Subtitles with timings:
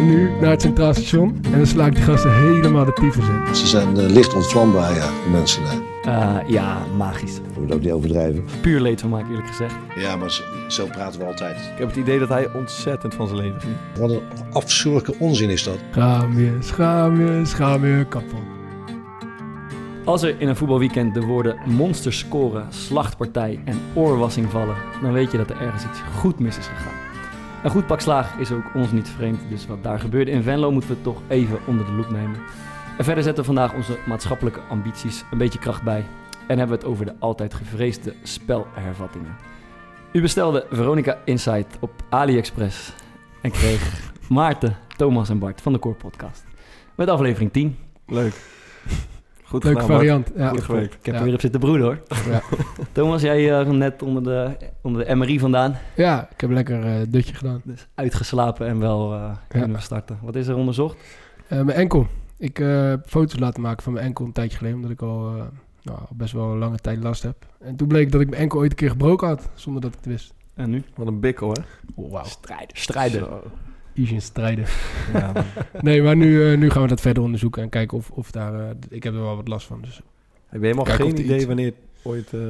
[0.00, 1.38] gaan nu naar het Centraal Station.
[1.42, 3.54] En dan sla ik die gasten helemaal de tyfus in.
[3.54, 5.78] Ze zijn eh, licht ontvlambaar, ja, de mensen daar.
[6.02, 7.36] Eh, ja, magisch.
[7.36, 8.44] Ik moet ook niet overdrijven.
[8.60, 9.74] Puur leed van maken, eerlijk gezegd.
[9.96, 11.56] Ja, maar zo, zo praten we altijd.
[11.56, 13.76] Ik heb het idee dat hij ontzettend van zijn leven geniet.
[13.98, 14.22] Wat een
[14.52, 15.78] afschuwelijke onzin is dat.
[15.90, 18.40] Schaam je, schaam je, schaam je kapot.
[20.04, 25.30] Als er in een voetbalweekend de woorden monster scoren, slachtpartij en oorwassing vallen, dan weet
[25.30, 27.09] je dat er ergens iets goed mis is gegaan.
[27.62, 30.70] Een goed pak slaag is ook ons niet vreemd, dus wat daar gebeurde in Venlo
[30.70, 32.40] moeten we toch even onder de loep nemen.
[32.98, 36.04] En verder zetten we vandaag onze maatschappelijke ambities een beetje kracht bij
[36.46, 39.36] en hebben we het over de altijd gevreesde spelhervattingen.
[40.12, 42.92] U bestelde Veronica Insight op AliExpress
[43.42, 46.44] en kreeg Maarten, Thomas en Bart van de Core Podcast.
[46.94, 47.76] Met aflevering 10.
[48.06, 48.34] Leuk.
[49.50, 50.30] Goed Leuke gedaan, variant.
[50.36, 50.48] Ja.
[50.48, 50.94] Goed gewerkt.
[50.94, 51.18] Ik heb Ja.
[51.20, 51.98] er weer op zitten broeden hoor.
[52.28, 52.42] Ja.
[52.92, 55.76] Thomas, jij eh, net onder de, onder de MRI vandaan.
[55.96, 57.60] ja, ik heb lekker eh dutje gedaan.
[57.64, 60.18] Dus uitgeslapen en wel eh kunnen we starten.
[60.22, 60.96] Wat is er onderzocht?
[61.48, 62.06] Eh, mijn enkel.
[62.38, 65.36] Ik eh, heb foto's laten maken van mijn enkel een tijdje geleden, omdat ik al
[65.36, 65.42] eh,
[65.82, 67.36] nou, best wel een lange tijd last heb.
[67.60, 69.96] En toen bleek dat ik mijn enkel ooit een keer gebroken had, zonder dat ik
[69.96, 70.34] het wist.
[70.54, 70.82] En nu?
[70.96, 71.60] Wat een bikkel, hè?
[71.94, 72.24] Oh, wauw.
[72.24, 72.76] Strijden.
[72.76, 73.20] Strijden.
[73.20, 73.42] Zo.
[74.06, 74.64] Strijden.
[75.12, 75.32] Ja.
[75.80, 78.54] Nee, maar nu, eh, nu gaan we dat verder onderzoeken en kijken of, of daar...
[78.60, 80.00] eh, ik heb er wel wat last van, dus...
[80.46, 82.32] Heb je helemaal geen idee iets- wanneer het ooit...
[82.32, 82.40] eh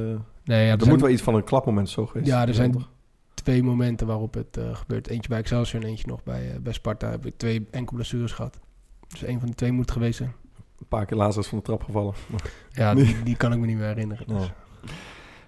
[0.43, 2.27] Nee, ja, er er moet zijn wel iets van een klapmoment zo geweest.
[2.29, 2.89] Ja, er zijn- toch?
[3.33, 5.07] twee momenten waarop het eh, gebeurt.
[5.07, 7.09] Eentje bij Excelsior en eentje nog bij, bij Sparta.
[7.09, 8.59] Heb ik twee enkel blessures gehad.
[9.07, 10.33] Dus een van de twee moet het geweest zijn.
[10.79, 12.13] Een paar keer laatst is van de trap gevallen.
[12.71, 14.27] Ja, die, die kan ik me niet meer herinneren.
[14.27, 14.37] Dus.
[14.43, 14.49] Oh.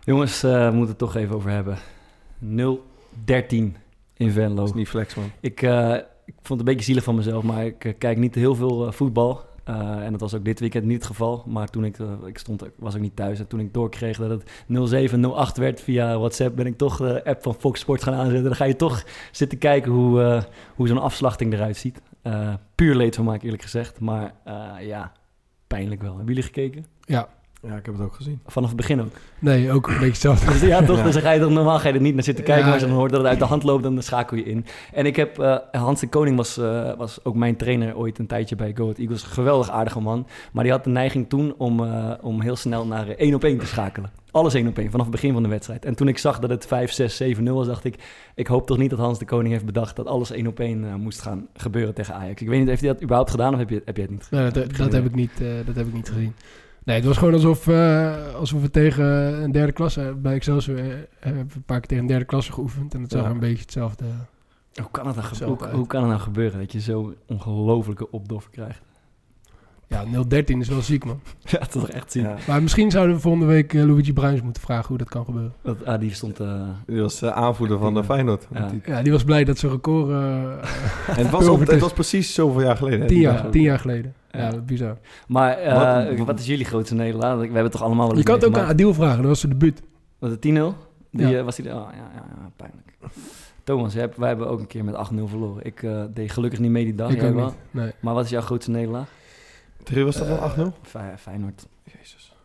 [0.03, 1.77] Jongens, eh, we moeten het toch even over hebben.
[2.45, 3.75] 0-13
[4.23, 4.55] in Venlo.
[4.55, 5.31] Dat is niet flex, man.
[5.39, 5.93] Ik, eh,
[6.25, 8.87] ik vond het een beetje zielig van mezelf, maar ik eh, kijk niet heel veel
[8.87, 9.41] eh, voetbal.
[9.63, 11.43] Eh, en dat was ook dit weekend niet het geval.
[11.47, 13.39] Maar toen ik, ik stond, was ook niet thuis.
[13.39, 17.43] En toen ik doorkreeg dat het 07-08 werd via WhatsApp, ben ik toch de app
[17.43, 18.43] van Fox Sports gaan aanzetten.
[18.43, 20.43] Dan ga je toch zitten kijken hoe, eh,
[20.75, 22.01] hoe zo'n afslachting eruit ziet.
[22.21, 23.99] Eh, puur leed van maken, eerlijk gezegd.
[23.99, 25.11] Maar eh, ja,
[25.67, 26.15] pijnlijk wel.
[26.15, 26.85] Hebben jullie gekeken?
[27.01, 27.27] Ja,
[27.67, 28.39] Ja, ik heb het ook gezien.
[28.45, 29.11] Vanaf het begin ook.
[29.39, 30.45] nee, ook een beetje hetzelfde.
[30.51, 30.97] Dus ja, toch?
[30.97, 31.03] Ja.
[31.03, 32.79] Dus dan ga je toch normaal ga je er niet naar zitten kijken, Ja, maar
[32.79, 34.65] als je dan hoort dat het uit de hand loopt, dan schakel je in.
[34.93, 38.27] En ik heb, eh, Hans de Koning was, eh, was ook mijn trainer ooit een
[38.27, 39.23] tijdje bij Go Ahead Eagles.
[39.23, 40.27] Geweldig aardige man.
[40.51, 43.57] Maar die had de neiging toen om, eh, om heel snel naar één op één
[43.57, 44.11] te schakelen.
[44.31, 45.85] Alles één op één, vanaf het begin van de wedstrijd.
[45.85, 47.95] En toen ik zag dat het 5, 6, 7, 0 was, dacht ik...
[48.35, 51.01] ik hoop toch niet dat Hans de Koning heeft bedacht dat alles één op één
[51.01, 52.41] moest gaan gebeuren tegen Ajax.
[52.41, 54.27] Ik weet niet, heeft hij dat überhaupt gedaan of heb je, heb je het niet
[54.31, 55.31] Nee, dat, dat, heb ik niet,
[55.65, 56.33] dat heb ik niet gezien.
[56.85, 59.05] Nee, het was gewoon alsof, eh, alsof we tegen
[59.43, 60.15] een derde klasse...
[60.17, 60.85] Bij Excelsior eh,
[61.19, 62.93] hebben we een paar keer tegen een derde klasse geoefend.
[62.93, 63.29] En het zag Ja.
[63.29, 64.05] een beetje hetzelfde...
[64.81, 68.51] Hoe kan, het nou Hetzelfde hoe kan het nou gebeuren dat je zo'n ongelofelijke opdoffer
[68.51, 68.81] krijgt?
[69.87, 71.19] Ja, 013 is wel ziek, man.
[71.51, 72.23] Ja, dat is toch echt zien.
[72.23, 72.35] Ja.
[72.47, 75.53] Maar misschien zouden we volgende week eh, Luigi Bruins moeten vragen hoe dat kan gebeuren.
[75.61, 76.39] Dat, ah, die stond...
[76.39, 78.47] eh, Die was eh, aanvoerder van de Feyenoord.
[78.53, 78.67] Ja.
[78.67, 80.17] Die- Ja, die was blij dat zijn record eh,
[81.17, 82.99] En het was, op, het was precies zoveel jaar geleden.
[82.99, 84.13] hè, tien, jaar, tien jaar geleden.
[84.31, 84.39] Ja.
[84.39, 84.97] Ja, bizar.
[85.27, 85.73] Maar eh,
[86.07, 87.37] Wat- wat, wat- is jullie grootste nederlaag?
[87.37, 88.67] We hebben toch allemaal wel Je kan het ook aan.
[88.67, 89.81] Adil vragen, dat was zijn debuut.
[90.19, 90.41] Was het 10-0?
[91.11, 91.43] Die, Ja.
[91.43, 92.81] was die, oh, ja, ja, ja, pijnlijk.
[93.63, 95.65] Thomas, wij hebben ook een keer met 8-0 verloren.
[95.65, 97.11] Ik eh, deed gelukkig niet mee die dag.
[97.11, 97.45] ik jij ook wel.
[97.45, 97.55] niet.
[97.71, 97.91] Nee.
[97.99, 99.07] Maar wat is jouw grootste nederlaag?
[99.83, 100.73] Tegen was dat dan 8-0?
[100.81, 101.67] Fey- Feyenoord.
[101.83, 102.35] Jezus.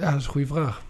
[0.00, 0.82] Ja, dat is een goede vraag.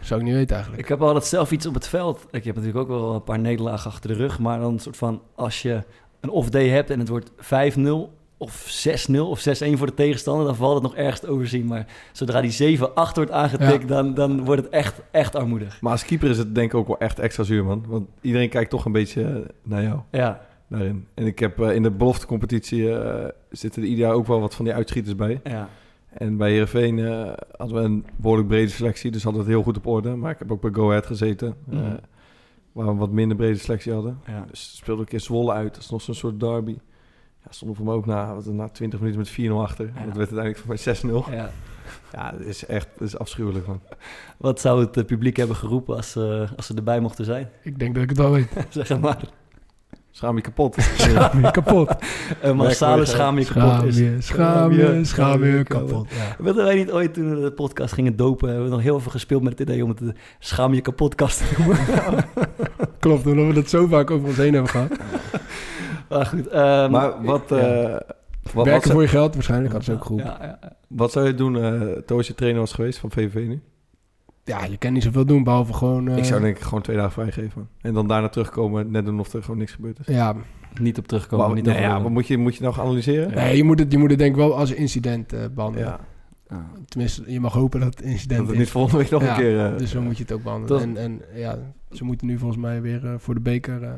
[0.00, 0.82] Zou ik niet weten eigenlijk.
[0.84, 2.26] Ik heb altijd zelf iets op het veld.
[2.30, 4.38] Ik heb natuurlijk ook wel een paar nederlagen achter de rug.
[4.38, 5.82] Maar dan een soort van, als je
[6.20, 9.42] een off-day hebt en het wordt 5-0 of 6-0 of 6-1
[9.78, 11.66] voor de tegenstander, dan valt het nog ergens te overzien.
[11.66, 12.82] Maar zodra die 7-8
[13.14, 15.80] wordt aangetikt, dan, dan wordt het echt, echt armoedig.
[15.80, 17.84] Maar als keeper is het denk ik ook wel echt extra zuur, man.
[17.88, 21.06] Want iedereen kijkt toch een beetje eh, naar jou Ja, daarin.
[21.14, 24.54] En ik heb eh, in de beloftecompetitie eh, zitten er ieder jaar ook wel wat
[24.54, 25.40] van die uitschieters bij.
[25.44, 25.68] ja.
[26.08, 29.64] En bij Heerenveen eh hadden we een behoorlijk brede selectie, dus hadden we het heel
[29.66, 30.14] goed op orde.
[30.14, 31.96] Maar ik heb ook bij Go Ahead gezeten, eh, Mhm.
[32.72, 34.18] waar we een wat minder brede selectie hadden.
[34.26, 34.44] ja.
[34.50, 36.76] Dus speelde ik in Zwolle uit, dat is nog zo'n soort derby.
[37.44, 39.84] Ja, stonden voor me ook na, wat, na 20 minuten met 4-0 achter.
[39.94, 40.00] Ja.
[40.00, 41.32] En dat werd uiteindelijk voor mij 6-0.
[41.32, 41.50] ja.
[42.12, 43.80] Ja, dat is echt dat is afschuwelijk, man.
[44.38, 47.48] Wat zou het publiek hebben geroepen als, eh, als ze erbij mochten zijn?
[47.62, 48.48] Ik denk dat ik het wel weet.
[48.70, 49.20] zeg maar.
[50.16, 50.76] Schaam je kapot.
[50.98, 51.94] Schaam je kapot.
[52.42, 53.98] Een massale Werk- schaam je kapot Schaam is.
[53.98, 56.08] je, schaam je, schaam je kapot.
[56.10, 56.36] Ja.
[56.44, 59.10] Wilden wij niet ooit toen we de podcast gingen dopen, hebben we nog heel veel
[59.10, 61.78] gespeeld met het idee om het de schaam je kapotkast te noemen.
[63.00, 64.90] Klopt, omdat we dat zo vaak over ons heen hebben gehad.
[66.08, 66.46] maar goed.
[66.48, 67.90] ehm, maar wat, eh, ja.
[68.42, 70.26] wat, wat, Werken voor je geld, waarschijnlijk had ze ook geroepen.
[70.26, 70.72] Ja, ja, ja.
[70.88, 73.62] wat zou je doen eh toen als je trainer was geweest van VVV nu?
[74.46, 76.08] Ja, je kan niet zoveel doen, behalve gewoon...
[76.08, 77.68] eh, ik zou denk ik gewoon twee dagen vrijgeven.
[77.80, 80.06] En dan daarna terugkomen, net doen of er gewoon niks gebeurd is.
[80.14, 80.34] Ja,
[80.80, 83.34] Niet op terugkomen, Maar, niet nee, ja, wat moet je, moet je nou gaan analyseren?
[83.34, 85.86] nee, je moet het, je moet het denk ik wel als incident eh, behandelen.
[85.88, 86.00] Ja,
[86.48, 86.58] Ah.
[86.88, 89.36] Tenminste, je mag hopen dat het incident dat het niet volgende week nog Ja, een
[89.36, 89.64] keer...
[89.72, 90.78] eh, Dus zo moet je het ook behandelen.
[90.78, 91.58] Dat- En, en ja,
[91.90, 93.82] ze moeten nu volgens mij weer eh, voor de beker...
[93.82, 93.90] eh,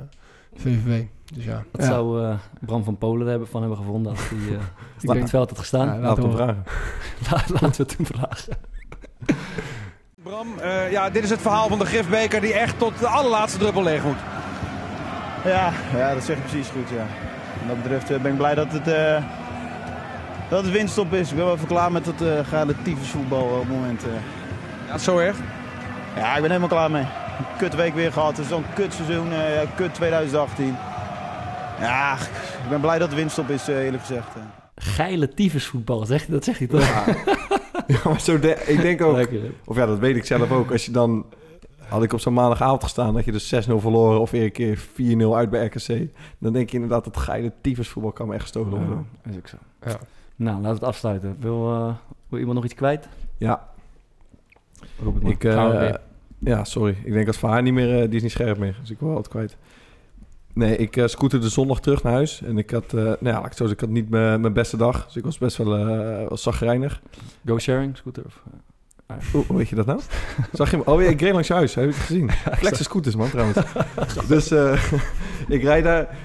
[0.55, 1.05] VVV.
[1.35, 1.87] Dus ja, Dat Ja.
[1.87, 4.62] zou eh, Bram van Polen er hebben van hebben gevonden als hij eh,
[5.00, 5.87] op denk, het veld had gestaan.
[5.87, 6.62] Ja, Laten laten we vragen.
[7.61, 8.56] Laten we het toen vragen.
[10.28, 13.58] Bram, eh, ja, dit is het verhaal van de Gifbeker die echt tot de allerlaatste
[13.58, 14.16] druppel leeg moet.
[15.44, 16.88] Ja, ja, dat zeg je precies goed.
[16.90, 17.06] Ja.
[17.58, 19.22] Wat dat betreft eh, ben ik blij dat het, eh,
[20.48, 21.30] dat het winststop is.
[21.30, 24.04] Ik ben wel even klaar met het uh, geile tyfusvoetbal op het moment.
[24.04, 24.10] eh.
[24.88, 25.36] Ja, zo erg.
[26.16, 27.02] Ja, ik ben helemaal klaar mee.
[27.02, 28.30] Een kut week weer gehad.
[28.30, 29.32] Het is zo'n kut seizoen.
[29.32, 30.76] eh, kut 2018.
[31.80, 32.14] Ja,
[32.64, 34.26] ik ben blij dat het winststop is, eerlijk gezegd.
[34.76, 36.80] Geile tyfusvoetbal, zeg, dat zeg je toch?
[36.80, 37.04] Ja,
[38.05, 40.70] maar zo de- ik denk ook, Lekker, of ja, dat weet ik zelf ook.
[40.70, 41.26] Als je dan,
[41.79, 44.79] had ik op zo'n maandagavond gestaan, dat je dus 6-0 verloren of weer een keer
[44.79, 46.08] 4-0 uit bij RKC.
[46.38, 49.06] Dan denk je inderdaad, dat geile tyfusvoetbal kan me echt gestolen worden.
[49.25, 49.56] Ja, is ook zo.
[49.85, 49.99] Ja.
[50.37, 51.37] Nou, laten we het afsluiten.
[51.40, 51.94] Wil, eh,
[52.29, 53.08] wil iemand nog iets kwijt?
[53.37, 53.69] Ja,
[54.81, 56.00] het ik, eh, weer.
[56.38, 56.96] ja, sorry.
[57.05, 58.76] Ik denk dat Van haar niet meer, eh, die is niet scherp meer.
[58.81, 59.56] Dus ik wil altijd kwijt.
[60.58, 62.43] Nee, ik uh, scooterde zondag terug naar huis.
[62.43, 64.76] En ik had, eh, nou ja, ik het zo zeggen, ik had niet mijn beste
[64.76, 65.06] dag.
[65.06, 67.02] Dus ik was best wel, eh wel zagrijnig.
[67.44, 68.25] Go sharing, scooter?
[68.26, 68.43] Of,
[69.06, 70.00] eh, Hoe, weet je dat nou?
[70.52, 70.87] Zag je hem?
[70.87, 71.75] Oh ja, ik reed langs je huis.
[71.75, 72.31] Heb je het gezien?
[72.62, 73.58] Flexe scooters, man, trouwens.
[74.28, 74.82] dus eh,
[75.49, 76.16] ik rijd daar.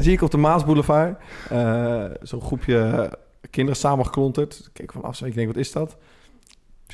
[0.00, 1.18] zie ik op de Maasboulevard.
[1.48, 3.10] eh Zo'n groepje
[3.50, 4.60] kinderen samengeklonterd.
[4.64, 5.30] Ik Kijk van afstand.
[5.30, 5.96] Ik denk, wat is dat?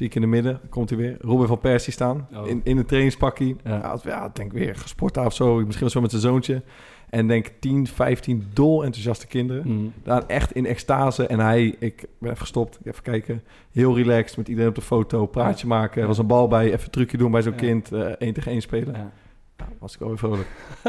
[0.01, 0.61] Zie ik in de midden.
[0.69, 1.17] Komt hij weer.
[1.21, 2.29] Robin van Persie staan.
[2.35, 2.47] Oh.
[2.49, 3.57] In, in een trainingspakkie.
[3.65, 3.99] Ja.
[4.05, 4.31] Ja.
[4.33, 5.55] Denk weer gesport of zo.
[5.57, 6.63] Misschien wel zo met zijn zoontje.
[7.11, 9.63] En denk 10, 15 dol enthousiaste kinderen.
[9.67, 9.93] mm.
[10.03, 11.27] Daar echt in extase.
[11.27, 13.43] En hij, ik ben even gestopt, even kijken.
[13.73, 16.01] Heel relaxed met iedereen op de foto, praatje maken.
[16.03, 17.59] Er was een bal bij, even een trucje doen bij zo'n Ja.
[17.59, 17.93] kind.
[17.93, 18.95] eh één tegen één spelen.
[18.95, 19.13] Ja.
[19.61, 20.49] Nou, was ik wel weer vrolijk.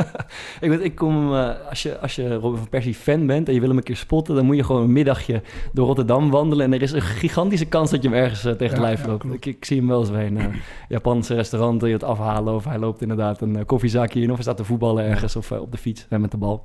[0.62, 3.54] Ik weet, ik kom, eh, als, je, als je Robin van Persie fan bent en
[3.54, 5.42] je wil hem een keer spotten, dan moet je gewoon een middagje
[5.74, 6.66] door Rotterdam wandelen.
[6.66, 9.26] En er is een gigantische kans dat je hem ergens eh, tegen Ja, lijf loopt.
[9.34, 10.46] ik, ik zie hem wel eens bij een eh,
[10.88, 12.54] Japanse restaurant het afhalen.
[12.54, 14.30] Of hij loopt inderdaad een koffiezaakje in.
[14.30, 16.64] Of hij staat te voetballen ergens of op de fiets en met de bal.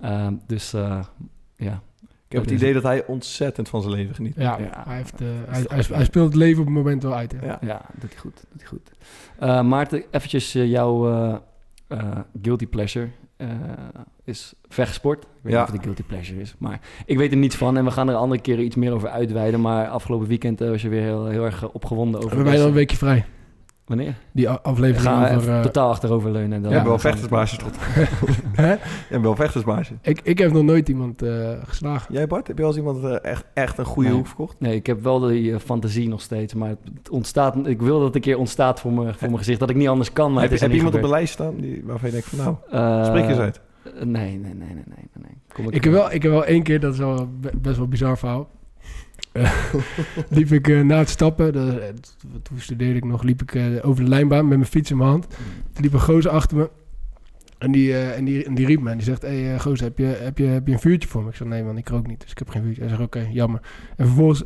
[0.00, 0.74] Ehm, dus
[1.56, 1.82] ja.
[2.28, 4.34] Ik heb Dat het is idee dat hij ontzettend van zijn leven geniet.
[4.36, 4.84] Ja, Ja.
[4.86, 7.32] Hij, heeft, eh, hij, hij, hij speelt het leven op het moment wel uit.
[7.40, 7.46] Hè?
[7.46, 7.58] Ja.
[7.60, 8.44] Ja, doet hij goed.
[8.50, 8.90] Doet hij goed.
[9.38, 11.34] Eh, Maarten, eventjes eh, jouw eh,
[11.88, 13.48] eh, guilty pleasure eh,
[14.24, 15.22] is vechtsport.
[15.22, 15.58] Ik weet Ja.
[15.58, 17.76] niet of het een guilty pleasure is, maar ik weet er niets van.
[17.76, 19.60] En we gaan er een andere keer iets meer over uitweiden.
[19.60, 22.30] Maar afgelopen weekend was je weer heel, heel erg opgewonden over...
[22.32, 23.24] Hebben wij dan een weekje vrij?
[23.86, 24.14] Wanneer?
[24.32, 25.36] Die We aflevering gaan over...
[25.36, 26.52] even eh, totaal achteroverleunen.
[26.52, 27.76] En dan Je hebt wel we- vechtersbaasje tot.
[28.62, 28.70] hè?
[28.72, 28.78] Je
[29.08, 29.94] hebt wel vechtersbaasje.
[30.02, 32.14] ik, ik heb nog nooit iemand eh, geslagen.
[32.14, 34.16] Jij Bart, heb je al eens iemand eh, echt, echt een goede Nee.
[34.18, 34.56] hoek verkocht?
[34.60, 36.54] Nee, ik heb wel die fantasie nog steeds.
[36.54, 39.60] Maar het ontstaat, ik wil dat het een keer ontstaat voor, me, voor mijn gezicht.
[39.60, 41.16] Dat ik niet anders kan, maar heb het je, is heb je iemand op de
[41.16, 42.56] lijst staan die, waarvan je denkt van nou.
[43.00, 43.60] Eh, spreek eens uit.
[43.94, 45.30] Nee, nee, nee, nee, nee, nee.
[45.52, 47.88] Kom Ik heb, wel, ik heb wel één keer, dat is wel be- best wel
[47.88, 48.48] bizar verhaal.
[49.36, 49.74] Eh,
[50.38, 51.94] liep ik eh, na het stappen, de, eh,
[52.42, 55.26] toen studeerde ik nog, liep ik over de lijnbaan met mijn fiets in mijn hand.
[55.72, 56.70] Toen liep een gozer achter me.
[57.58, 59.86] En die, eh, en die, en die riep me en die zegt, hé hey, gozer,
[59.86, 61.28] heb je, heb, je, heb je een vuurtje voor me?
[61.28, 62.80] Ik zeg, nee man, ik rook niet, dus ik heb geen vuurtje.
[62.80, 63.60] Hij zegt, oké, jammer.
[63.96, 64.42] En vervolgens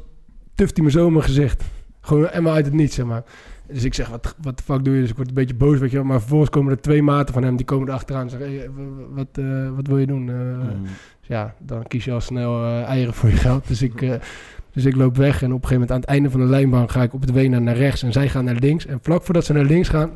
[0.55, 1.65] tuft hij me zo in mijn gezicht.
[2.01, 3.23] Gewoon helemaal uit het niets, zeg maar.
[3.67, 5.01] Dus ik zeg, wat, wat de fuck doe je?
[5.01, 6.07] Dus ik word een beetje boos, weet je wel.
[6.07, 8.71] Maar vervolgens komen er twee maten van hem, die komen er achteraan en zeggen, hey,
[9.11, 9.41] wat,
[9.75, 10.23] wat wil je doen?
[10.23, 10.83] Mm.
[11.21, 13.69] dus ja, dan kies je al snel eieren voor je geld.
[13.69, 14.21] Dus ik,
[14.73, 16.91] dus ik loop weg en op een gegeven moment aan het einde van de lijnbaan
[16.91, 18.87] ga ik op het wenen naar rechts en zij gaan naar links.
[18.87, 20.11] En vlak voordat ze naar links gaan,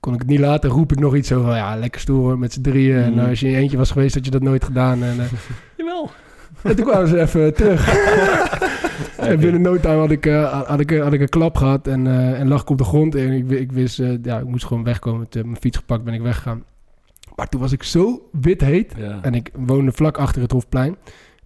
[0.00, 2.38] kon ik het niet laten, roep ik nog iets zo van, ja, lekker stoer hoor,
[2.38, 2.96] met z'n drieën.
[3.02, 3.18] En Mhm.
[3.20, 5.02] eh, als je in je eentje was geweest, had je dat nooit gedaan.
[5.02, 5.26] En, eh,
[5.76, 6.10] Jawel.
[6.62, 7.88] en toen kwamen ze even terug.
[9.16, 12.06] en binnen no time had ik, eh, had, ik, had ik een klap gehad en,
[12.06, 13.14] eh, en lag ik op de grond.
[13.14, 15.28] En ik, ik wist, eh, ja, ik moest gewoon wegkomen.
[15.28, 16.64] Toen mijn fiets gepakt, ben ik weggegaan.
[17.36, 18.92] Maar toen was ik zo wit heet.
[18.96, 19.18] Ja.
[19.22, 20.96] En ik woonde vlak achter het Hofplein.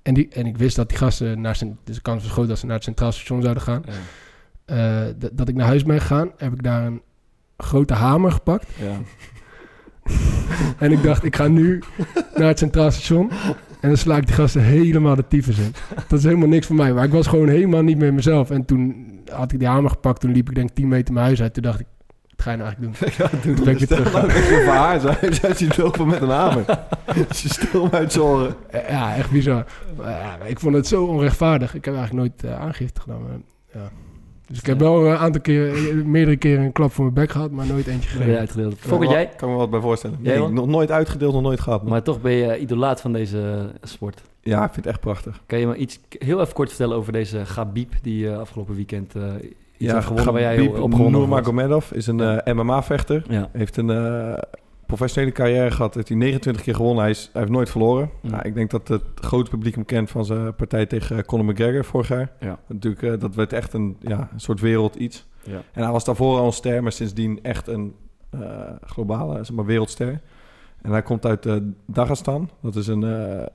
[0.04, 1.78] En, die, en ik wist dat die gasten naar zijn...
[1.84, 3.82] Dus de kans was groot dat ze naar het Centraal Station zouden gaan.
[3.86, 3.92] Ja.
[4.64, 7.02] Eh, dat ik naar huis ben gegaan, heb ik daar een
[7.56, 8.66] grote hamer gepakt.
[8.80, 8.98] Ja.
[10.78, 11.82] En ik dacht, ik ga nu
[12.34, 13.30] naar het Centraal Station.
[13.80, 15.74] En dan sla ik die gasten helemaal de tyfus in.
[16.08, 16.92] Dat is helemaal niks voor mij.
[16.92, 18.50] Maar ik was gewoon helemaal niet meer mezelf.
[18.50, 20.20] En toen had ik die hamer gepakt.
[20.20, 21.54] Toen liep ik denk 10 meter mijn huis uit.
[21.54, 21.86] Toen dacht ik,
[22.36, 23.12] wat ga je nou eigenlijk doen?
[23.18, 24.12] Ja, doe Toen ben ik weer terug.
[24.12, 25.34] Dat je voor haar zijn.
[25.34, 26.64] Zij ziet lopen met een hamer.
[27.34, 28.16] Ze stil uit.
[28.16, 29.64] Eh, Ja, echt bizar.
[29.96, 31.74] Maar ja, ik vond het zo onrechtvaardig.
[31.74, 33.22] Ik heb eigenlijk nooit eh, aangifte gedaan.
[33.22, 33.38] maar,
[33.82, 33.90] ja.
[34.46, 37.30] Dus ik heb wel een aantal keer, eh, meerdere keren een klap voor mijn bek
[37.30, 38.38] gehad, maar nooit eentje gegeven.
[38.38, 38.74] uitgedeeld.
[38.78, 39.28] Fokker, jij?
[39.36, 40.18] Kan me wat bij voorstellen.
[40.22, 41.82] Jij Nee, nog nooit uitgedeeld, nog nooit gehad.
[41.82, 44.22] Maar toch ben je idolaat van deze sport.
[44.40, 45.40] Ja, ik vind het echt prachtig.
[45.46, 49.14] Kan je me iets heel even kort vertellen over deze Gabib die eh, afgelopen weekend
[49.14, 49.22] eh,
[49.76, 50.68] ja, gewonnen waar jij?
[50.88, 53.24] Nurmagomedov is een eh, MMA-vechter.
[53.28, 53.48] Ja.
[53.52, 54.42] Heeft een eh,
[54.86, 55.94] professionele carrière gehad.
[55.94, 57.02] Heeft hij 29 keer gewonnen.
[57.02, 58.10] Hij, is, hij heeft nooit verloren.
[58.20, 58.30] Mm.
[58.30, 61.44] Nou, ik denk dat het grote publiek hem kent van zijn partij tegen eh, Conor
[61.44, 62.32] McGregor vorig jaar.
[62.40, 62.58] Ja.
[62.66, 65.26] Natuurlijk, dat werd echt een, ja, een soort wereld iets.
[65.42, 65.62] Ja.
[65.72, 67.94] En hij was daarvoor al een ster, maar sindsdien echt een
[68.84, 70.20] globale zeg maar, wereldster.
[70.82, 71.48] En hij komt uit
[71.86, 72.50] Dagestan.
[72.62, 73.00] Dat, is een,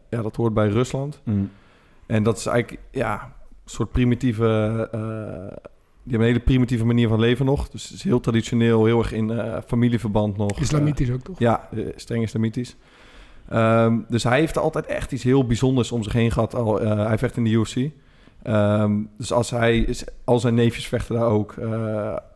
[0.09, 1.21] ja, dat hoort bij Rusland.
[1.23, 1.49] Mm.
[2.05, 3.29] En dat is eigenlijk ja, een
[3.65, 4.89] soort primitieve...
[6.09, 7.69] die hebben een hele primitieve manier van leven nog.
[7.69, 10.59] Dus het is heel traditioneel, heel erg in eh, familieverband nog.
[10.59, 11.39] Islamitisch ook, toch?
[11.39, 12.75] Ja, eh, streng islamitisch.
[13.49, 16.55] Ehm, dus hij heeft altijd echt iets heel bijzonders om zich heen gehad.
[16.55, 17.75] Al, eh, hij vecht in de UFC.
[18.43, 21.55] Ehm, dus als hij, is- al zijn neefjes vechten daar ook.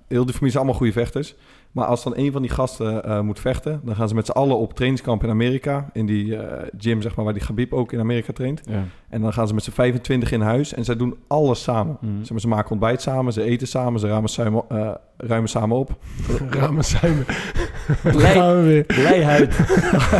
[0.07, 1.35] Heel die familie zijn allemaal goede vechters.
[1.73, 4.31] Maar als dan een van die gasten eh, moet vechten, dan gaan ze met z'n
[4.31, 5.89] allen op trainingskamp in Amerika.
[5.93, 8.61] In die eh, gym, zeg maar, waar die Gabib ook in Amerika traint.
[8.69, 8.83] Ja.
[9.09, 11.97] En dan gaan ze met z'n 25 in huis en zij doen alles samen.
[12.01, 12.19] Mm.
[12.19, 15.77] Zeg maar, ze maken ontbijt samen, ze eten samen, ze ruimen samen, eh, ruimen samen
[15.77, 15.97] op.
[16.49, 16.83] Ramen
[18.61, 18.83] we weer.
[18.83, 19.57] Blijheid.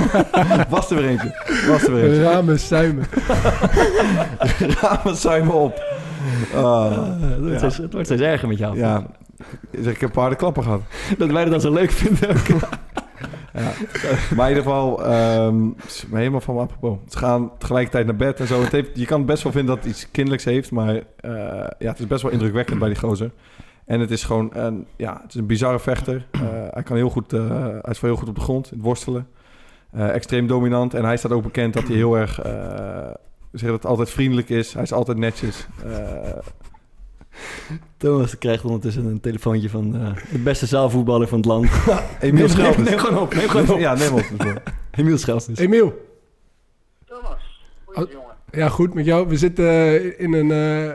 [0.69, 1.36] Was er weer eentje.
[1.67, 2.24] Was er weer eentje.
[2.24, 3.01] Ramen we.
[4.81, 5.81] Ramen samen op.
[6.55, 6.91] Ah,
[7.22, 8.77] het, wordt steeds, het wordt steeds erger met jou.
[8.77, 9.05] ja,
[9.72, 10.82] zeg, ik heb harde klappen gehad.
[11.18, 12.62] Dat wij dat zo leuk vinden ook.
[13.54, 13.72] Ja.
[14.36, 14.98] Maar in ieder geval,
[16.10, 16.98] me helemaal van me apropos.
[17.08, 18.62] Ze gaan tegelijkertijd naar bed en zo.
[18.62, 21.32] Het heeft, je kan best wel vinden dat het iets kinderlijks heeft, maar eh,
[21.80, 23.32] ja, het is best wel indrukwekkend bij die gozer.
[23.86, 26.26] En het is gewoon een, ja, het is een bizarre vechter.
[26.32, 28.78] Eh, hij kan heel goed, eh, hij is wel heel goed op de grond, in
[28.78, 29.28] het worstelen.
[29.92, 30.94] Extreem dominant.
[30.94, 32.40] En hij staat ook bekend dat hij heel erg,
[33.52, 34.74] zeg dat altijd vriendelijk is.
[34.74, 35.68] Hij is altijd netjes.
[37.98, 41.68] Thomas krijgt ondertussen een telefoontje van eh, de beste zaalvoetballer van het land.
[42.20, 42.90] Emiel neem, Schelvis.
[42.90, 43.80] neem gewoon op, neem gewoon op.
[43.80, 44.24] Ja, neem op.
[44.92, 45.58] Emiel Schelvis.
[45.58, 46.12] Emiel.
[47.06, 47.96] Thomas, Oh.
[47.96, 48.32] goeie jongen.
[48.52, 49.28] Ja, goed met jou.
[49.28, 50.90] We zitten eh, in een eh,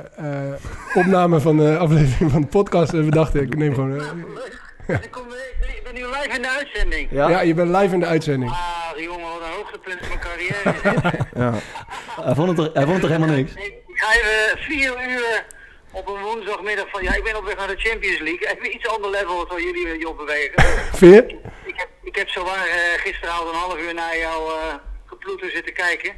[0.52, 0.54] eh,
[0.94, 2.92] opname van de aflevering van de podcast.
[2.92, 3.94] En we dachten, ik neem gewoon...
[3.94, 7.08] Ik, kom, ik, ik ben nu live in de uitzending.
[7.10, 8.50] Ja, ja, je bent live in de uitzending.
[8.50, 8.58] Ah,
[8.96, 11.26] jongen, wat een hoogtepunt in mijn carrière.
[11.34, 11.54] Ja.
[12.24, 13.52] hij, vond het toch, hij vond het toch helemaal niks?
[13.52, 15.44] ik ga even vier uur
[15.98, 17.02] op een woensdagmiddag van...
[17.02, 18.48] Ja, ik ben op weg naar de Champions League.
[18.48, 20.62] Even iets ander level wat jullie je op bewegen.
[20.92, 21.24] Veer?
[21.64, 24.74] Ik heb, ik heb zowaar eh gisteravond een half uur naar jouw eh
[25.06, 26.12] geploeter zitten kijken.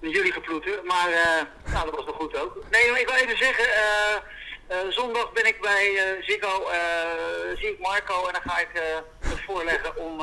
[0.00, 0.80] Met jullie geploeter.
[0.84, 1.08] Maar
[1.72, 2.56] nou, dat was nog goed ook.
[2.70, 3.64] Nee, maar ik wil even zeggen.
[4.88, 6.68] zondag ben ik bij Ziggo.
[6.68, 6.78] eh,
[7.56, 8.26] zie ik Marco.
[8.26, 8.68] En dan ga ik
[9.20, 10.18] het voorleggen om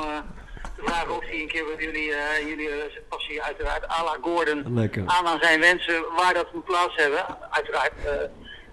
[0.76, 2.12] te vragen of hij een keer met jullie,
[2.46, 2.70] jullie
[3.08, 5.02] passie uiteraard à la Gordon Lekker.
[5.06, 7.50] aan aan zijn wensen waar dat moet plaats hebben.
[7.50, 7.92] Uiteraard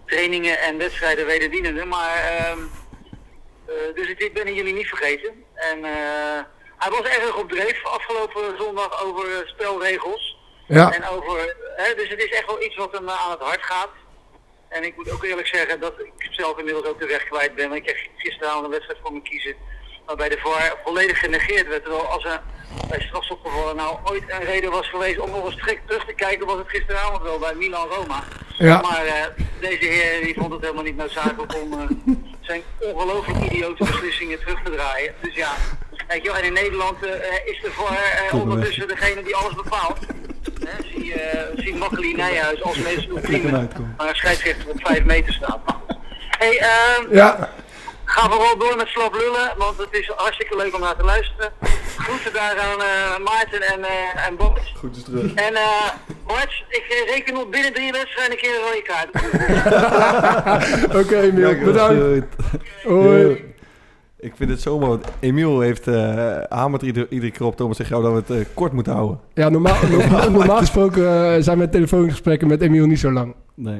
[0.05, 1.85] trainingen en wedstrijden wederdienende.
[1.85, 2.59] Maar ehm,
[3.65, 5.43] eh, dus ik, ik ben jullie niet vergeten.
[5.53, 6.39] En eh,
[6.77, 10.37] hij was erg op dreef afgelopen zondag over eh, spelregels.
[10.67, 10.91] Ja.
[10.91, 13.89] En over, hè, dus het is echt wel iets wat hem aan het hart gaat.
[14.69, 17.69] En ik moet ook eerlijk zeggen dat ik zelf inmiddels ook de weg kwijt ben.
[17.69, 19.55] Want ik kreeg gisteravond een wedstrijd voor me kiezen.
[20.05, 21.83] Waarbij de VAR volledig genegeerd werd.
[21.83, 22.41] Terwijl als er
[22.89, 26.45] bij strafschopgevallen nou ooit een reden was geweest om nog eens strikt terug te kijken,
[26.45, 28.23] was het gisteravond wel bij Milan-Roma.
[28.57, 28.81] Ja.
[28.81, 33.83] Maar eh, deze heer die vond het helemaal niet noodzakelijk om eh, zijn ongelooflijk idiote
[33.83, 35.13] beslissingen terug te draaien.
[35.21, 35.51] Dus ja,
[36.07, 37.11] weet je wel, en in Nederland eh,
[37.45, 39.99] is de VAR eh, ondertussen degene die alles bepaalt.
[40.65, 41.13] Hè, zie,
[41.55, 45.59] zie Makkeli Nijhuis als meest ultieme, maar een scheidsrechter op 5 meter staat.
[45.65, 45.97] Goed.
[46.37, 47.49] Hey, ehm Ja.
[48.05, 51.53] Ga vooral door met slap lullen, want het is hartstikke leuk om naar te luisteren.
[51.97, 54.73] Groeten daar aan eh, Maarten en, eh en Bart.
[54.75, 55.33] Goed is terug.
[55.33, 55.89] En eh
[56.27, 59.11] Bart, ik reken op binnen drie wedstrijden een keer een rode kaart.
[61.05, 61.63] Oké, Emiel.
[61.63, 62.35] Bedankt.
[62.83, 63.51] Hoi.
[64.23, 64.89] Ik vind het zo mooi.
[64.89, 68.47] want Emiel heeft uh, hamert iedere, iedere keer op Thomas zegt jou dat we het
[68.53, 69.19] kort moeten houden.
[69.33, 73.35] Ja, normaal, normaal, normaal gesproken eh, zijn mijn telefoongesprekken met Emiel niet zo lang.
[73.55, 73.79] Nee.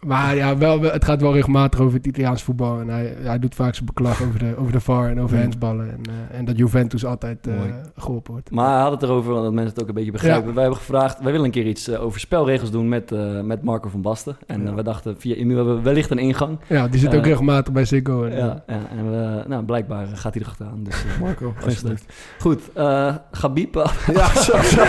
[0.00, 2.80] Maar ja, wel, het gaat wel regelmatig over het Italiaans voetbal.
[2.80, 5.90] En hij, hij doet vaak zijn beklag over de, over de VAR en over handsballen.
[5.90, 6.00] En,
[6.30, 7.72] eh, en dat Juventus altijd eh, Mooi.
[7.96, 8.50] geholpen wordt.
[8.50, 10.48] Maar hij had het erover, dat mensen het ook een beetje begrijpen.
[10.48, 10.52] Ja.
[10.54, 13.62] Wij hebben gevraagd, wij willen een keer iets eh, over spelregels doen met, eh, met
[13.62, 14.36] Marco van Basten.
[14.46, 14.74] En Ja.
[14.74, 16.58] we dachten, via Emiel hebben we wellicht een ingang.
[16.68, 18.24] Ja, die zit ook regelmatig bij Ziggo.
[18.24, 20.82] En, Ja, ja en we, nou, blijkbaar gaat hij er achteraan.
[20.82, 22.12] Dus, Marco, alsjeblieft.
[22.38, 23.74] Goed, eh Gabib.
[24.12, 24.82] Ja, zo, zo.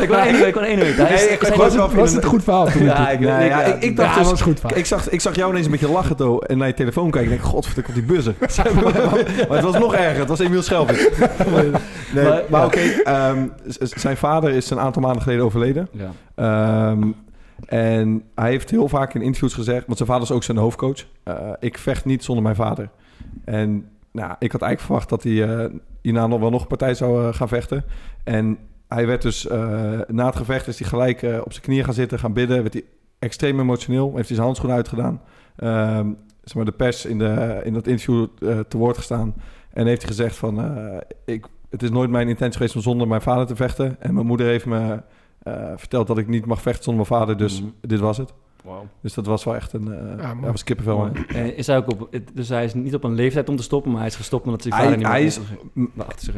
[0.00, 0.78] ik wil één, ik wil één.
[0.78, 2.68] Hij is- was het, was het een goed verhaal?
[2.78, 3.20] Ja, ik,
[3.82, 4.60] ik, dacht dus- goed.
[4.74, 7.30] Ik zag, ik zag jou ineens een beetje lachen, To, en naar je telefoon kijken.
[7.30, 8.34] En ik denk, godverdomme, komt die buzzer.
[9.48, 10.18] maar het was nog erger.
[10.18, 11.08] Het was Emiel Schelvis.
[12.14, 12.80] Nee, Maar- oké.
[12.80, 13.46] ehm,
[13.78, 15.88] zijn vader is een aantal maanden geleden overleden.
[15.92, 16.10] Ja.
[16.34, 17.08] Ehm,
[17.66, 19.86] en hij heeft heel vaak in interviews gezegd...
[19.86, 21.04] Want zijn vader is ook zijn hoofdcoach.
[21.22, 22.88] eh, ik vecht niet zonder mijn vader.
[23.44, 25.70] En nou, ik had eigenlijk verwacht dat hij eh,
[26.02, 27.84] hierna nog wel nog een partij zou eh, gaan vechten.
[28.24, 29.46] En hij werd dus...
[30.06, 32.60] na het gevecht is hij gelijk op zijn knieën gaan zitten, gaan bidden.
[32.62, 32.84] Werd hij
[33.24, 34.06] extreem emotioneel.
[34.06, 35.20] Heeft hij zijn handschoenen uitgedaan.
[35.56, 36.12] Ehm,
[36.42, 39.34] zeg maar de pers in, de, in dat interview eh, te woord gestaan.
[39.72, 40.60] En heeft hij gezegd van...
[40.60, 43.96] eh, ik, het is nooit mijn intentie geweest om zonder mijn vader te vechten.
[44.00, 45.02] En mijn moeder heeft me
[45.42, 47.36] eh, verteld dat ik niet mag vechten zonder mijn vader.
[47.36, 47.70] Dus Mhm.
[47.80, 48.32] dit was het.
[49.00, 49.92] Dus dat was wel echt een...
[49.92, 50.50] eh Ja, ja, mooi.
[50.50, 50.96] was kippenvel.
[50.98, 51.16] man.
[51.26, 53.90] En is hij ook op, dus hij is niet op een leeftijd om te stoppen,
[53.90, 55.40] maar hij is gestopt omdat zijn Hij- vader niet meer hij is-.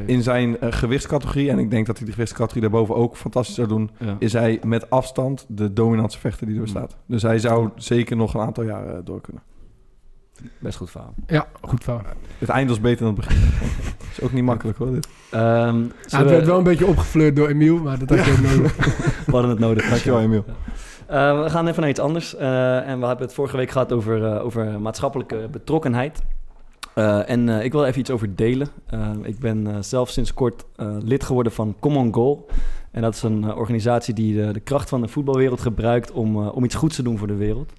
[0.07, 3.69] In zijn eh, gewichtscategorie, en ik denk dat hij de gewichtscategorie daarboven ook fantastisch zou
[3.69, 4.17] doen, Ja.
[4.19, 6.97] is hij met afstand de dominantste vechter die er bestaat.
[7.07, 9.43] Dus hij zou zeker nog een aantal jaren door kunnen.
[10.59, 11.15] Best goed verhaal.
[11.27, 12.03] Ja, goed verhaal.
[12.39, 13.43] Het eind was beter dan het begin.
[14.13, 14.91] is ook niet makkelijk hoor.
[14.93, 15.09] Dit.
[15.31, 18.25] Ehm, Ja, zullen het we- werd wel een beetje opgefleurd door Emiel, maar dat had
[18.25, 18.77] je ook nodig.
[19.27, 19.89] We hadden het nodig.
[19.89, 20.45] Dankjewel Emiel.
[21.07, 22.35] Eh, we gaan even naar iets anders.
[22.35, 26.23] Eh, en we hebben het vorige week gehad over, eh, over maatschappelijke betrokkenheid.
[27.27, 28.69] En ik wil even iets over delen.
[29.23, 30.65] Ik ben zelf sinds kort
[31.05, 32.47] lid geworden van Common Goal.
[32.91, 36.65] En dat is een organisatie die de, de kracht van de voetbalwereld gebruikt om, om
[36.65, 37.73] iets goeds te doen voor de wereld.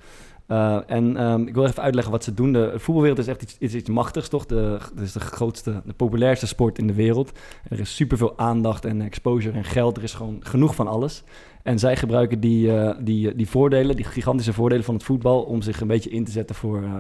[0.48, 2.54] Eh, en ehm, ik wil even uitleggen wat ze doen.
[2.54, 4.46] De voetbalwereld is echt iets, iets machtigs, toch?
[4.46, 7.32] De, het is de grootste, de populairste sport in de wereld.
[7.70, 9.98] Er is superveel aandacht en exposure en geld.
[9.98, 11.24] Er is gewoon genoeg van alles.
[11.64, 15.42] En zij gebruiken die, eh, die, die voordelen, die gigantische voordelen van het voetbal...
[15.42, 16.94] om zich een beetje in te zetten voor, eh,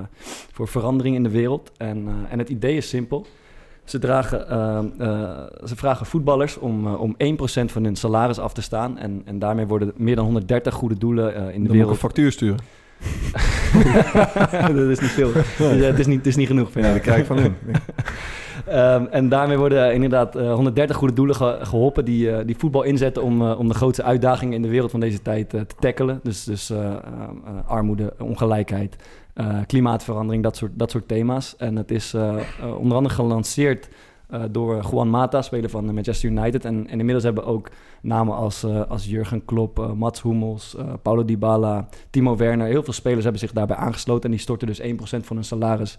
[0.52, 1.72] voor verandering in de wereld.
[1.78, 3.26] En, en het idee is simpel.
[3.84, 8.62] Ze, dragen, eh, eh, ze vragen voetballers om, om 1% van hun salaris af te
[8.62, 8.98] staan.
[8.98, 11.98] En, en daarmee worden meer dan 130 goede doelen in de moet ik een wereld...
[11.98, 12.60] factuur sturen.
[14.76, 15.32] dat is niet veel.
[15.34, 16.72] Dus, het, is niet, het is niet genoeg.
[16.72, 16.98] vind Ja, ik.
[16.98, 17.56] dat krijg ik van hun.
[18.66, 22.84] Ehm, en daarmee worden inderdaad eh, 130 goede doelen ge- geholpen die, eh, die voetbal
[22.84, 26.20] inzetten om, eh, om de grootste uitdagingen in de wereld van deze tijd te tackelen.
[26.24, 26.72] Dus, dus
[27.68, 28.96] armoede, ongelijkheid,
[29.68, 31.56] klimaatverandering, dat soort, dat soort thema's.
[31.58, 32.16] En het is
[32.78, 33.88] onder andere gelanceerd
[34.28, 36.66] eh, door Juan Mata, speler van Manchester United.
[36.66, 37.70] En, en inmiddels hebben ook
[38.02, 42.68] namen als, eh, als Jurgen Klopp, eh, Mats Hummels, Paulo Dybala, Timo Werner.
[42.68, 45.98] Heel veel spelers hebben zich daarbij aangesloten en die storten dus 1% van hun salaris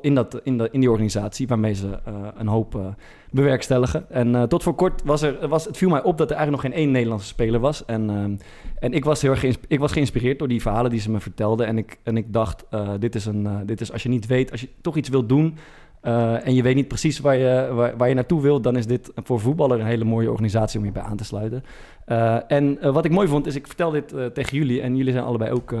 [0.00, 1.98] in, dat, in, de, in die organisatie, waarmee ze
[2.36, 2.96] een hoop
[3.30, 4.10] bewerkstelligen.
[4.10, 6.72] En tot voor kort was er, was, het viel mij op dat er eigenlijk nog
[6.72, 7.84] geen één Nederlandse speler was.
[7.84, 8.38] En,
[8.78, 11.66] en ik, was heel erg ik was geïnspireerd door die verhalen die ze me vertelden.
[11.66, 12.64] En ik, en ik dacht,
[12.98, 15.56] dit, is een, dit is als je niet weet, als je toch iets wilt doen...
[16.02, 18.62] eh, en je weet niet precies waar je, waar, waar je naartoe wilt...
[18.64, 21.64] dan is dit voor voetballer een hele mooie organisatie om je bij aan te sluiten.
[22.04, 24.80] Eh, en eh, wat ik mooi vond, is ik vertel dit tegen jullie...
[24.80, 25.74] en jullie zijn allebei ook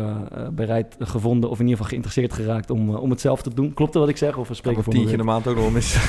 [0.52, 1.50] bereid gevonden...
[1.50, 3.74] of in ieder geval geïnteresseerd geraakt om, om het zelf te doen.
[3.74, 4.36] Klopt dat wat ik zeg?
[4.36, 5.96] Of we spreken een voor me tientje in de maand ook nog wel mis.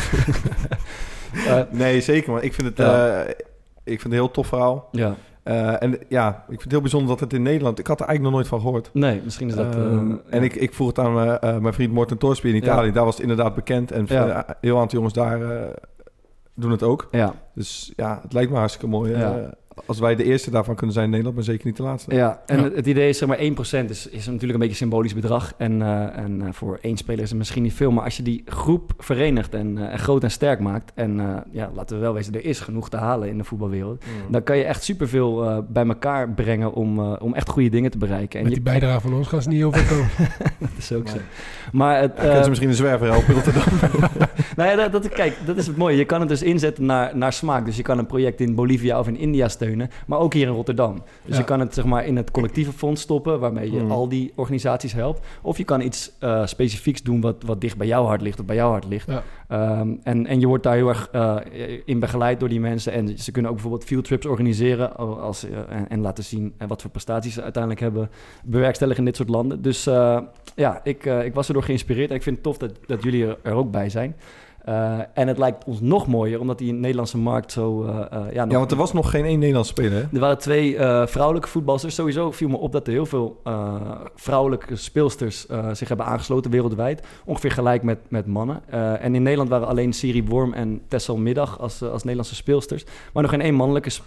[1.71, 2.41] Nee, zeker man.
[2.41, 3.21] Ik vind het, Ja.
[3.23, 3.35] eh, ik
[3.83, 4.87] vind het een heel tof verhaal.
[4.91, 7.79] ja, Eh, en ja, ik vind het heel bijzonder dat het in Nederland...
[7.79, 8.89] Ik had er eigenlijk nog nooit van gehoord.
[8.93, 9.75] nee, misschien is dat...
[9.75, 10.17] eh, ja.
[10.29, 12.87] en ik, ik vroeg het aan eh, eh, mijn vriend Morten Torsby in Italië.
[12.87, 12.93] Ja.
[12.93, 13.91] Daar was het inderdaad bekend.
[13.91, 14.27] En Ja.
[14.29, 15.69] eh, een heel aantal jongens daar eh,
[16.53, 17.07] doen het ook.
[17.11, 19.13] Ja, Dus ja, het lijkt me hartstikke mooi.
[19.13, 19.53] eh, Ja.
[19.85, 22.15] Als wij de eerste daarvan kunnen zijn in Nederland, maar zeker niet de laatste.
[22.15, 22.63] Ja, en Ja.
[22.63, 23.41] Het, het idee is zeg maar 1%
[23.89, 25.53] is, is natuurlijk een beetje een symbolisch bedrag.
[25.57, 27.91] En, eh, en eh, voor één speler is het misschien niet veel.
[27.91, 30.91] Maar als je die groep verenigt en, eh, en groot en sterk maakt.
[30.95, 34.03] En eh, ja, laten we wel wezen, er is genoeg te halen in de voetbalwereld.
[34.05, 34.31] Mm.
[34.31, 37.91] Dan kan je echt superveel eh bij elkaar brengen om, eh, om echt goede dingen
[37.91, 38.39] te bereiken.
[38.39, 40.09] En Met je, die bijdrage van ons gaan ze niet heel veel komen.
[40.59, 41.17] dat is ook zo.
[41.71, 43.63] Maar het, Ja, kunnen eh, ze misschien een zwerver helpen Rotterdam?
[44.57, 45.97] nou ja, dat, dat, kijk, dat is het mooie.
[45.97, 47.65] Je kan het dus inzetten naar, naar smaak.
[47.65, 50.53] Dus je kan een project in Bolivia of in India steunen, maar ook hier in
[50.53, 50.93] Rotterdam.
[51.25, 51.37] Dus Ja.
[51.37, 53.91] je kan het zeg maar in het collectieve fonds stoppen, waarmee je Hmm.
[53.91, 55.25] al die organisaties helpt.
[55.41, 58.45] Of je kan iets eh, specifieks doen wat, wat dicht bij jouw hart ligt, of
[58.45, 59.07] bij jouw hart ligt.
[59.07, 59.23] Ja.
[59.47, 61.35] Ehm, en, en je wordt daar heel erg eh,
[61.85, 62.93] in begeleid door die mensen.
[62.93, 66.81] En ze kunnen ook bijvoorbeeld field trips organiseren als, eh, en, en laten zien wat
[66.81, 68.09] voor prestaties ze uiteindelijk hebben
[68.43, 69.61] bewerkstelligd in dit soort landen.
[69.61, 69.83] Dus
[70.55, 73.37] ja, ik, ik was erdoor geïnspireerd en ik vind het tof dat, dat jullie er,
[73.41, 74.15] er ook bij zijn.
[74.63, 77.83] Eh, en het lijkt ons nog mooier, omdat die Nederlandse markt zo...
[77.83, 80.03] eh, eh, ja, want er was nog geen één Nederlands speler, hè?
[80.13, 81.95] er waren twee vrouwelijke voetbalsters.
[81.95, 83.41] Sowieso viel me op dat er heel veel
[84.15, 87.07] vrouwelijke speelsters zich hebben aangesloten wereldwijd.
[87.25, 88.69] Ongeveer gelijk met, met mannen.
[88.99, 92.85] En in Nederland waren alleen Siri Worm en Tessel Middag als, als Nederlandse speelsters.
[93.13, 94.03] Maar nog geen één mannelijke sp-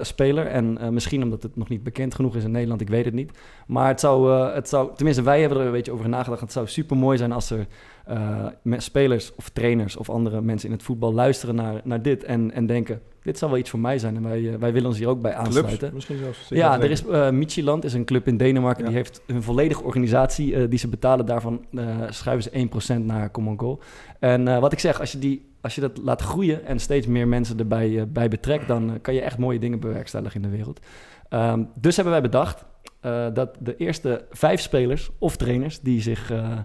[0.00, 0.46] speler.
[0.46, 3.38] En misschien omdat het nog niet bekend genoeg is in Nederland, ik weet het niet.
[3.66, 6.40] Maar het zou, het zou tenminste wij hebben er een beetje over nagedacht.
[6.40, 7.66] Het zou super mooi zijn als er
[8.10, 12.24] eh, me- spelers of trainers of andere mensen in het voetbal luisteren naar, naar dit.
[12.24, 14.16] En, en denken, dit zal wel iets voor mij zijn.
[14.16, 15.78] En wij, eh, wij willen ons hier ook bij aansluiten.
[15.78, 16.46] Clubs, misschien zelfs.
[16.48, 18.82] Ja, er is uh, Michieland, is een club in Denemarken.
[18.82, 18.88] Ja.
[18.88, 21.26] Die heeft hun volledige organisatie eh, die ze betalen.
[21.26, 23.80] Daarvan eh, schuiven ze 1% naar Common Goal.
[24.18, 27.06] En eh, wat ik zeg, als je, die, als je dat laat groeien en steeds
[27.06, 30.50] meer mensen erbij eh, bij betrekt, dan eh, kan je echt mooie dingen bewerkstelligen in
[30.50, 30.80] de wereld.
[31.28, 32.64] Ehm, dus hebben wij bedacht
[33.00, 36.58] eh, dat de eerste vijf spelers of trainers die zich eh, eh, eh,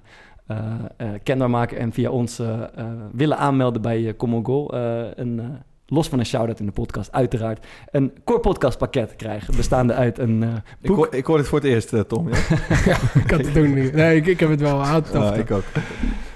[1.24, 5.40] kenbaar maken en via ons eh, eh, willen aanmelden bij eh, Common Goal, eh, een,
[5.40, 5.46] eh,
[5.88, 10.20] los van een shout-out in de podcast, uiteraard, een core podcast pakket krijgen, bestaande uit
[10.20, 10.50] een eh,
[10.82, 12.30] Ik hoor, ik hoor dit voor het eerst, eh, Tom.
[12.30, 12.36] Ja?
[13.24, 13.94] ik had het ook niet.
[13.94, 15.36] Nee, ik, ik heb het wel aangetast.
[15.36, 15.64] Ja, ik ook.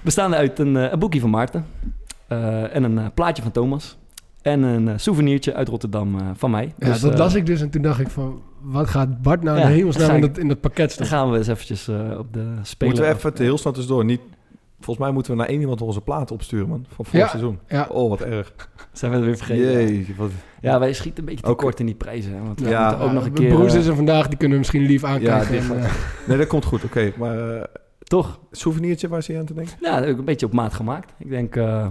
[0.02, 1.65] Bestaande uit een, eh, een boekje van Maarten.
[2.28, 3.98] eh, en een eh, plaatje van Thomas.
[4.41, 6.74] En een eh, souvenirtje uit Rotterdam eh, van mij.
[6.78, 8.41] Ja, Dus, dat eh, las ik dus en toen dacht ik van...
[8.62, 10.89] wat gaat Bart nou Ja, in de hemelsnaam in ik- dat, in dat pakket Dan
[10.89, 11.17] stoppen?
[11.17, 12.93] gaan we eens eventjes eh, op de speler.
[12.93, 14.06] Moeten we even het heel snel tussendoor.
[14.06, 14.22] Niet,
[14.80, 16.86] volgens mij moeten we naar één iemand onze plaat opsturen, man.
[16.89, 17.28] Van vorig Ja.
[17.28, 17.60] seizoen.
[17.67, 17.88] Ja.
[17.91, 18.54] Oh, wat erg.
[18.91, 19.65] Zijn we het weer vergeten?
[19.72, 20.30] Jee, wat...
[20.62, 21.56] Ja, wij schieten een beetje Oké.
[21.56, 22.34] tekort in die prijzen.
[22.34, 22.88] Hè, want we Ja.
[22.89, 23.50] moeten ook nog een de keer...
[23.54, 25.58] Broers eh, is er vandaag, die kunnen we misschien lief aankijken.
[25.58, 25.91] en, eh,
[26.28, 26.84] Nee, dat komt goed.
[26.84, 27.67] Oké, maar
[28.04, 28.39] toch?
[28.52, 29.74] souvenirtje, waar zie je aan te denken?
[29.82, 31.13] Ja, ook een beetje op maat gemaakt.
[31.17, 31.86] Ik denk eh,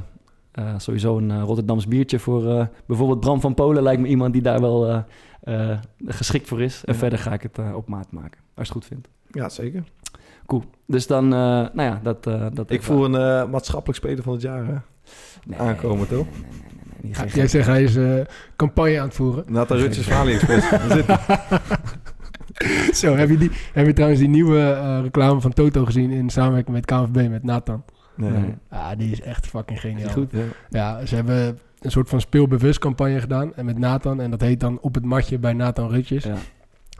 [0.52, 3.82] eh, sowieso een eh, Rotterdams biertje voor eh, bijvoorbeeld Bram van Polen.
[3.82, 5.04] Lijkt me iemand die daar wel
[5.48, 6.82] eh, eh, geschikt voor is.
[6.84, 6.98] En Ja.
[6.98, 9.08] verder ga ik het eh, op maat maken, als je het goed vindt.
[9.30, 9.82] Ja, zeker.
[10.46, 10.64] Cool.
[10.86, 12.26] Dus dan, eh, nou ja, dat...
[12.26, 14.82] eh, dat Ik voel een maatschappelijk speler van het jaar
[15.46, 16.26] Nee, aankomen, toch?
[16.30, 18.20] Nee, nee, nee, nee, nee, niet ja, jij zegt hij is eh,
[18.56, 19.44] campagne aan het voeren.
[19.46, 20.68] Nathan Rutjes van AliExpress.
[23.00, 26.30] Zo, heb je, die, heb je trouwens die nieuwe eh, reclame van Toto gezien in
[26.30, 27.84] samenwerking met KNVB, met Nathan?
[28.16, 28.30] Nee.
[28.30, 28.54] Nee.
[28.68, 30.10] Ah, die is echt fucking Is geniaal.
[30.10, 30.30] goed?
[30.32, 30.42] Ja.
[30.70, 33.54] Ja, ze hebben een soort van speelbewust campagne gedaan.
[33.54, 34.20] En met Nathan.
[34.20, 36.24] En dat heet dan Op het Matje bij Nathan Rutjes.
[36.24, 36.34] Ja.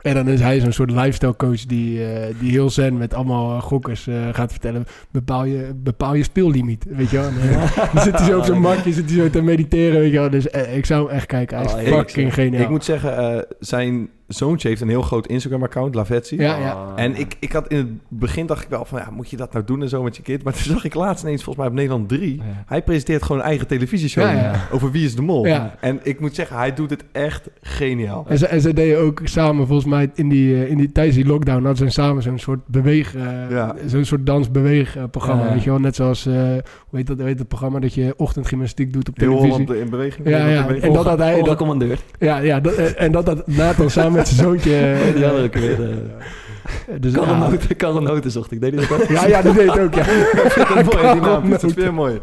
[0.01, 3.55] En dan is hij zo'n soort lifestyle coach die, eh, die heel zen met allemaal
[3.55, 4.85] eh, gokkers eh, gaat vertellen.
[5.11, 7.29] Bepaal je, bepaal je speellimiet, weet je wel.
[7.41, 10.19] Eh, dan zit hij zo op zijn matje, zit hij zo te mediteren, weet je
[10.19, 10.29] wel.
[10.29, 11.57] Dus ik zou hem echt kijken.
[11.57, 12.43] Hij is Oh, fucking zeg.
[12.45, 12.61] geniaal.
[12.63, 16.35] Ik moet zeggen, zijn zoontje heeft een heel groot Instagram-account, Lavetsi.
[16.37, 16.71] Ja, ja.
[16.71, 17.03] Ah.
[17.03, 19.53] En ik, ik had in het begin dacht ik wel van, ja, moet je dat
[19.53, 20.43] nou doen en zo met je kind?
[20.43, 22.43] Maar toen zag ik laatst ineens, volgens mij op Nederland 3, Ja.
[22.65, 24.67] hij presenteert gewoon een eigen televisieshow Ja, ja.
[24.71, 25.45] over Wie is de Mol.
[25.45, 25.75] Ja.
[25.79, 28.25] En ik moet zeggen, hij doet het echt geniaal.
[28.27, 31.15] En ze, en ze deden ook samen, volgens mij, in die, eh, in die, tijdens
[31.15, 33.75] die lockdown hadden ze samen zo'n soort beweeg, eh, Ja.
[33.85, 35.53] zo'n soort dansbeweegprogramma, Ja.
[35.53, 35.79] weet je wel.
[35.79, 36.61] Net zoals, eh, hoe
[36.91, 39.51] heet dat, dat programma dat je ochtendgymnastiek doet op Heel televisie.
[39.65, 40.27] Holland in beweging.
[40.29, 40.67] Ja, ja.
[40.67, 41.99] En dat had hij, dat, commandeur.
[42.19, 44.75] ja, ja, dat, en dat had Nathan samen met zijn zoontje.
[45.05, 45.81] eh, Die hadden ook weer...
[45.89, 48.61] eh, dus, Karel ja, Noten- Karel Noten zocht ik.
[48.61, 49.07] Deed hij dat ook?
[49.07, 50.01] ja, ja, dat deed het ook, ja.
[50.45, 51.49] Ik vind het mooi, die naam.
[51.49, 52.19] Karel Dat is weer mooi.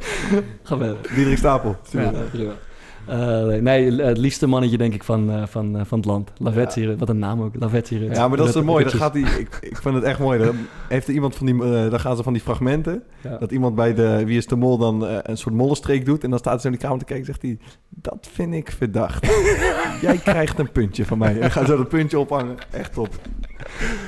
[0.63, 0.97] Ga verder.
[1.15, 1.77] Diederik Stapel.
[1.91, 2.13] Ja.
[3.07, 6.33] Eh, nee, nee, het liefste mannetje denk ik van, eh, van, eh, van het land.
[6.39, 7.55] Lavetsi, wat een naam ook.
[8.15, 8.85] Ja, maar dat is zo mooi.
[8.85, 10.39] Dan gaat die, ik, ik vind het echt mooi.
[10.39, 10.57] Dan
[10.89, 11.59] heeft er iemand van die,
[11.91, 13.03] dan gaan ze van die fragmenten.
[13.23, 13.37] Ja.
[13.37, 16.25] Dat iemand bij de Wie is de Mol dan een soort mollenstreek doet.
[16.25, 17.59] En dan staat hij zo in die kamer te kijken en zegt hij...
[17.89, 19.27] Dat vind ik verdacht.
[20.01, 21.35] Jij krijgt een puntje van mij.
[21.35, 22.57] En dan gaat zo dat puntje ophangen.
[22.71, 23.09] Echt top.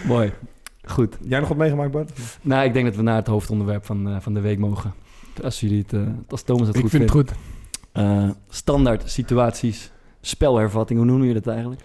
[0.07, 0.33] Mooi.
[0.85, 1.17] Goed.
[1.21, 2.13] Jij nog wat meegemaakt, Bart?
[2.43, 4.95] Nou, ik denk dat we naar het hoofdonderwerp van, eh, van de week mogen.
[5.43, 7.31] Als jullie het, als Thomas het Ik goed vind het vindt.
[7.31, 7.39] goed.
[7.93, 11.81] Eh, standaard situaties, spelhervatting, hoe noem je dat eigenlijk?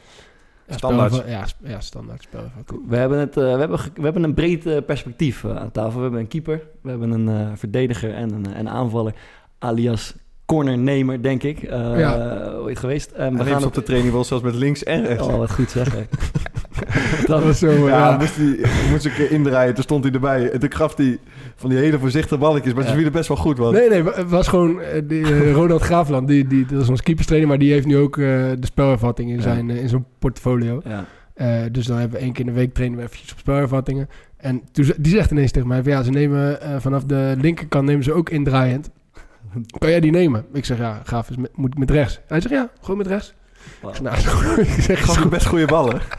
[0.68, 1.14] Ja, Standaard.
[1.14, 2.42] spel- Ja, sp- ja, standaard spel.
[2.88, 5.96] We hebben, het, eh, we hebben, we hebben een breed eh, perspectief aan tafel.
[5.96, 9.14] We hebben een keeper, we hebben een eh, verdediger en een, een aanvaller,
[9.60, 11.64] alias cornernemer, denk ik.
[11.64, 12.44] Eh Ja.
[12.54, 13.12] Ooit geweest.
[13.12, 15.28] En we gaan ze op de training wel zelfs met links en rechts.
[15.28, 16.08] Oh, wat goed zeggen.
[17.28, 18.18] Dat was zo, Ja, ja.
[18.18, 18.58] moest hij
[18.92, 19.74] moest een keer indraaien.
[19.74, 20.52] Toen stond hij erbij.
[20.52, 21.20] En toen gaf hij
[21.56, 22.74] van die hele voorzichtige balletjes.
[22.74, 22.96] Maar ze Ja.
[22.96, 23.58] vielen best wel goed.
[23.58, 26.90] Want Nee, nee, het was gewoon eh, die, eh, Ronald Graafland, die, die, dat is
[26.90, 29.42] ons keeperstrainer, maar die heeft nu ook eh, de spelervatting in Ja.
[29.42, 30.82] zijn, in zijn portfolio.
[30.86, 31.06] Ja.
[31.34, 34.10] Eh, dus dan hebben we één keer in de week trainen we eventjes op spelervattingen.
[34.38, 37.36] En toen, ze- die zegt ineens tegen mij, van, ja, ze nemen eh, vanaf de
[37.42, 38.90] linkerkant nemen ze ook indraaiend.
[39.80, 40.46] Kan jij die nemen?
[40.54, 42.20] Ik zeg, ja, gaaf, is met, moet ik met rechts?
[42.28, 43.34] Hij zegt, ja, gewoon met rechts.
[43.82, 45.30] Ik zeg, nou, ik zeg, goed.
[45.30, 46.02] best goede ballen.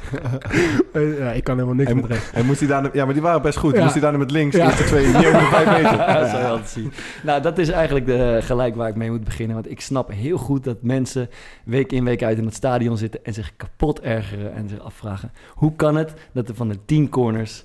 [0.92, 2.30] Eh, ja, ik kan helemaal niks Hij, met rechts.
[2.30, 3.74] hij moest hij daar, ja, maar die waren best goed.
[3.74, 3.80] Ja.
[3.80, 4.56] Moest hij daar met links.
[4.56, 4.68] Ja.
[4.68, 5.96] De twee, over vijf meter.
[6.20, 6.92] dat zou je altijd zien.
[7.22, 9.54] Nou, dat is eigenlijk de, gelijk waar ik mee moet beginnen.
[9.54, 11.30] Want ik snap heel goed dat mensen
[11.64, 15.32] week in week uit in het stadion zitten en zich kapot ergeren en zich afvragen:
[15.54, 17.64] hoe kan het dat er van de tien corners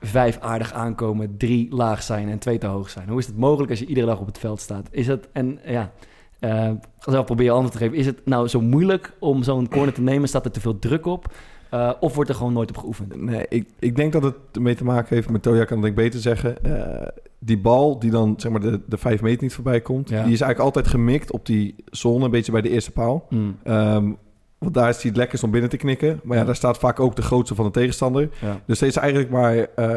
[0.00, 3.08] vijf aardig aankomen, drie laag zijn en twee te hoog zijn?
[3.08, 4.88] Hoe is het mogelijk als je iedere dag op het veld staat?
[4.90, 5.90] Is het en ja.
[6.38, 6.70] eh,
[7.12, 7.96] zelf proberen antwoord te geven.
[7.98, 10.28] Is het nou zo moeilijk om zo'n corner te nemen?
[10.28, 11.32] Staat er te veel druk op?
[11.70, 13.22] Eh, of wordt er gewoon nooit op geoefend?
[13.22, 16.20] Nee, ik, ik denk dat het ermee te maken heeft met Toja, kan ik beter
[16.20, 16.64] zeggen.
[16.64, 17.06] Eh,
[17.38, 20.22] die bal die dan zeg maar de, de vijf meter niet voorbij komt, Ja.
[20.24, 23.26] die is eigenlijk altijd gemikt op die zone, een beetje bij de eerste paal.
[23.28, 24.10] Hmm, Ehm,
[24.58, 26.20] want daar is hij het lekkerst om binnen te knikken.
[26.22, 28.28] Maar ja, daar staat vaak ook de grootste van de tegenstander.
[28.40, 29.56] ja, Dus het is eigenlijk maar...
[29.56, 29.88] eh,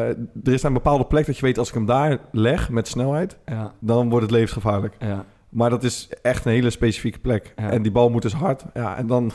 [0.44, 1.58] er is een bepaalde plek dat je weet...
[1.58, 3.36] als ik hem daar leg met snelheid...
[3.46, 4.96] ja, dan wordt het levensgevaarlijk.
[5.00, 5.24] ja.
[5.48, 7.52] Maar dat is echt een hele specifieke plek.
[7.56, 7.70] Ja.
[7.70, 8.64] En die bal moet dus hard.
[8.74, 9.30] Ja, en dan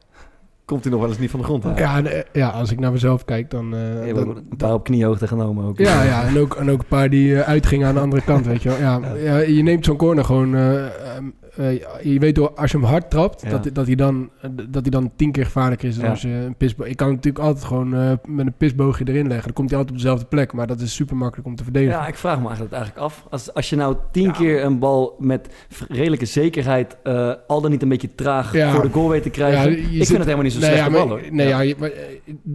[0.64, 1.74] komt hij nog wel eens niet van de grond aan.
[1.76, 3.74] Ja, en, eh, ja, als ik naar mezelf kijk, dan...
[3.74, 5.78] eh, Je dan- hebt ook een paar op kniehoogte genomen ook.
[5.78, 8.46] Ja, ja en, ook, en ook een paar die eh, uitgingen aan de andere kant,
[8.46, 8.78] weet je wel.
[8.78, 9.36] Ja, ja.
[9.38, 10.54] je neemt zo'n corner gewoon...
[10.54, 10.84] eh,
[11.16, 11.24] ehm,
[11.56, 13.50] eh, je weet door, als je hem hard trapt, Ja.
[13.50, 14.30] dat, dat, hij dan,
[14.68, 16.10] dat hij dan tien keer gevaarlijker is dan Ja.
[16.10, 16.86] als je een pisboog...
[16.86, 19.44] Ik kan natuurlijk altijd gewoon eh, met een pisboogje erin leggen.
[19.44, 21.98] Dan komt hij altijd op dezelfde plek, maar dat is super makkelijk om te verdedigen.
[21.98, 23.24] Ja, ik vraag me eigenlijk, eigenlijk af.
[23.30, 25.48] Als, als je nou tien keer een bal met
[25.88, 26.96] redelijke zekerheid...
[27.02, 28.72] eh, al dan niet een beetje traag Ja.
[28.72, 29.70] voor de goal weet te krijgen...
[29.70, 31.32] Ja, ik zit- vind het helemaal niet zo nee, slecht ja, bal, maar, hoor.
[31.32, 31.60] Nee, Ja.
[31.60, 31.74] ja.
[31.78, 31.90] maar,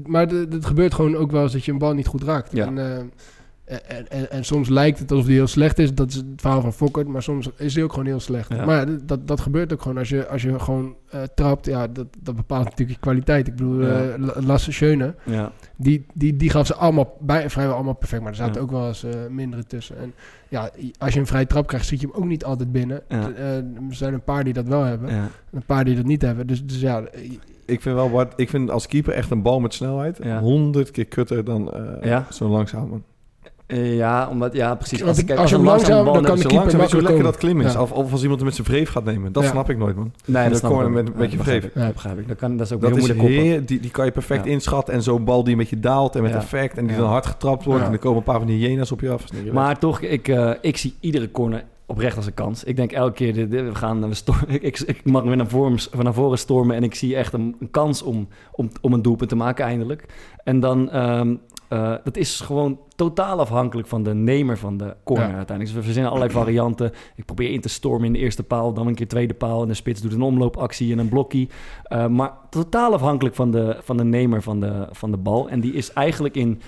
[0.05, 2.51] maar het gebeurt gewoon ook wel eens dat je een bal niet goed raakt.
[2.53, 2.65] Ja.
[2.65, 3.03] En, eh,
[3.87, 5.93] En, en, en soms lijkt het alsof hij heel slecht is.
[5.93, 7.09] Dat is het verhaal van Fokker.
[7.09, 8.53] Maar soms is hij ook gewoon heel slecht.
[8.53, 8.65] Ja.
[8.65, 9.97] Maar ja, dat, dat gebeurt ook gewoon.
[9.97, 13.47] Als je, als je gewoon eh, trapt, ja, dat, dat bepaalt natuurlijk je kwaliteit.
[13.47, 14.01] Ik bedoel, Ja.
[14.01, 15.51] eh, La- Lasse Schöne, Ja.
[15.75, 18.21] die, die, die gaf ze allemaal bij, vrijwel allemaal perfect.
[18.21, 18.59] Maar er zaten Ja.
[18.61, 19.97] ook wel eens eh, mindere tussen.
[19.97, 20.13] En
[20.49, 23.01] ja, als je een vrije trap krijgt, zit je hem ook niet altijd binnen.
[23.07, 23.31] Ja.
[23.31, 25.09] Eh, er zijn een paar die dat wel hebben.
[25.09, 25.15] Ja.
[25.23, 26.47] En een paar die dat niet hebben.
[26.47, 27.31] Dus, dus ja, eh,
[27.65, 28.33] Ik vind wel wat.
[28.35, 30.39] Ik vind als keeper echt een bal met snelheid Ja.
[30.39, 32.25] honderd keer kutter dan eh Ja?
[32.29, 33.03] zo langzaam.
[33.75, 35.03] Ja, omdat, ja, precies.
[35.03, 36.95] Als, ik- kijk, als je een hem langzaam- bal dan kan de keeper weet je
[36.95, 37.73] hoe lekker dat klim is.
[37.73, 37.81] Ja.
[37.81, 39.31] Of, of als iemand hem met zijn vreef gaat nemen.
[39.31, 39.49] Dat Ja.
[39.49, 40.11] snap ik nooit, man.
[40.25, 41.83] Nee, de dat snap ik met- met je dat begrijp vreef.
[41.83, 42.27] Dat begrijp ik.
[42.27, 44.45] Dat, kan, dat is ook Dat heel is moeilijk heer, die, die kan je perfect
[44.45, 44.51] Ja.
[44.51, 44.93] inschatten.
[44.93, 46.37] En zo'n bal die met je daalt en met Ja.
[46.37, 46.77] effect.
[46.77, 47.01] En die Ja.
[47.01, 47.81] dan hard getrapt wordt.
[47.81, 47.87] Ja.
[47.87, 49.23] En er komen een paar van die hyena's op je af.
[49.53, 52.63] Maar toch, ik, eh, ik zie iedere corner oprecht als een kans.
[52.63, 54.15] Ik denk elke keer, we gaan, we
[54.59, 57.55] ik, ik mag weer naar voren, van naar voren stormen en ik zie echt een,
[57.59, 60.05] een kans om, om, om een doelpunt te maken eindelijk.
[60.43, 61.35] En dan, ehm,
[61.71, 65.35] eh, dat is gewoon totaal afhankelijk van de nemer van de corner Ja.
[65.35, 65.67] uiteindelijk.
[65.67, 66.91] Dus we verzinnen allerlei varianten.
[67.15, 69.67] Ik probeer in te stormen in de eerste paal, dan een keer tweede paal en
[69.67, 71.49] de spits doet een omloopactie en een blokkie.
[71.83, 75.49] Eh, maar totaal afhankelijk van de, van de nemer van de, van de bal.
[75.49, 76.61] En die is eigenlijk in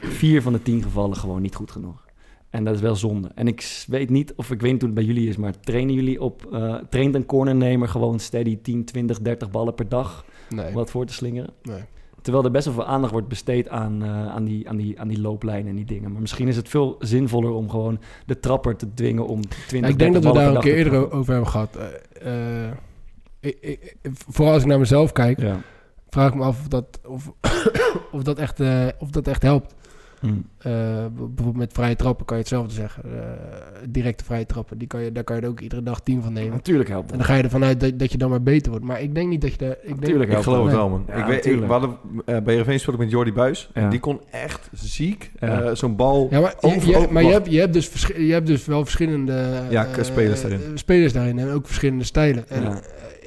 [0.00, 2.06] vier van de tien gevallen gewoon niet goed genoeg.
[2.50, 3.30] En dat is wel zonde.
[3.34, 5.94] En ik weet niet of ik weet niet hoe het bij jullie is, maar trainen
[5.94, 10.68] jullie op, eh traint een cornernemer gewoon steady 10, 20, 30 ballen per dag nee.
[10.68, 11.50] om wat voor te slingeren?
[11.62, 11.82] nee.
[12.22, 15.08] Terwijl er best wel veel aandacht wordt besteed aan, eh, aan, die, aan, die, aan
[15.08, 16.12] die looplijnen en die dingen.
[16.12, 19.86] Maar misschien is het veel zinvoller om gewoon de trapper te dwingen om 20, Ja,
[19.86, 21.76] ik denk dat 30 we daar een keer eerder over hebben gehad.
[21.76, 22.72] Eh, eh,
[23.40, 23.96] ik, ik,
[24.28, 25.60] vooral als ik naar mezelf kijk, Ja.
[26.08, 27.32] vraag ik me af of dat, of,
[28.12, 28.60] of dat, echt,
[28.98, 29.74] of dat echt helpt.
[30.20, 30.26] Hm.
[30.58, 30.72] Eh,
[31.16, 33.02] bijvoorbeeld met vrije trappen kan je hetzelfde zeggen.
[33.04, 33.20] Eh,
[33.88, 36.32] directe vrije trappen, die kan je, daar kan je er ook iedere dag tien van
[36.32, 36.50] nemen.
[36.52, 37.18] Natuurlijk helpt En het.
[37.18, 38.86] dan ga je ervan uit dat, dat je dan maar beter wordt.
[38.86, 39.70] Maar ik denk niet dat je daar...
[39.70, 41.04] Ik denk, Natuurlijk Ik helpt geloof het wel, man.
[41.08, 43.70] Ja, ik weet, ik, we hadden, eh, bij Heerenveen speelde ik met Jordi Buis.
[43.74, 43.88] Ja.
[43.88, 45.60] Die kon echt ziek Ja.
[45.62, 46.28] eh, zo'n bal...
[46.30, 48.64] Ja, maar, je, Over- je- over- maar je, hebt, je, hebt dus je hebt dus
[48.66, 50.60] wel verschillende Ja, eh, spelers daarin.
[50.74, 52.48] spelers daarin en ook verschillende stijlen.
[52.48, 52.80] En, Ja.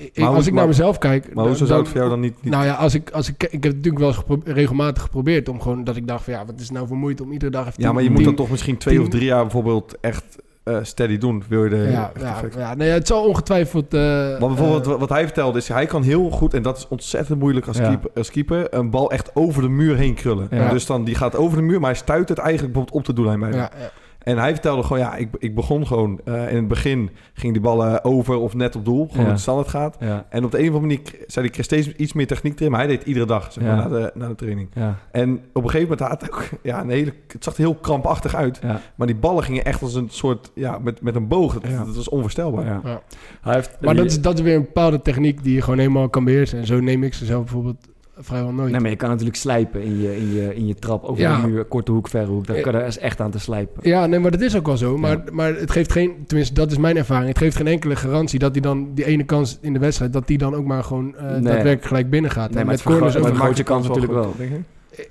[0.05, 1.33] Ik- Maar hoe- als ik naar mezelf kijk...
[1.33, 2.33] Maar hoezo zou het voor jou dan niet...
[2.41, 5.03] niet Nou ja, als ik, als ik, ik heb het natuurlijk wel eens gepro- regelmatig
[5.03, 7.51] geprobeerd om gewoon dat ik dacht van ja, wat is nou voor moeite om iedere
[7.51, 9.41] dag even ja, tien- maar je moet dan toch misschien twee tien- of drie jaar
[9.41, 10.23] bijvoorbeeld echt
[10.63, 11.43] eh, steady doen.
[11.49, 13.93] Wil je de Ja, ja, ja nee, het zal ongetwijfeld.
[13.93, 16.87] eh Maar bijvoorbeeld eh, wat- hij vertelde is, hij kan heel goed, en dat is
[16.87, 17.87] ontzettend moeilijk als, Ja.
[17.87, 20.47] keeper, als keeper, een bal echt over de muur heen krullen.
[20.51, 20.69] Ja.
[20.69, 23.21] Dus dan, die gaat over de muur, maar hij stuit het eigenlijk bijvoorbeeld op de
[23.21, 23.91] doellijn ja, ja.
[24.23, 27.61] En hij vertelde gewoon, ja, ik, ik begon gewoon, eh, in het begin ging die
[27.61, 29.31] ballen over of net op doel, gewoon Ja.
[29.31, 29.97] het standaard gaat.
[29.99, 32.27] Ja, En op de een of andere manier zei hij, ik kreeg steeds iets meer
[32.27, 33.87] techniek erin, maar hij deed het iedere dag, zeg maar, Ja.
[33.87, 34.69] na, de, na de training.
[34.73, 37.59] ja, En op een gegeven moment had hij ook, ja, een hele, het zag er
[37.59, 38.59] heel krampachtig uit.
[38.63, 38.81] ja.
[38.95, 41.53] Maar die ballen gingen echt als een soort, ja, met, met een boog.
[41.53, 41.83] Dat, Ja.
[41.85, 42.65] dat was onvoorstelbaar.
[42.65, 42.81] ja.
[42.83, 43.01] Ja.
[43.41, 46.09] Hij heeft, Maar dat is, dat is weer een bepaalde techniek die je gewoon helemaal
[46.09, 46.59] kan beheersen.
[46.59, 47.87] En zo neem ik ze zelf bijvoorbeeld
[48.21, 48.71] vrijwel nooit.
[48.71, 51.41] Nee, maar je kan natuurlijk slijpen in je, in je, in je trap over Ja.
[51.41, 52.47] de muur, korte hoek, verre hoek.
[52.47, 52.63] Daar Eh.
[52.63, 53.89] kan er is echt aan te slijpen.
[53.89, 54.97] Ja, nee, maar dat is ook wel zo.
[54.97, 55.23] Maar, Ja.
[55.31, 57.27] maar het geeft geen, tenminste, dat is mijn ervaring.
[57.27, 60.27] Het geeft geen enkele garantie dat hij dan die ene kans in de wedstrijd, dat
[60.27, 61.31] die dan ook maar gewoon eh, Nee.
[61.41, 62.49] daadwerkelijk gelijk binnen gaat.
[62.49, 64.33] Nee, En maar met het vergroot- corners maakt de kans natuurlijk wel.
[64.37, 64.59] denk ik.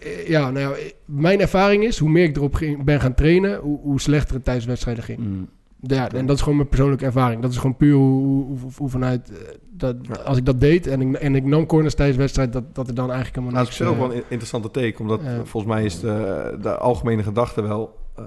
[0.01, 3.59] Eh, Ja, nou ja, mijn ervaring is, hoe meer ik erop ging, ben gaan trainen,
[3.59, 5.19] hoe, hoe slechter het tijdens wedstrijden ging.
[5.19, 5.49] Mm.
[5.83, 7.43] Ja, en dat is gewoon mijn persoonlijke ervaring.
[7.43, 9.37] Dat is gewoon puur hoe, hoe, hoe- hoe vanuit, eh,
[9.71, 12.89] dat, als ik dat deed en ik, en ik nam corners tijdens wedstrijd, dat, dat
[12.89, 13.81] er dan eigenlijk helemaal Nou, dat niks...
[13.81, 15.45] is ook eh, wel een interessante take, omdat Ja.
[15.45, 17.99] volgens mij is de, de algemene gedachte wel...
[18.17, 18.25] eh,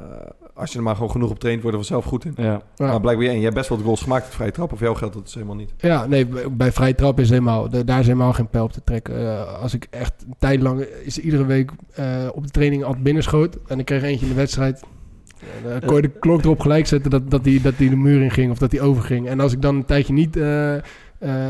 [0.54, 2.34] als je er maar gewoon genoeg op traint, word je er vanzelf goed in.
[2.38, 2.62] Ja.
[2.76, 2.86] ja.
[2.88, 4.96] Maar blijkbaar, en jij hebt best wel de goals gemaakt met vrije trap, of jou
[4.96, 5.74] geldt dat dus helemaal niet.
[5.78, 9.60] Ja, nee, bij, vrije trap is helemaal, daar is helemaal geen pijl op te trekken.
[9.60, 13.58] Als ik echt een tijd lang, is iedere week eh, op de training altijd binnenschoot
[13.68, 14.84] en ik kreeg eentje in de wedstrijd.
[15.64, 17.96] En, dan kon je de klok erop gelijk zetten dat, dat, die, dat die de
[17.96, 19.28] muur in ging of dat die overging.
[19.28, 20.84] En als ik dan een tijdje niet eh, eh,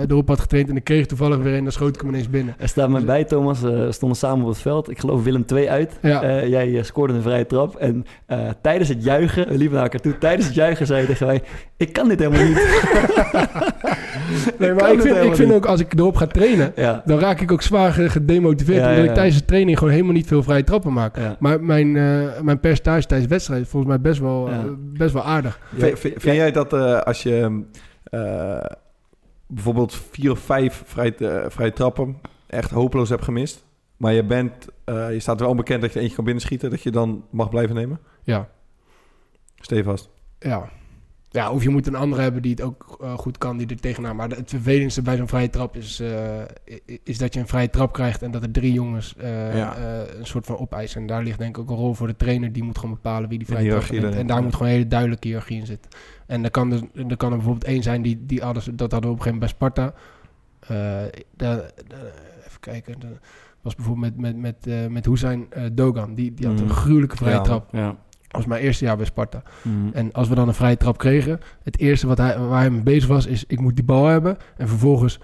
[0.10, 2.56] erop had getraind en ik kreeg toevallig weer een, dan schoot ik hem ineens binnen.
[2.58, 3.64] Er staat mij bij, Thomas.
[3.64, 4.90] eh, We stonden samen op het veld.
[4.90, 5.98] Ik geloof Willem 2 uit.
[6.02, 6.22] Ja.
[6.22, 7.76] Eh, jij eh, scoorde een vrije trap.
[7.76, 10.18] En eh, tijdens het juichen, we liepen naar elkaar toe.
[10.18, 11.42] Tijdens het juichen zei je tegen mij:
[11.78, 12.62] Ik kan dit helemaal niet.
[14.58, 17.02] Nee, kan maar ik vind, ik vind ook als ik erop ga trainen, Ja.
[17.06, 18.78] dan raak ik ook zwaar ge- gedemotiveerd.
[18.80, 21.18] Ja, omdat ja, ik tijdens de training gewoon helemaal niet veel vrije trappen maak.
[21.18, 21.36] Ja.
[21.40, 24.54] Maar mijn, eh, mijn percentage tijdens wedstrijden is volgens mij best wel, Ja.
[24.56, 25.60] eh, best wel aardig.
[25.78, 27.62] Vind, vind- vind jij dat eh, als je
[28.04, 28.58] eh,
[29.54, 33.66] bijvoorbeeld vier of vijf vrije, eh, vrije trappen echt hopeloos hebt gemist,
[33.98, 36.92] maar je, bent, eh, je staat wel onbekend dat je eentje kan binnenschieten, dat je
[36.92, 38.00] dan mag blijven nemen?
[38.24, 38.50] Ja.
[39.56, 40.10] Stevast.
[40.40, 40.70] Ja.
[41.34, 43.80] Ja, of je moet een andere hebben die het ook eh, goed kan, die er
[43.80, 44.16] tegenaan.
[44.16, 46.42] Maar het vervelendste bij zo'n vrije trap is, eh,
[47.04, 49.78] is dat je een vrije trap krijgt en dat er drie jongens eh, Ja.
[50.20, 51.02] een soort van opeisen.
[51.02, 52.52] En daar ligt denk ik ook een rol voor de trainer.
[52.52, 54.16] Die moet gewoon bepalen wie die vrije trap neemt.
[54.16, 54.44] En daar ja.
[54.44, 55.92] moet gewoon een hele duidelijke hiërarchie in zitten.
[56.28, 59.10] En er kan, dus, er kan er bijvoorbeeld één zijn die, die alles, dat hadden
[59.10, 59.94] we op een gegeven moment bij Sparta.
[61.38, 62.12] Daar- daar-
[62.48, 62.96] even kijken.
[63.62, 66.16] Was bijvoorbeeld met, met, met, met Hussein Dogan.
[66.16, 67.42] Die, die had een gruwelijke vrije Ja.
[67.42, 67.70] trap.
[67.72, 67.96] Ja.
[68.36, 69.44] Was mijn eerste jaar bij Sparta.
[69.62, 69.76] Mhm.
[69.94, 72.82] En als we dan een vrije trap kregen, het eerste wat hij, waar hij mee
[72.82, 74.38] bezig was, is ik moet die bal hebben.
[74.58, 75.24] En vervolgens 0,0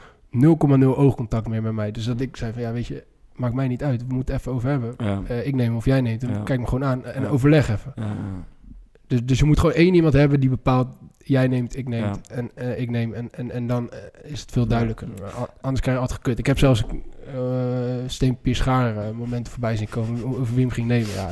[0.95, 1.91] oogcontact meer met mij.
[1.91, 3.03] Dus dat ik zei van ja, weet je,
[3.35, 4.07] maakt mij niet uit.
[4.07, 4.93] We moeten even over hebben.
[4.97, 5.21] Ja.
[5.27, 6.21] Eh, ik neem of jij neemt.
[6.21, 6.41] Ja.
[6.43, 7.27] Kijk me gewoon aan en Ja.
[7.27, 7.93] overleg even.
[9.07, 10.87] Dus, dus je moet gewoon één iemand hebben die bepaalt...
[11.17, 13.13] jij neemt, ik neem en eh, ik neem.
[13.13, 15.07] En, en, en dan eh, is het veel duidelijker.
[15.61, 16.39] Anders krijg je altijd gekut.
[16.39, 16.83] Ik heb zelfs
[17.35, 17.41] uh,
[18.07, 20.25] Steenpier Schaar eh, momenten voorbij zien komen...
[20.25, 21.07] over wie hem ging nemen.
[21.15, 21.29] Ja,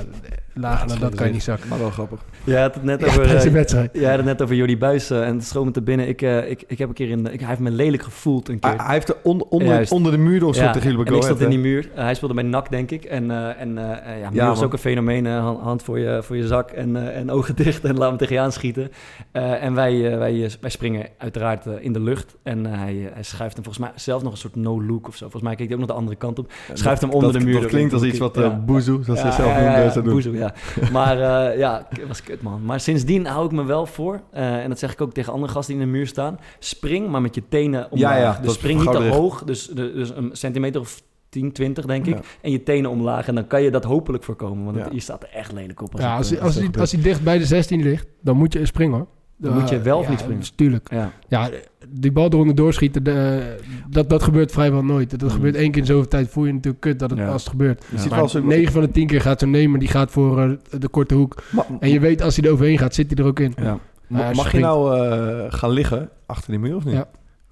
[0.53, 1.69] lager dan dat kan je niet zakken.
[1.69, 2.19] Maar wel grappig.
[2.45, 3.21] Had het net Ja, over...
[3.35, 6.07] eh, had het net over Jordi Buis eh, en me te binnen.
[6.07, 7.25] Ik, eh, ik, ik heb een keer in...
[7.33, 8.69] Ik, hij heeft me lelijk gevoeld een keer.
[8.75, 11.23] Hij, hij heeft er on- onder, onder de muur door Ja, tegen jullie en ik
[11.23, 11.89] stond in die muur.
[11.95, 13.03] Uh, hij speelde bij NAC, denk ik.
[13.03, 13.75] En, uh, en uh,
[14.21, 14.65] ja, muur Ja, is man.
[14.65, 15.25] ook een fenomeen.
[15.25, 18.09] eh, hand, hand voor, je, voor je zak en, uh, en ogen dicht en laat
[18.09, 18.91] hem tegen je aanschieten.
[19.33, 22.35] Uh, en wij, uh, wij, wij springen uiteraard uh, in de lucht.
[22.43, 25.21] En uh, hij, hij schuift hem volgens mij zelf nog een soort no-look of zo.
[25.21, 26.51] Volgens mij keek hij ook nog de andere kant op.
[26.73, 27.61] Schuift hem onder dat, de muur.
[27.61, 30.03] Dat klinkt als iets wat uh, boezoe, zoals ze zelf ja, ja, ja, doen.
[30.03, 30.53] Boezoe, ja.
[30.91, 32.65] Maar uh, ja, was kut man.
[32.65, 34.21] Maar sindsdien hou ik me wel voor.
[34.33, 36.39] Uh, en dat zeg ik ook tegen andere gasten die in de muur staan.
[36.59, 38.17] Spring maar met je tenen omlaag.
[38.17, 39.43] Ja, ja, dus spring niet te hoog.
[39.43, 42.13] Dus, dus een centimeter of 10, 20 denk ik.
[42.13, 42.21] Ja.
[42.41, 43.27] En je tenen omlaag.
[43.27, 44.65] En dan kan je dat hopelijk voorkomen.
[44.65, 44.87] Want Ja.
[44.91, 45.91] je staat er echt lelijk op.
[45.93, 48.53] Als Ja, het, als, eh, hij, als hij dicht bij de 16 ligt, dan moet
[48.53, 49.07] je springen hoor.
[49.39, 50.43] Dan moet je wel of ja, niet springen?
[50.55, 50.87] Tuurlijk.
[50.91, 51.11] Ja.
[51.27, 51.49] Ja,
[51.89, 53.55] die bal eronder doorschieten, de,
[53.89, 55.09] dat, dat gebeurt vrijwel nooit.
[55.09, 55.29] Dat Mm.
[55.29, 56.29] gebeurt één keer in zoveel tijd.
[56.29, 57.27] Voel je natuurlijk kut dat het, Ja.
[57.27, 57.83] als het gebeurt.
[57.91, 58.41] Je ziet Maar wel zo...
[58.43, 61.43] 9 van de 10 keer gaat zo'n nemer, die gaat voor eh, de korte hoek.
[61.79, 63.53] En je weet, als hij er overheen gaat, zit hij er ook in.
[63.61, 63.79] Ja.
[64.07, 66.93] ma- Ja, mag je nou eh, gaan liggen achter die muur of niet?
[66.93, 67.07] Ja.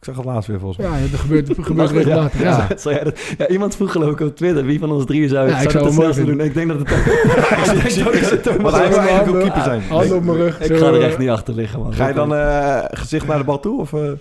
[0.07, 1.01] Ik zag het laatst weer volgens mij.
[1.01, 2.41] Ja, dat gebeurt, dat gebeurt regelmatig.
[2.41, 2.65] Ja.
[2.69, 2.77] Ja.
[2.77, 5.47] Zou jij dat- ja, iemand vroeg geloof ik op Twitter wie van ons drieën zou,
[5.49, 6.39] Ja, ik zou zou het snelste doen.
[6.39, 8.57] Ik denk dat het ik denk dat het hij
[8.89, 9.81] wil eigenlijk ook keeper zijn.
[9.81, 10.59] Handen op mijn rug.
[10.61, 11.93] Ik ga er echt niet achter liggen man.
[11.93, 13.79] Ga je dan eh, gezicht naar de bal toe?
[13.79, 14.11] Of, eh?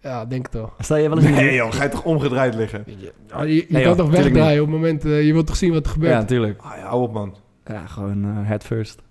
[0.00, 0.72] Ja, denk het wel.
[0.78, 2.84] Sta je wel eens Nee joh, ga je toch omgedraaid liggen?
[2.86, 5.04] Ja, je je Nee, kan joh, toch wegdraaien op het moment...
[5.04, 6.12] eh, je wilt toch zien wat er gebeurt.
[6.12, 6.60] Ja, natuurlijk.
[6.62, 7.34] Ah, ja, hou op man.
[7.66, 9.02] Ja, gewoon head first.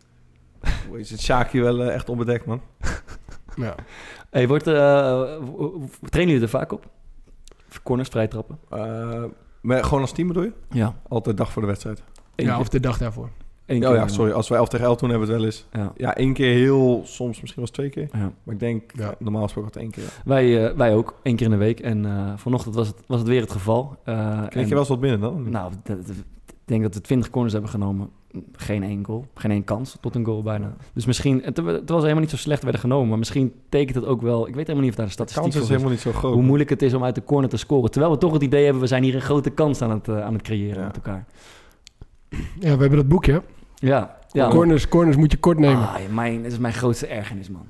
[0.95, 2.61] Is het Sjaakje wel echt onbedekt man?
[3.55, 3.75] Ja.
[4.29, 4.73] Hey, wordt, eh,
[6.09, 6.85] trainen jullie er vaak op?
[7.83, 8.57] Corners, vrij trappen?
[8.69, 9.23] Eh,
[9.61, 10.53] maar gewoon als team bedoel je?
[10.69, 10.95] Ja.
[11.07, 12.03] Altijd dag voor de wedstrijd.
[12.35, 12.61] Eén ja, keer.
[12.61, 13.29] of de dag daarvoor.
[13.65, 14.31] Eén Oh keer, ja, sorry.
[14.31, 15.67] Als wij 11 tegen 11 doen, hebben we het wel eens.
[15.71, 15.91] Ja.
[15.95, 18.09] Ja, één keer heel, soms misschien wel eens twee keer.
[18.19, 18.31] Ja.
[18.43, 19.15] Maar ik denk, Ja.
[19.19, 20.13] normaal gesproken altijd één keer.
[20.13, 20.21] Ja.
[20.29, 21.79] Wij, eh, wij ook, één keer in de week.
[21.79, 23.97] En eh, vanochtend was het, was het weer het geval.
[24.03, 25.49] Eh, Kreeg en- je wel eens wat binnen dan?
[25.49, 26.05] Nou, ik
[26.65, 28.09] denk dat we 20 corners hebben genomen.
[28.52, 29.26] Geen één goal.
[29.36, 30.74] Geen één kans tot een goal bijna.
[30.93, 31.41] Dus misschien...
[31.43, 33.10] Het, het was helemaal niet zo slecht werden genomen.
[33.10, 34.48] Maar misschien tekent het ook wel...
[34.48, 36.34] Ik weet helemaal niet of daar de de statistiek kans is helemaal niet zo groot.
[36.34, 37.91] Hoe moeilijk het is om uit de corner te scoren.
[37.91, 38.82] Terwijl we toch het idee hebben...
[38.82, 40.86] We zijn hier een grote kans aan het, eh, aan het creëren Ja.
[40.86, 41.26] met elkaar.
[42.30, 43.41] Ja, we hebben dat boekje.
[43.76, 44.17] Ja.
[44.32, 45.88] ja corners, corners moet je kort nemen.
[45.88, 47.65] Ah, mijn, dat is mijn grootste ergernis, man.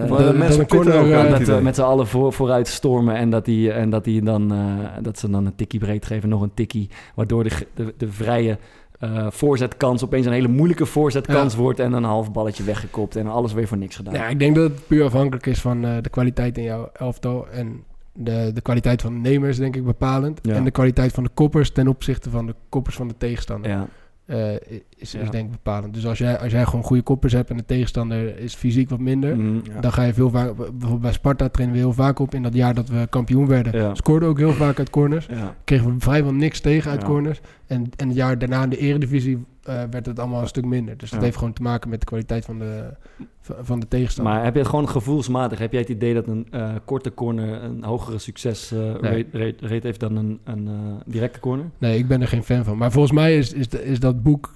[0.00, 3.90] Mensen op Twitter corner, dat met z'n allen voor, vooruit stormen en dat, die, en
[3.90, 7.44] dat, die dan, eh, dat ze dan een tikkie breed geven, nog een tikkie, waardoor
[7.44, 8.58] de, de, de vrije
[9.04, 13.52] eh, voorzetkans opeens een hele moeilijke voorzetkans wordt en een half balletje weggekopt en alles
[13.52, 14.14] weer voor niks gedaan.
[14.14, 17.48] Ja, ik denk dat het puur afhankelijk is van eh, de kwaliteit in jouw elftal.
[17.48, 20.38] En de, de kwaliteit van de nemers, denk ik, bepalend.
[20.42, 20.54] Ja.
[20.54, 23.70] En de kwaliteit van de koppers ten opzichte van de koppers van de tegenstander.
[23.70, 23.88] Ja.
[24.26, 24.52] Eh,
[24.96, 25.94] is, denk ik bepalend.
[25.94, 28.98] Dus als jij, als jij gewoon goede koppers hebt en de tegenstander is fysiek wat
[29.00, 29.36] minder...
[29.36, 29.80] Mm, Ja.
[29.80, 30.56] Dan ga je veel vaak...
[30.56, 32.34] Bijvoorbeeld bij Sparta trainen we heel vaak op.
[32.34, 33.80] In dat jaar dat we kampioen werden...
[33.80, 33.94] Ja.
[33.94, 35.26] scoorden ook heel vaak uit corners.
[35.26, 35.54] ja.
[35.64, 37.06] Kregen we vrijwel niks tegen uit Ja.
[37.06, 37.40] corners.
[37.66, 40.96] En, en het jaar daarna in de eredivisie eh, werd het allemaal een stuk minder.
[40.96, 41.24] Dus dat Ja.
[41.24, 42.92] heeft gewoon te maken met de kwaliteit van de,
[43.40, 44.34] van- de tegenstander.
[44.34, 45.58] Maar heb je gewoon gevoelsmatig?
[45.58, 49.26] Heb jij het idee dat een eh, korte corner een hogere succes eh Nee.
[49.32, 50.74] rate, heeft dan een, een eh,
[51.06, 51.66] directe corner?
[51.78, 52.78] Nee, ik ben er geen fan van.
[52.78, 54.52] Maar volgens mij is, is, is dat boek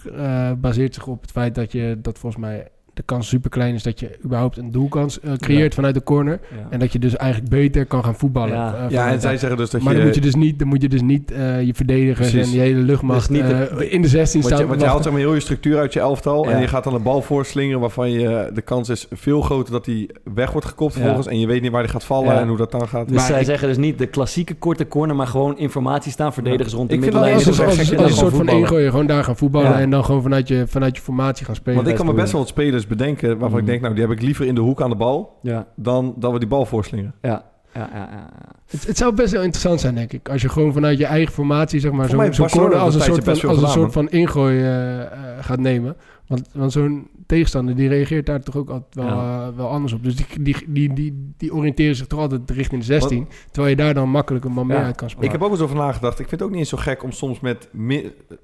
[0.59, 2.69] baseert zich op het feit dat je dat volgens mij
[2.99, 6.41] de kans super klein is dat je überhaupt een doelkans eh, creëert vanuit de corner.
[6.51, 6.67] Ja.
[6.71, 8.55] En dat je dus eigenlijk beter kan gaan voetballen.
[8.55, 8.75] Ja.
[8.75, 9.41] eh, Ja, en zij dat.
[9.41, 9.99] zeggen dus dat maar je...
[9.99, 12.49] dan moet je dus niet, dan moet je dus niet eh, je verdedigers Precies.
[12.51, 14.67] en je hele luchtmacht Dus niet de- in de 16 Want staan.
[14.69, 16.51] want je haalt zeg maar heel je structuur uit je elftal Ja.
[16.51, 19.87] en je gaat dan een bal voorslingeren waarvan je de kans is veel groter dat
[19.87, 20.99] hij weg wordt gekopt Ja.
[20.99, 22.41] vervolgens en je weet niet waar hij gaat vallen Ja.
[22.41, 23.09] en hoe dat dan gaat.
[23.09, 26.33] Dus Maar zij ik- zeggen dus niet de klassieke korte corner, maar gewoon informatie staan,
[26.33, 27.39] verdedigers rond de Ik vind middenlijn.
[27.45, 30.05] dat als, wel als, dat een soort van ingooien, gewoon daar gaan voetballen en dan
[30.05, 31.77] gewoon vanuit je, vanuit je formatie gaan spelen.
[31.77, 33.71] Want ik kan me best best wel wat spelers bedenken waarvan ik Mm.
[33.71, 36.33] denk, nou die heb ik liever in de hoek aan de bal Ja, dan dat
[36.33, 37.15] we die bal voorslingeren.
[37.23, 38.09] ja, ja, ja.
[38.11, 38.29] ja.
[38.67, 40.29] Het, het zou best wel interessant zijn, denk ik.
[40.29, 43.25] Als je gewoon vanuit je eigen formatie, zeg maar, zo'n zo corner als een soort
[43.25, 45.09] van, als een soort van ingooi eh, eh,
[45.41, 45.97] gaat nemen.
[46.27, 49.47] Want, want zo'n tegenstander, die reageert daar toch ook altijd wel, Ja.
[49.49, 50.05] eh, wel anders op.
[50.05, 53.29] Dus die, die, die, die, die oriënteren zich toch altijd richting de 16.
[53.51, 55.27] Terwijl je daar dan makkelijk een man meer uit kan spelen.
[55.27, 56.19] Ik heb ook eens over nagedacht.
[56.19, 57.69] Ik vind het ook niet eens zo gek om soms met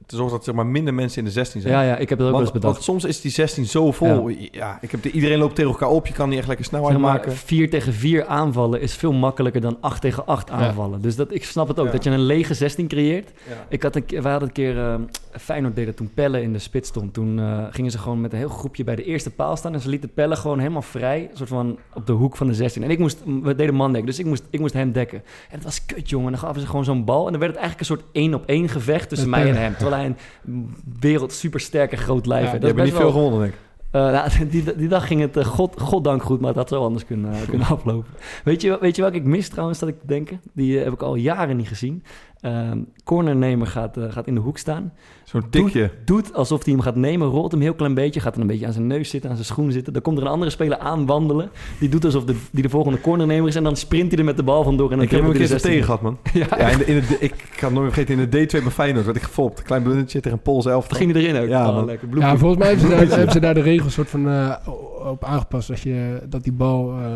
[0.07, 1.75] te zorgen dat zeg maar, minder mensen in de 16 zijn.
[1.75, 2.73] Ja, ja, ik heb het ook wel eens bedacht.
[2.73, 4.29] want soms is die 16 zo vol.
[4.29, 4.79] Ja.
[4.81, 6.07] ik heb de, iedereen loopt tegen elkaar op.
[6.07, 7.33] Je kan niet echt lekker snelheid Zeg maar, maken.
[7.33, 11.01] 4 tegen 4 aanvallen is veel makkelijker dan 8 tegen 8 aanvallen.
[11.01, 11.87] Dus dat, ik snap het ook.
[11.87, 11.93] Ja.
[11.93, 13.31] Dat je een lege 16 creëert.
[13.49, 13.67] Ja.
[13.69, 14.79] Ik had een, keer- wij hadden een keer...
[14.79, 14.95] eh,
[15.33, 17.15] Feyenoord deed dat toen Pelle in de spits stond.
[17.15, 19.73] Toen eh, gingen ze gewoon met een heel groepje bij de eerste paal staan.
[19.75, 21.31] En ze lieten Pelle gewoon helemaal vrij.
[21.33, 22.83] Soort van op de hoek van de 16.
[22.83, 25.19] En ik moest, we deden mandek, dus ik moest, ik moest hem dekken.
[25.19, 26.31] En het was kut, jongen.
[26.31, 27.27] Dan gaven ze gewoon zo'n bal.
[27.27, 29.57] En dan werd het eigenlijk een soort één op één gevecht tussen Met mij en
[29.57, 29.77] hem.
[29.77, 30.15] Terwijl hij
[30.47, 32.63] een wereld supersterke groot lijf Ja, heeft.
[32.63, 33.59] Je Dat hebt is niet veel gewonnen, denk ik.
[33.91, 36.85] eh, nou, die, die dag ging het uh, god, goddank goed, maar het had zo
[36.85, 38.11] anders kunnen, uh, kunnen aflopen.
[38.45, 40.41] Weet je, weet je welke ik mis trouwens, dat ik te denken?
[40.53, 42.03] Die heb ik al jaren niet gezien.
[42.47, 42.71] Uh,
[43.05, 44.93] cornernemer gaat, uh, gaat in de hoek staan.
[45.25, 45.91] Zo'n tikje.
[46.05, 48.43] Doet, doet, alsof hij hem gaat nemen, rolt hem een heel klein beetje, gaat dan
[48.43, 49.93] een beetje aan zijn neus zitten, aan zijn schoen zitten.
[49.93, 51.51] Dan komt er een andere speler aanwandelen.
[51.81, 54.37] Die doet alsof de, die de volgende cornernemer is en dan sprint hij er met
[54.37, 54.91] de bal vandoor.
[54.91, 55.71] En dan ik heb hem een keer zo 16.
[55.71, 56.19] tegen gehad, man.
[56.33, 58.73] Ja, ja in de, in de, ik kan het nooit vergeten, in de D2 bij
[58.73, 59.63] Feyenoord werd ik gefopt.
[59.63, 60.99] Klein blundertje tegen een Poolse elftal.
[60.99, 61.49] Dan ging hij erin ook.
[61.49, 61.85] Ja, oh, man.
[61.85, 62.09] lekker.
[62.19, 64.57] Ja, volgens mij hebben ze daar, hebben ze daar de regels soort van uh,
[65.05, 65.69] op aangepast.
[65.69, 67.07] Dat, je, dat die bal uh,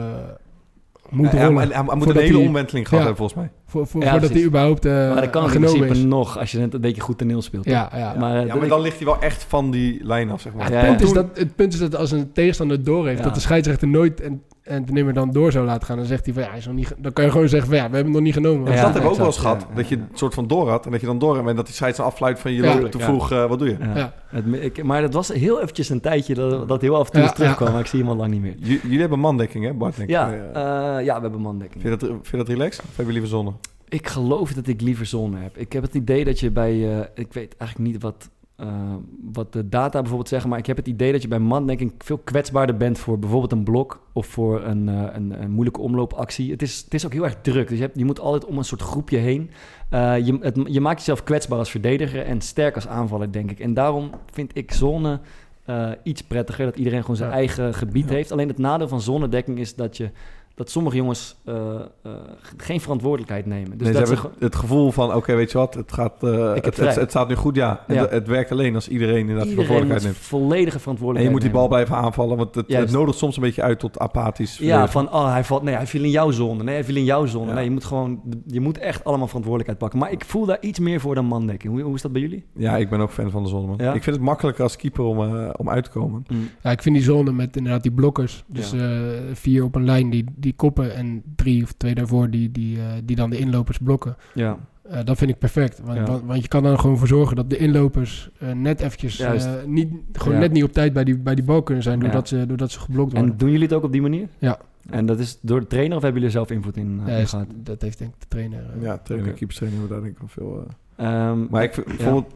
[1.10, 1.68] moet ja, rollen.
[1.68, 3.50] Ja, hij, hij moet een hele die, omwenteling gehad ja, hebben, volgens mij.
[3.66, 6.02] Voor, voor, ja, voordat hij überhaupt uh, Maar dat kan in principe is.
[6.02, 7.64] nog, als je net een beetje goed toneel speelt.
[7.64, 8.14] Ja, ja.
[8.18, 10.72] Maar, ja, maar dan ligt hij wel echt van die lijn af, zeg maar.
[10.72, 13.34] Ja, het, punt is dat, het punt is dat als een tegenstander door heeft, dat
[13.34, 16.34] de scheidsrechter nooit en, en de nimmer dan door zou laten gaan, dan zegt hij
[16.34, 18.12] van ja, hij is nog niet, dan kan je gewoon zeggen van ja, we hebben
[18.12, 18.72] hem nog niet genomen.
[18.72, 20.84] Ja, dat hebben we ook wel eens gehad, dat je een soort van door had
[20.84, 22.98] en dat je dan door hebt en dat die scheidsrechter afluit van je loopt te
[22.98, 23.76] vroeg, uh, wat doe je?
[23.94, 24.12] Ja.
[24.26, 27.32] Het, ik, maar dat was heel eventjes een tijdje dat, dat heel af en toe
[27.32, 28.54] terugkwam, maar ik zie hem al lang niet meer.
[28.58, 29.96] J jullie hebben mandekking, hè Bart?
[29.96, 31.82] Denk ja, uh, ja, we hebben mandekking.
[31.82, 33.52] Vind je dat, vind je dat relaxed of hebben je liever zonne?
[33.88, 35.56] Ik geloof dat ik liever zon heb.
[35.56, 36.74] Ik heb het idee dat je bij...
[36.74, 38.94] Uh, ik weet eigenlijk niet wat, uh,
[39.32, 40.50] wat de data bijvoorbeeld zeggen...
[40.50, 42.98] maar ik heb het idee dat je bij mandekking veel kwetsbaarder bent...
[42.98, 46.50] voor bijvoorbeeld een blok of voor een, uh, een, een, moeilijke omloopactie.
[46.50, 47.68] Het is, het is ook heel erg druk.
[47.68, 49.50] Dus je, hebt, je moet altijd om een soort groepje heen.
[49.90, 52.24] je, het, je maakt jezelf kwetsbaar als verdediger...
[52.24, 53.60] en sterk als aanvaller, denk ik.
[53.60, 55.20] En daarom vind ik zone...
[56.02, 57.36] iets prettiger, dat iedereen gewoon zijn ja.
[57.36, 58.14] eigen gebied ja.
[58.14, 58.32] heeft.
[58.32, 60.10] Alleen het nadeel van zonnedekking is dat je
[60.58, 61.54] dat sommige jongens uh,
[62.06, 62.12] uh,
[62.56, 63.78] geen verantwoordelijkheid nemen.
[63.78, 66.22] Dus nee, dat ze hebben het gevoel van, oké, okay, weet je wat, het, gaat,
[66.24, 67.84] uh, het, het, het, staat nu goed, ja.
[67.88, 67.94] ja.
[67.94, 70.26] Het, het, werkt alleen als iedereen inderdaad iedereen verantwoordelijkheid neemt.
[70.26, 71.86] volledige verantwoordelijkheid En je moet die bal nemen.
[71.86, 74.58] blijven aanvallen, want het, het nodigt soms een beetje uit tot apathisch.
[74.58, 76.62] Ja, van, oh, hij valt, nee, hij viel in jouw zone.
[76.62, 77.46] Nee, hij viel in jouw zone.
[77.46, 77.54] Ja.
[77.54, 79.98] Nee, je moet gewoon, je moet echt allemaal verantwoordelijkheid pakken.
[79.98, 81.72] Maar ik voel daar iets meer voor dan mandekking.
[81.72, 82.44] Hoe, hoe is dat bij jullie?
[82.56, 83.76] Ja, ik ben ook fan van de zone, man.
[83.80, 83.92] Ja?
[83.92, 86.24] Ik vind het makkelijker als keeper om, uh, om uit te komen.
[86.28, 86.48] Mm.
[86.62, 89.00] Ja, ik vind die zone met inderdaad die blokkers, dus ja.
[89.32, 92.82] vier op een lijn, die, die koppen en drie of twee daarvoor die, die, uh,
[93.04, 94.16] die dan de inlopers blokken.
[94.34, 94.58] Ja.
[94.90, 95.80] Uh, dat vind ik perfect.
[95.84, 96.04] Want, ja.
[96.04, 99.24] want, want, je kan dan gewoon voor zorgen dat de inlopers uh, net eventjes
[99.66, 100.40] niet, gewoon ja.
[100.40, 102.80] net niet op tijd bij die, bij die bal kunnen zijn doordat, ze, doordat ze
[102.80, 103.30] geblokt worden.
[103.30, 104.28] En doen jullie het ook op die manier?
[104.38, 104.58] Ja.
[104.90, 107.34] En dat is door de trainer of hebben jullie er zelf invloed in, ja, is,
[107.54, 108.64] Dat heeft denk ik de trainer.
[108.80, 109.38] ja, trainer, okay.
[109.38, 110.66] keeperstrainer hebben daar denk ik wel veel...
[111.06, 112.34] Um, maar ik bijvoorbeeld...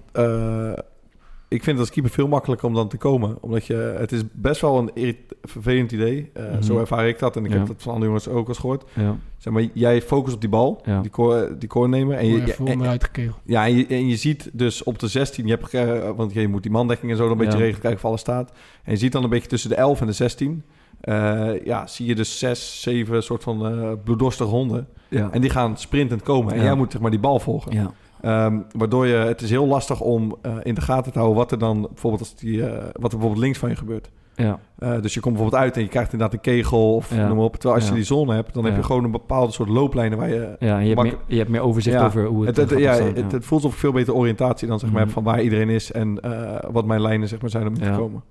[1.52, 3.36] ik vind het als keeper veel makkelijker om dan te komen.
[3.40, 3.94] Omdat je...
[3.98, 6.30] Het is best wel een vervelend idee.
[6.36, 6.62] Uh, mm-hmm.
[6.62, 7.36] Zo ervaar ik dat.
[7.36, 7.58] En ik ja.
[7.58, 8.84] heb dat van andere jongens ook al eens gehoord.
[8.94, 9.16] Ja.
[9.38, 10.80] Zeg maar, jij focust op die bal.
[10.84, 11.00] Ja.
[11.00, 12.18] Die, core, die core nemen.
[12.18, 12.98] En je, je, en, en,
[13.44, 15.46] ja, en je, en je ziet dus op de 16...
[15.46, 17.80] Je hebt, uh, want je moet die mandekking en zo dan een beetje regelen.
[17.80, 18.52] Kijken of alles staat.
[18.84, 20.62] En je ziet dan een beetje tussen de 11 en de 16...
[21.04, 24.88] Uh, ja, zie je dus zes, zeven soort van uh, bloeddorstige honden.
[25.08, 25.30] Ja.
[25.32, 26.52] En die gaan sprintend komen.
[26.52, 26.64] En ja.
[26.64, 27.72] jij moet zeg maar die bal volgen.
[27.72, 27.92] Ja.
[28.24, 31.52] Um, waardoor je, het is heel lastig om uh, in de gaten te houden wat
[31.52, 34.10] er dan bijvoorbeeld als die, wat er bijvoorbeeld links van je gebeurt.
[34.34, 34.58] Ja.
[35.00, 37.26] dus je komt bijvoorbeeld uit en je krijgt inderdaad een kegel of ja.
[37.26, 37.52] noem maar op.
[37.52, 37.90] Terwijl als ja.
[37.90, 40.56] je die zone hebt, dan heb je gewoon een bepaalde soort looplijnen waar je...
[40.58, 43.16] Ja, je hebt, meer, je hebt meer overzicht over hoe het, het, het ja, het,
[43.16, 45.12] het, het, voelt alsof veel betere oriëntatie dan zeg maar, Mhm.
[45.12, 46.20] van waar iedereen is en
[46.70, 48.22] wat mijn lijnen zeg maar, zijn om te komen.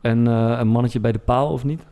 [0.00, 1.86] En een mannetje bij de paal of niet?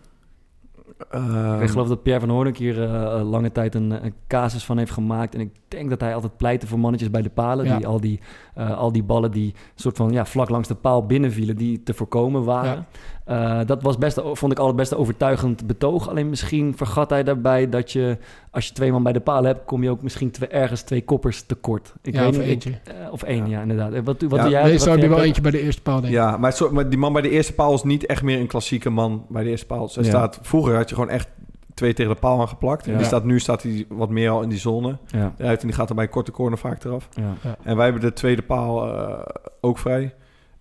[1.14, 4.78] Um, ik geloof dat Pierre van Hoornik hier uh, lange tijd een, een, casus van
[4.78, 5.34] heeft gemaakt.
[5.34, 7.64] En ik denk dat hij altijd pleitte voor mannetjes bij de palen.
[7.64, 7.76] Ja.
[7.76, 8.20] Die, al, die,
[8.58, 11.94] uh, al die ballen die soort van ja, vlak langs de paal binnenvielen, die te
[11.94, 12.86] voorkomen waren.
[13.30, 16.08] Uh, dat was best, vond ik altijd best een overtuigend betoog.
[16.08, 18.16] Alleen misschien vergat hij daarbij dat je,
[18.50, 21.04] als je twee man bij de paal hebt, kom je ook misschien twee, ergens twee
[21.04, 21.94] koppers tekort.
[22.02, 22.70] Ik ja, weet of niet, eentje.
[22.70, 23.56] Ik, of één, ja.
[23.56, 24.04] ja, inderdaad.
[24.04, 24.62] Wat, wat ja, doe jij?
[24.62, 26.12] Meestal heb je wel eentje bij de eerste paal, denk ik.
[26.12, 28.90] Ja, maar, maar die man bij de eerste paal is niet echt meer een klassieke
[28.90, 29.88] man bij de eerste paal.
[29.88, 31.28] Zij staat, vroeger had je gewoon echt
[31.74, 32.86] twee tegen de paal aangeplakt.
[32.86, 34.98] En die staat, nu staat hij wat meer al in die zone.
[35.06, 35.32] Ja.
[35.38, 37.08] Uit en die gaat er bij een korte corner vaak eraf.
[37.14, 37.56] Ja.
[37.62, 39.18] En wij hebben de tweede paal uh,
[39.60, 40.14] ook vrij.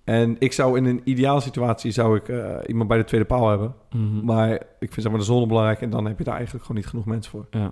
[0.09, 3.49] En ik zou in een ideale situatie zou ik uh, iemand bij de tweede paal
[3.49, 3.73] hebben.
[3.91, 4.25] Mm-hmm.
[4.25, 6.81] Maar ik vind zeg maar de zone belangrijk en dan heb je daar eigenlijk gewoon
[6.81, 7.45] niet genoeg mensen voor.
[7.49, 7.71] Ja,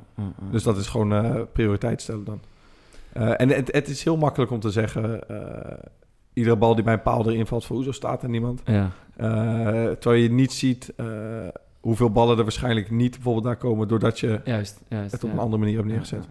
[0.51, 2.39] dus dat is gewoon uh, prioriteit stellen dan.
[3.17, 5.19] Uh, en het, het, is heel makkelijk om te zeggen,
[6.33, 8.61] iedere bal die bij een paal erin valt, voor hoezo staat er niemand?
[8.65, 8.91] Ja.
[9.99, 10.93] terwijl je niet ziet
[11.79, 15.57] hoeveel ballen er waarschijnlijk niet bijvoorbeeld daar komen doordat je juist, het op een andere
[15.57, 16.27] manier hebt neergezet.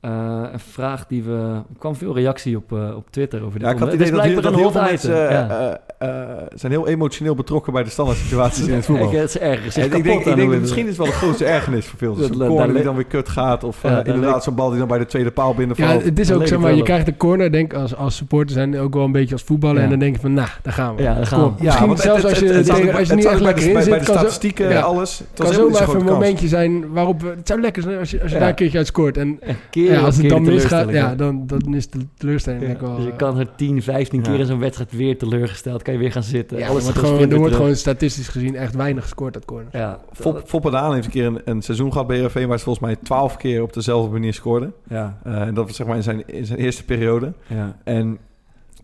[0.00, 1.62] Ja, ja, uh, een vraag die we...
[1.68, 4.10] Er kwam veel reactie op, uh, op Twitter over dit Ja, ik had het idee
[4.10, 5.76] dat, blijkbaar dat een heel veel mensen item.
[6.02, 9.10] Uh, eh, zijn heel emotioneel betrokken bij de standaard situaties in het voetbal.
[9.12, 9.64] Het is erg.
[9.64, 11.98] En Zich ik denk, ik denk dat misschien is het wel de grootste ergernis voor
[11.98, 12.14] veel.
[12.14, 13.64] Zo'n dat- corner die dan weer kut gaat.
[13.64, 16.02] Of Ja, eh, inderdaad zo'n bal die dan bij de tweede paal Ja, binnenvalt.
[16.04, 18.94] het is ook, zeg maar, je krijgt de corner, denk als, als supporter zijn ook
[18.94, 19.76] wel een beetje als voetballen.
[19.76, 19.82] Ja.
[19.82, 21.02] En dan denk je van, nou, daar gaan we.
[21.02, 21.64] Ja, daar gaan we.
[21.64, 22.38] Misschien zelfs het- als
[22.78, 24.80] je, als je niet echt lekker in bij de- zit, bij de statistieken, ja.
[24.80, 25.18] alles.
[25.18, 27.22] Het was kan zomaar zo'n even een momentje zijn waarop...
[27.22, 28.40] we- Het zou lekker zijn als je, als je Ja.
[28.40, 29.16] daar een keertje uit scoort.
[29.16, 29.38] En
[29.70, 32.94] ja, als het dan misgaat, ja, dan, dan is de teleurstelling denk ik wel...
[32.96, 34.38] Dus je eh, kan er 10, 15 keer Ja.
[34.38, 35.82] in zo'n wedstrijd weer teleurgesteld.
[35.90, 36.58] Kan je weer gaan zitten.
[36.58, 39.68] ja, Alles wordt, gaat gewoon, er wordt gewoon statistisch gezien echt weinig gescoord uit corner.
[39.72, 39.98] Ja,
[40.44, 42.48] Fop, Daan heeft een keer een, een seizoen gehad bij Heerenveen...
[42.48, 44.72] waar ze volgens mij twaalf keer op dezelfde manier scoorde.
[44.88, 47.32] ja, Eh, en dat was zeg maar in zijn, in zijn eerste periode.
[47.46, 48.18] ja, En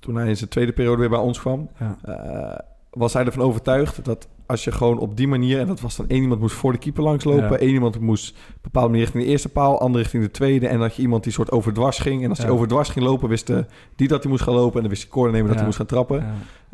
[0.00, 1.68] toen hij in zijn tweede periode weer bij ons kwam...
[1.78, 1.96] ja.
[2.04, 2.58] eh,
[2.90, 5.60] was hij ervan overtuigd dat als je gewoon op die manier...
[5.60, 7.50] en dat was dan één iemand moest voor de keeper langslopen...
[7.50, 7.56] Ja.
[7.56, 9.80] één iemand moest op een bepaalde manier richting de eerste paal...
[9.80, 10.66] ander richting de tweede...
[10.68, 12.22] en dat je iemand die soort overdwars ging...
[12.22, 12.52] en als hij Ja.
[12.52, 13.64] overdwars ging lopen, wist de,
[13.96, 14.74] die dat hij moest gaan lopen...
[14.74, 15.56] en dan wist de corner nemen dat Ja.
[15.58, 16.26] hij moest gaan trappen.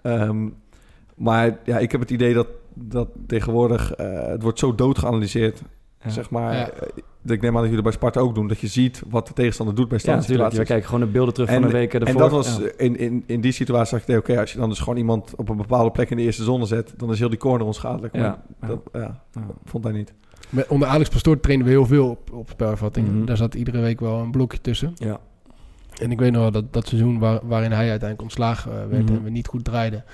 [0.03, 0.17] Ja.
[0.19, 0.49] Ehm,
[1.17, 3.93] maar ja, ik heb het idee dat, dat tegenwoordig...
[3.95, 5.63] eh, het wordt zo dood geanalyseerd...
[6.05, 6.11] Ja.
[6.11, 6.71] Zeg maar, Ja.
[6.71, 6.89] eh,
[7.35, 8.49] ik neem aan dat jullie bij Sparta ook doen.
[8.49, 10.35] Dat je ziet wat de tegenstander doet bij Ja, natuurlijk.
[10.39, 12.21] standaard We kijken gewoon de beelden terug En- van de weken En ervoor.
[12.21, 12.69] dat was Ja.
[12.77, 15.49] in, in, in die situatie zag ik, oké, als je dan dus gewoon iemand op
[15.49, 18.13] een bepaalde plek in de eerste zone zet, dan is heel die corner onschadelijk.
[18.13, 18.43] Maar Ja.
[18.67, 19.47] dat ja, Ja.
[19.65, 20.13] vond hij niet.
[20.51, 23.17] Met, onder Alex Pastoor trainen we heel veel op, op spelervattingen.
[23.17, 23.25] Mhm.
[23.25, 24.93] Daar zat iedere week wel een blokje tussen.
[24.95, 25.21] Ja.
[26.03, 29.05] En ik weet nog wel dat dat seizoen waar, waarin hij uiteindelijk ontslagen eh, werd
[29.05, 29.15] Mhm.
[29.15, 30.05] en we niet goed draaiden,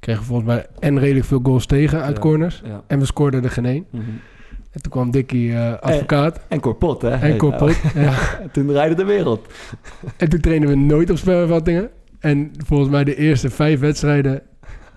[0.00, 2.20] kregen we volgens mij en redelijk veel goals tegen uit Ja.
[2.22, 2.62] corners.
[2.64, 2.82] Ja.
[2.86, 3.86] En we scoorden er geen één.
[3.90, 4.02] Mhm.
[4.70, 7.08] En toen kwam Dickie eh, advocaat En Corpot, hè?
[7.10, 7.76] en Corpot.
[7.94, 8.00] ja.
[8.00, 8.14] Ja,
[8.52, 9.46] toen draaide de wereld.
[10.16, 11.90] En toen trainen we nooit op spelervattingen.
[12.18, 14.42] En volgens mij de eerste vijf wedstrijden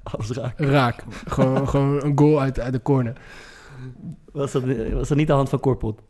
[0.03, 0.59] Alles raak.
[0.59, 1.03] raak.
[1.27, 3.13] gewoon, gewoon een goal uit, uit de corner.
[4.31, 4.63] Was dat,
[4.93, 6.01] was dat niet de hand van Corpot?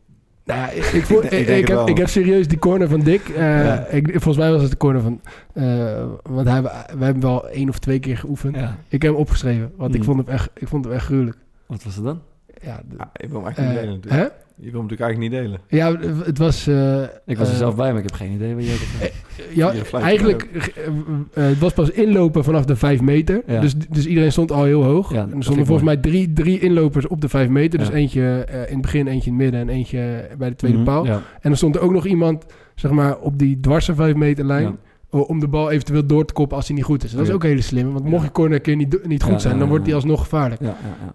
[0.44, 3.28] Nou ja, ik, ik, Ik ik, ik heb, ik heb serieus die corner van Dick.
[3.28, 3.86] eh, Ja.
[3.86, 5.20] ik, volgens mij was het de corner van.
[5.52, 6.62] eh, want hij,
[6.98, 8.56] we hebben wel één of twee keer geoefend.
[8.56, 8.76] Ja.
[8.88, 10.06] Ik heb hem opgeschreven, want ik, Mm.
[10.06, 11.36] vond hem echt, ik vond hem echt gruwelijk.
[11.66, 12.20] Wat was het dan?
[12.62, 14.32] Ja, de- Ja, je wil hem eigenlijk niet delen natuurlijk.
[14.56, 15.60] Je wil hem natuurlijk eigenlijk niet delen.
[15.68, 16.66] Ja, het was.
[16.66, 19.14] eh, Ik was er eh, zelf bij, maar ik heb geen idee wat jij hebt
[19.54, 23.42] Ja, eigenlijk, eh, eh, het was pas inlopen vanaf de 5 meter.
[23.46, 23.60] Ja.
[23.60, 25.12] Dus, dus iedereen stond al heel hoog.
[25.12, 27.78] Ja, er stonden volgens mij drie, drie inlopers op de 5 meter.
[27.78, 27.94] Dus Ja.
[27.94, 31.02] eentje eh, in het begin, eentje in het midden en eentje bij de tweede paal.
[31.02, 31.12] Mhm.
[31.12, 31.16] Ja.
[31.16, 34.78] En dan stond er ook nog iemand, zeg maar, op die dwarse 5 meter lijn.
[35.14, 37.12] O- Om de bal eventueel door te koppen als hij niet goed is.
[37.12, 37.92] Dat is ook een hele slim.
[37.92, 39.94] Want mocht je corner een keer niet, niet goed Ja, zijn, ja, dan wordt hij
[39.94, 40.60] alsnog gevaarlijk.
[40.60, 40.74] Ja, ja,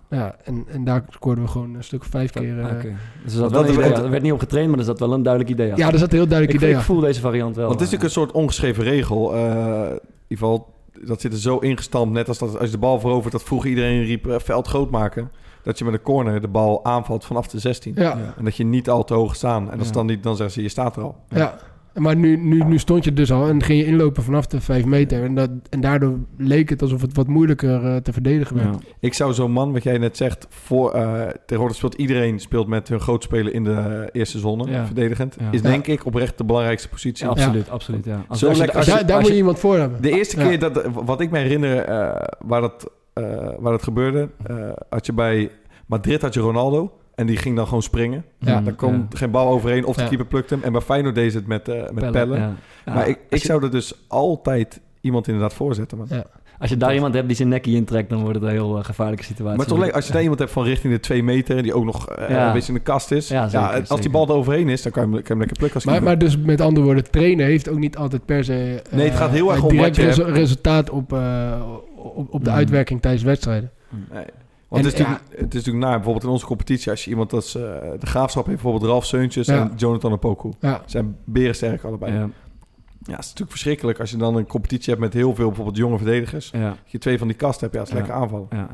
[0.09, 0.17] ja.
[0.17, 2.59] Ja, en, en daar scoorden we gewoon een stuk of vijf keer.
[2.59, 2.65] eh.
[2.65, 2.93] Oké.
[3.23, 5.53] Dus er, dat idee, er werd niet op getraind, maar er zat wel een duidelijk
[5.53, 5.85] idee achter.
[5.85, 7.67] Ja, er zat een heel duidelijk ik, idee ik voel deze variant wel.
[7.67, 9.35] Want het is natuurlijk een soort ongeschreven regel.
[9.35, 10.73] eh, in ieder geval,
[11.05, 12.13] dat zit er zo ingestampt.
[12.13, 14.89] Net als dat als je de bal verovert, dat vroeger iedereen riep eh, veld groot
[14.91, 15.31] maken.
[15.63, 17.91] Dat je met een corner de bal aanvalt vanaf de 16.
[17.95, 18.33] Ja, Ja.
[18.37, 19.71] En dat je niet al te hoog staan.
[19.71, 19.93] En als Ja.
[19.93, 21.15] dan niet, dan zeggen ze, je staat er al.
[21.29, 21.57] ja.
[21.99, 24.85] Maar nu, nu, nu stond je dus al en ging je inlopen vanaf de 5
[24.85, 25.23] meter.
[25.23, 28.67] En, dat, en daardoor leek het alsof het wat moeilijker eh, te verdedigen werd.
[28.73, 28.93] Ja.
[28.99, 32.87] Ik zou zo'n man, wat jij net zegt, voor, eh, tegenwoordig speelt iedereen speelt met
[32.87, 34.85] hun grootspeler in de eerste zone, Ja.
[34.85, 35.35] verdedigend.
[35.39, 35.51] Ja.
[35.51, 35.69] Is Ja.
[35.69, 37.25] denk ik oprecht de belangrijkste positie.
[37.25, 38.05] Ja, absoluut, absoluut.
[38.05, 38.25] Ja.
[38.27, 40.01] Als, Zo als lekker- als je- daar daar als moet je iemand voor hebben.
[40.01, 40.47] De eerste Ja.
[40.47, 43.23] keer dat, wat ik me herinner eh, waar, dat, eh,
[43.59, 44.55] waar dat gebeurde, eh,
[44.89, 45.49] had je bij
[45.85, 48.25] Madrid had je Ronaldo en die ging dan gewoon springen.
[48.39, 48.61] Ja.
[48.61, 50.07] Daar kwam geen bal overheen of de Ja.
[50.07, 50.63] keeper plukte hem.
[50.63, 52.39] En bij Feyenoord deed ze het met, eh met pellen.
[52.39, 52.53] Ja.
[52.85, 52.93] Ja.
[52.93, 55.97] Maar ik, ik je- zou er dus altijd iemand inderdaad voor zetten.
[55.97, 56.07] Man.
[56.09, 56.23] Ja.
[56.59, 58.83] Als je daar iemand hebt die zijn nekkie intrekt, dan wordt het een heel eh,
[58.83, 59.57] gevaarlijke situatie.
[59.57, 61.57] Maar toch, als je daar iemand hebt van richting de twee meter...
[61.57, 62.47] en die ook nog eh, Ja.
[62.47, 63.27] een beetje in de kast is...
[63.27, 64.01] Ja, als zeker.
[64.01, 65.85] die bal er overheen is, dan kan je hem, kan je hem lekker plukken als
[65.85, 68.81] Maar, maar dus met andere woorden, trainen heeft ook niet altijd per se...
[68.91, 70.35] Nee, het gaat heel erg om direct je resu- hebt.
[70.37, 71.61] resultaat op, eh,
[71.95, 72.55] op, op de Mm.
[72.55, 73.71] uitwerking tijdens wedstrijden.
[74.13, 74.23] Nee.
[74.69, 76.91] Want het, is En, natuurlijk, het is natuurlijk naar, bijvoorbeeld in onze competitie...
[76.91, 77.61] als je iemand als eh,
[77.99, 78.61] de Graafschap heeft...
[78.61, 79.61] bijvoorbeeld Ralf Seuntjes Ja.
[79.61, 80.51] en Jonathan Opoku.
[80.59, 82.13] Ja, zijn berensterk allebei.
[82.13, 82.19] Ja.
[82.19, 84.99] Ja, het is natuurlijk verschrikkelijk als je dan een competitie hebt...
[84.99, 86.49] met heel veel bijvoorbeeld jonge verdedigers.
[86.53, 87.99] ja, je twee van die kasten hebt, ja, dat is Ja.
[87.99, 88.47] lekker aanvallen.
[88.51, 88.69] ja,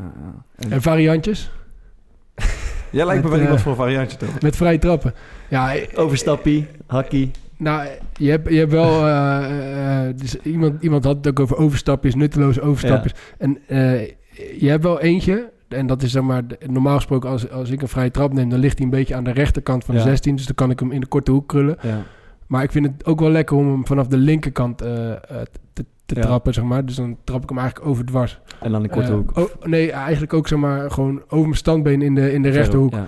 [0.57, 1.51] ja, en variantjes
[2.91, 4.41] Jij lijkt me wel eh, iemand voor een variantje, toch?
[4.41, 5.13] met vrije trappen.
[5.49, 5.99] Ja, eh.
[5.99, 7.31] Overstappie, hakkie.
[7.57, 9.01] nou, je hebt, je hebt wel...
[10.15, 13.13] dus iemand, iemand had het ook over overstapjes, nutteloze overstapjes.
[13.37, 14.07] En eh,
[14.59, 15.53] je hebt wel eentje...
[15.75, 18.49] En dat is zeg maar, de- normaal gesproken als, als ik een vrije trap neem...
[18.49, 20.07] dan ligt hij een beetje aan de rechterkant van de Ja.
[20.07, 20.35] 16.
[20.35, 21.77] Dus dan kan ik hem in de korte hoek krullen.
[21.81, 22.01] Ja.
[22.47, 25.17] Maar ik vind het ook wel lekker om hem vanaf de linkerkant eh, eh,
[25.73, 26.21] te, te Ja.
[26.21, 26.85] trappen, zeg maar.
[26.85, 28.39] Dus dan trap ik hem eigenlijk overdwars.
[28.61, 29.37] En dan in korte Eh, hoek.
[29.37, 32.93] oh, nee, eigenlijk ook zeg maar gewoon over mijn standbeen in de, in de rechterhoek.
[32.93, 33.07] Ja.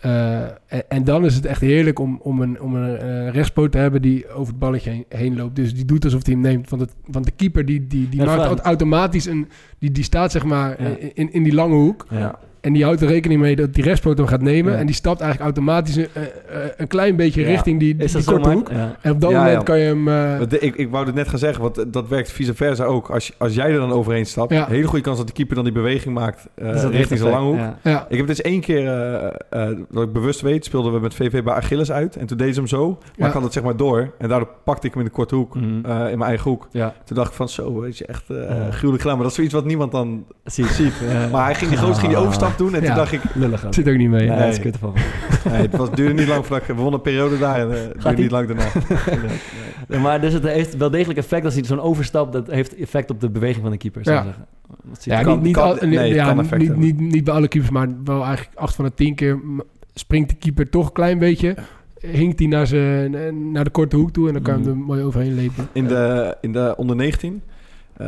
[0.00, 3.72] Eh, en, en dan is het echt heerlijk om, om een, om een eh, rechtspoot
[3.72, 5.56] te hebben die over het balletje heen, heen loopt.
[5.56, 6.70] Dus die doet alsof hij hem neemt.
[6.70, 9.48] Want, het, want de keeper die, die, die Ja, maakt automatisch een...
[9.78, 10.96] Die, die staat zeg maar Ja.
[11.14, 12.06] in, in die lange hoek.
[12.10, 12.38] Ja.
[12.60, 14.72] En die houdt er rekening mee dat die rechtspoot hem gaat nemen.
[14.72, 14.78] Ja.
[14.78, 17.46] En die stapt eigenlijk automatisch een, eh, eh, een klein beetje Ja.
[17.46, 18.70] richting die, die, Is dat zo, korte hoek.
[18.70, 18.96] Ja.
[19.00, 19.62] En op dat Ja, moment ja.
[19.62, 20.08] kan je hem...
[20.08, 23.10] eh, Ik, ik wou het net gaan zeggen, want dat werkt vice versa ook.
[23.10, 24.66] Als, als jij er dan overheen stapt, Ja.
[24.68, 27.44] hele goede kans dat de keeper dan die beweging maakt Dus dat richting zijn lange
[27.46, 27.56] hoek.
[27.58, 27.90] effect, ja.
[27.90, 28.06] ja.
[28.08, 29.24] Ik heb het eens één keer, eh,
[29.68, 32.16] eh, dat ik bewust weet, speelden we met VV bij Achilles uit.
[32.16, 33.26] En toen deed ze hem zo, maar Ja.
[33.26, 34.10] ik had het zeg maar door.
[34.18, 35.64] En daardoor pakte ik hem in de korte hoek, Mhm.
[35.66, 36.68] eh, in mijn eigen hoek.
[36.70, 38.70] Ja, Toen dacht ik van zo, weet je, echt eh Ja.
[38.70, 39.14] gruwelijk gedaan.
[39.14, 40.24] Maar dat is zoiets wat niemand dan.
[40.44, 40.92] Ziet.
[41.32, 42.86] Maar hij ging die gozer ging die overstap doen en Ja.
[42.86, 43.20] toen dacht ik...
[43.34, 43.74] Lullig ook.
[43.74, 44.24] Zit ook niet mee.
[44.24, 44.44] Ja, Nee.
[44.44, 44.94] dat is kut ervan.
[45.50, 46.74] Nee, het was, duurde niet lang voordat ik...
[46.74, 48.22] We wonnen een periode daar en eh, duurde ie?
[48.22, 48.64] niet lang daarna.
[48.88, 49.36] Nee, nee.
[49.88, 53.10] Ja, maar dus het heeft wel degelijk effect als hij zo'n overstap, dat heeft effect
[53.10, 54.28] op de beweging van de keeper, zou ik Ja.
[54.28, 54.46] zeggen.
[54.90, 57.48] Dat zie Ja, kan- niet, niet, kan- al- nee, ja, niet, niet, niet bij alle
[57.48, 59.40] keepers, maar wel eigenlijk acht van de tien keer
[59.94, 61.54] springt de keeper toch een klein beetje.
[62.00, 64.80] Hinkt hij naar, zijn, naar de korte hoek toe en dan kan je hem Mhm.
[64.80, 65.68] er mooi overheen lepen.
[65.72, 67.42] In de, in de onder 19.
[67.98, 68.06] Eh,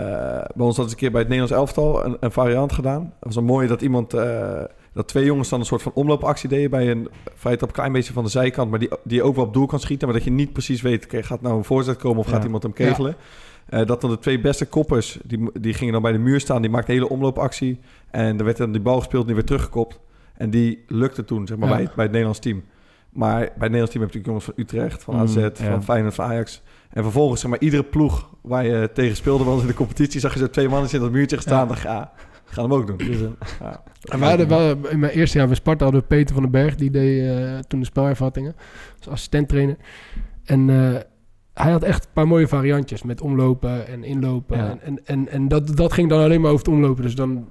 [0.55, 3.03] bij ons had eens een keer bij het Nederlands elftal een, een variant gedaan.
[3.03, 4.15] Dat was een mooie dat iemand...
[4.15, 4.63] eh,
[4.93, 6.71] dat twee jongens dan een soort van omloopactie deden...
[6.71, 8.71] bij een vrij trap klein beetje van de zijkant...
[8.71, 10.09] maar die, die ook wel op doel kan schieten...
[10.09, 11.07] maar dat je niet precies weet...
[11.11, 12.33] gaat nou een voorzet komen of Ja.
[12.33, 13.17] gaat iemand hem kegelen?
[13.67, 15.19] Eh, dat dan de twee beste koppers...
[15.25, 16.63] Die, die gingen dan bij de muur staan...
[16.63, 17.79] die maakten een hele omloopactie...
[18.11, 20.01] en er werd dan die bal gespeeld en die werd teruggekopt.
[20.35, 21.75] En die lukte toen, zeg maar, Ja.
[21.75, 22.63] bij, het- bij het Nederlands team.
[23.11, 25.03] Maar bij het Nederlands team heb je natuurlijk jongens van Utrecht...
[25.03, 26.63] van Mm, AZ, van Feyenoord, van Ajax...
[26.91, 30.33] En vervolgens, zeg maar, iedere ploeg waar je tegen speelde, was in de competitie, zag
[30.33, 31.69] je zo twee mannen in dat muurtje gestaan.
[31.69, 31.77] Ja.
[31.83, 32.13] ja,
[32.45, 32.97] ga hem ook doen.
[32.97, 33.29] Dus, eh,
[33.61, 33.83] Ja.
[34.03, 36.53] En we hadden wel, in mijn eerste jaar bij Sparta hadden we Peter van den
[36.53, 38.55] Berg, die deed eh, toen de spelervattingen
[38.99, 39.77] als assistent-trainer.
[40.45, 41.01] En eh,
[41.55, 44.57] hij had echt een paar mooie variantjes met omlopen en inlopen.
[44.57, 44.71] Ja.
[44.71, 47.03] En, en, en, en dat, dat ging dan alleen maar over het omlopen.
[47.03, 47.47] Dus dan,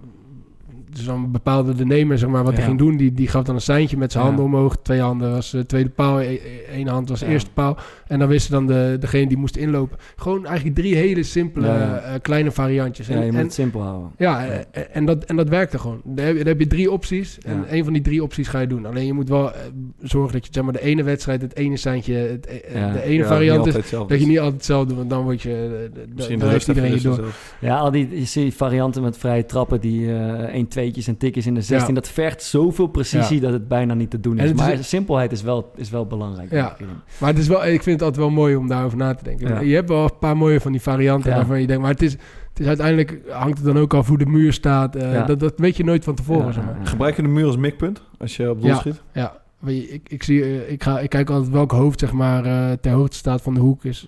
[0.99, 2.67] dus dan bepaalde de nemer zeg maar, wat hij Ja.
[2.67, 2.97] ging doen.
[2.97, 4.29] Die, die gaf dan een seintje met zijn Ja.
[4.29, 4.77] handen omhoog.
[4.81, 6.39] Twee handen was de tweede paal, e- e-
[6.73, 7.31] één hand was de Ja.
[7.31, 7.77] eerste paal.
[8.07, 9.97] En dan wisten dan de, degene die moest inlopen.
[10.15, 13.07] Gewoon eigenlijk drie hele simpele eh, kleine variantjes.
[13.07, 14.11] ja, En- je moet en- het simpel houden.
[14.17, 16.01] ja, eh, en dat, en dat werkte gewoon.
[16.03, 17.37] Dan heb, je, dan heb je drie opties.
[17.45, 17.73] En Ja.
[17.73, 18.85] een van die drie opties ga je doen.
[18.85, 19.59] Alleen je moet wel eh,
[20.01, 22.91] zorgen dat je zeg maar, de ene wedstrijd, het ene seintje, het, eh, Ja.
[22.91, 23.73] de ene Ja, variant is.
[23.89, 25.89] Dat je niet altijd hetzelfde doet, want dan word je.
[25.93, 27.33] eh, Misschien de heeft rust iedereen je door.
[27.59, 30.67] Ja, al die je ziet varianten met vrije trappen, die eh 1
[30.97, 31.93] en tikjes in de 16, Ja.
[32.01, 33.41] dat vergt zoveel precisie Ja.
[33.41, 34.53] dat het bijna niet te doen En is.
[34.53, 36.51] Maar simpelheid is wel, is wel belangrijk.
[36.51, 36.75] Ja.
[37.19, 39.47] Maar het is wel, ik vind het altijd wel mooi om daarover na te denken.
[39.47, 39.59] Ja.
[39.59, 41.35] Je hebt wel een paar mooie van die varianten Ja.
[41.35, 42.11] waarvan je denkt, maar het is,
[42.49, 44.95] het is uiteindelijk hangt het dan ook af hoe de muur staat.
[44.95, 45.23] eh, Ja.
[45.25, 46.45] dat, dat weet je nooit van tevoren.
[46.45, 46.77] Ja, zeg maar.
[46.83, 48.75] Gebruik je de muur als mikpunt als je op doel Ja.
[48.75, 49.01] schiet?
[49.13, 49.33] Ja,
[49.65, 52.71] je, ik, ik, zie, eh, ik, ga, ik kijk altijd welk hoofd zeg maar, eh,
[52.81, 54.07] ter hoogte staat van de hoek is.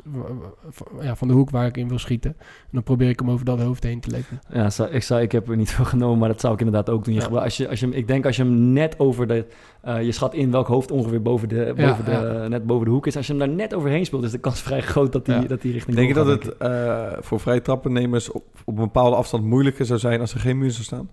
[0.70, 2.36] van- Ja, van de hoek waar ik in wil schieten.
[2.40, 4.42] En dan probeer ik hem over dat hoofd heen te lepen.
[4.54, 6.90] Ja, zou- ik, zou, ik heb er niet veel genomen, maar dat zou ik inderdaad
[6.90, 7.14] ook doen.
[7.14, 7.28] Je Ja.
[7.28, 9.46] als je, als je, ik denk als je hem net over de...
[9.82, 12.48] eh, je schat in welk hoofd ongeveer boven de, Ja, boven de, ja.
[12.48, 13.16] net boven de hoek is.
[13.18, 15.48] Als je hem daar net overheen speelt, is de kans vrij groot dat hij Ja.
[15.48, 19.16] dat die richting Denk je dat het eh, voor vrije trappennemers op, op een bepaalde
[19.16, 21.10] afstand moeilijker zou zijn als er geen muur zou staan?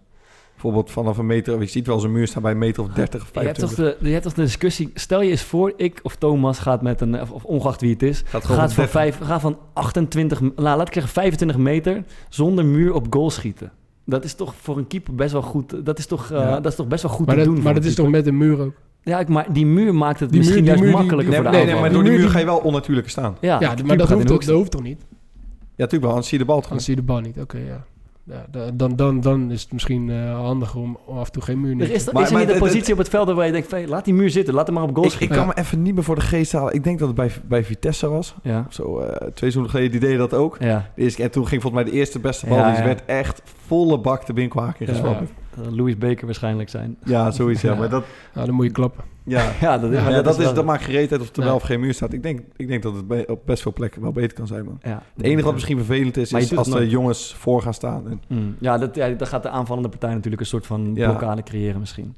[0.63, 3.21] Bijvoorbeeld vanaf een meter, je ziet wel een muur staan bij een meter of 30
[3.23, 3.99] of Je hebt, toch 25.
[4.01, 4.91] de, je hebt toch de discussie...
[4.95, 7.21] Stel je eens voor, ik of Thomas gaat met een...
[7.21, 8.23] Of, of ongeacht wie het is...
[8.27, 8.91] Gaat van, 30.
[8.91, 10.41] vijf, gaat van 28...
[10.41, 12.05] Nou, laat ik zeggen 25 meter...
[12.29, 13.73] zonder muur op goal schieten.
[14.05, 15.85] Dat is toch voor een keeper best wel goed...
[15.87, 16.61] Dat is toch, eh, Ja.
[16.61, 18.27] dat is toch best wel goed Maar te dat, doen maar dat is toch met
[18.27, 18.73] een muur ook?
[19.03, 21.33] Ja, ik, maar die muur maakt het Die misschien muur- die juist muur die- makkelijker
[21.35, 23.37] Nee, voor de nee, nee, maar door die muur die- ga je wel onnatuurlijk staan.
[23.41, 25.01] Ja, maar dat gaat hoeft, toch, hoek dat hoeft toch niet?
[25.01, 26.87] Ja, natuurlijk wel, anders zie je de bal toch Dan niet.
[26.87, 27.39] zie je de bal niet.
[27.41, 27.85] Oké, ja.
[28.29, 31.75] Ja dan, dan, dan is het misschien eh, handiger om af en toe geen muur
[31.77, 33.47] neer Er te is, Maar- is er maar niet een positie op het veld waar
[33.47, 33.89] je denkt...
[33.89, 35.95] laat die muur zitten, laat hem maar op goal Ik, ik kan me even niet
[35.95, 36.75] meer voor de geest halen.
[36.75, 38.35] Ik denk dat het bij, bij Vitesse was.
[38.43, 40.57] Ja, Of Zo, eh, twee seizoenen geleden, die deden dat ook.
[40.61, 40.91] ja.
[40.95, 42.57] De eerste keer, en toen ging volgens mij de eerste beste bal.
[42.59, 42.85] Ja, die ja.
[42.85, 45.29] werd echt volle bak de winkelhaak in gesproken.
[45.65, 46.97] Zal Louis Baker waarschijnlijk zijn.
[47.05, 47.61] Ja, zoiets.
[47.63, 47.79] Ja, Ja.
[47.79, 48.05] maar dat,
[48.35, 49.05] Nou, dan moet je klappen.
[49.25, 51.55] ja, Ja, dat, ja, maar dat, is, dat maakt gereedheid of er wel Ja.
[51.55, 52.13] of geen muur staat.
[52.13, 54.65] Ik denk, ik denk dat het bij- op best veel plekken wel beter kan zijn,
[54.65, 54.79] man.
[54.83, 55.03] Ja.
[55.17, 58.09] Het enige wat misschien vervelend is, Maar is als de jongens voor gaan staan.
[58.09, 58.57] En, Mm.
[58.61, 61.07] Ja, dat, ja, dat gaat de aanvallende partij natuurlijk een soort van Ja.
[61.09, 62.17] blokkade creëren misschien.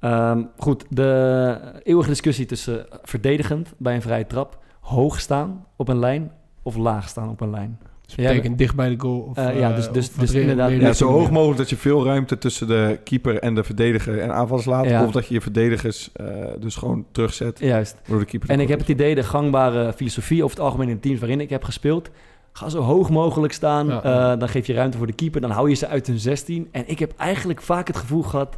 [0.00, 5.98] Ehm, goed, de eeuwige discussie tussen verdedigend bij een vrije trap, hoog staan op een
[5.98, 6.30] lijn
[6.62, 7.78] of laag staan op een lijn.
[8.16, 9.18] Dus Ja, dat betekent dicht bij de goal.
[9.20, 11.70] Of, Eh, ja, eh, dus- dus- of dus re- inderdaad- ja, zo hoog mogelijk dat
[11.70, 14.84] je veel ruimte tussen de keeper en de verdediger en aanvallers laat.
[14.84, 15.04] Ja.
[15.04, 16.26] Of dat je je verdedigers eh,
[16.60, 17.96] dus gewoon terugzet Juist.
[18.06, 18.50] door de keeper.
[18.50, 21.50] En ik heb het idee, de gangbare filosofie over het algemeen in teams waarin ik
[21.50, 22.10] heb gespeeld,
[22.52, 24.02] ga zo hoog mogelijk staan, Ja.
[24.32, 26.68] eh, dan geef je ruimte voor de keeper, dan hou je ze uit hun 16.
[26.72, 28.56] En ik heb eigenlijk vaak het gevoel gehad,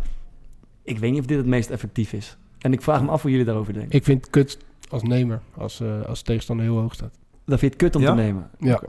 [0.83, 2.37] ik weet niet of dit het meest effectief is.
[2.59, 3.93] En ik vraag me af hoe jullie daarover denken.
[3.93, 4.59] Ik vind het kut
[4.91, 7.19] als nemer, als, eh als de tegenstander heel hoog staat.
[7.47, 8.09] Dan vind je het kut om Ja?
[8.15, 8.51] te nemen.
[8.59, 8.81] Ja,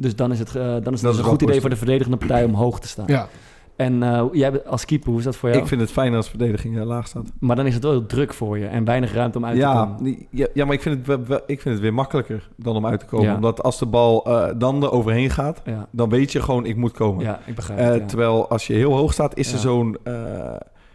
[0.00, 1.70] Dus dan is het, eh, dan is het Dat dus is een goed idee voor
[1.70, 3.04] de verdedigende partij om hoog te staan.
[3.08, 3.28] ja.
[3.76, 5.60] En eh, jij als keeper, hoe is dat voor jou?
[5.62, 7.30] Ik vind het fijn als verdediging eh, laag staat.
[7.38, 9.66] Maar dan is het wel heel druk voor je en weinig ruimte om uit te
[9.66, 10.26] komen.
[10.30, 12.86] ja, ja, maar ik vind, het wel, wel- ik vind het weer makkelijker dan om
[12.86, 13.26] uit te komen.
[13.26, 13.34] Ja.
[13.34, 16.76] Omdat als de bal eh, dan er overheen gaat, Ja, dan weet je gewoon, ik
[16.76, 17.24] moet komen.
[17.24, 18.00] ja ik begrijp Eh, het.
[18.00, 18.06] ja.
[18.06, 19.96] Terwijl als je heel hoog staat, is er zo'n...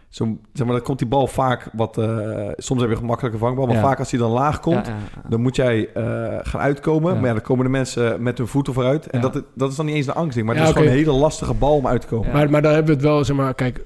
[0.08, 1.98] zo, zeg maar, dan komt die bal vaak wat...
[1.98, 3.80] eh, soms heb je een gemakkelijke vangbal, maar Ja.
[3.82, 4.86] vaak als die dan laag komt...
[4.86, 5.28] Ja, ja, ja.
[5.28, 6.02] Dan moet jij eh,
[6.42, 7.12] gaan uitkomen.
[7.14, 7.18] Ja.
[7.18, 9.06] Maar ja, dan komen de mensen met hun voeten vooruit.
[9.06, 9.28] En Ja.
[9.28, 10.46] dat, dat is dan niet eens een angstding.
[10.46, 12.26] Maar Ja, het is gewoon een hele lastige bal om uit te komen.
[12.26, 12.32] Ja.
[12.32, 13.84] Maar, maar daar hebben we het wel, zeg maar, kijk,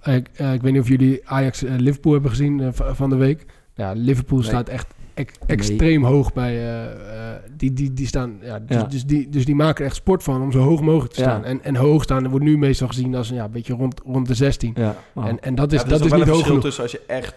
[0.00, 3.46] eh, ik, ik weet niet of jullie Ajax-Liverpool hebben gezien van de week.
[3.74, 4.46] Ja, Liverpool Nee.
[4.48, 8.82] staat echt ex- extreem hoog bij, eh, eh, die, die, die staan, ja, dus, Ja.
[8.84, 11.28] Dus, die, dus die maken echt sport van om zo hoog mogelijk te Ja.
[11.28, 11.44] staan.
[11.44, 14.34] En, en hoog staan wordt nu meestal gezien als ja, een beetje rond, rond de
[14.34, 14.72] 16.
[14.76, 14.96] Ja.
[15.14, 16.62] En, en dat is, Ja, er dat is wel niet hoog verschil genoeg.
[16.62, 17.34] tussen als je echt,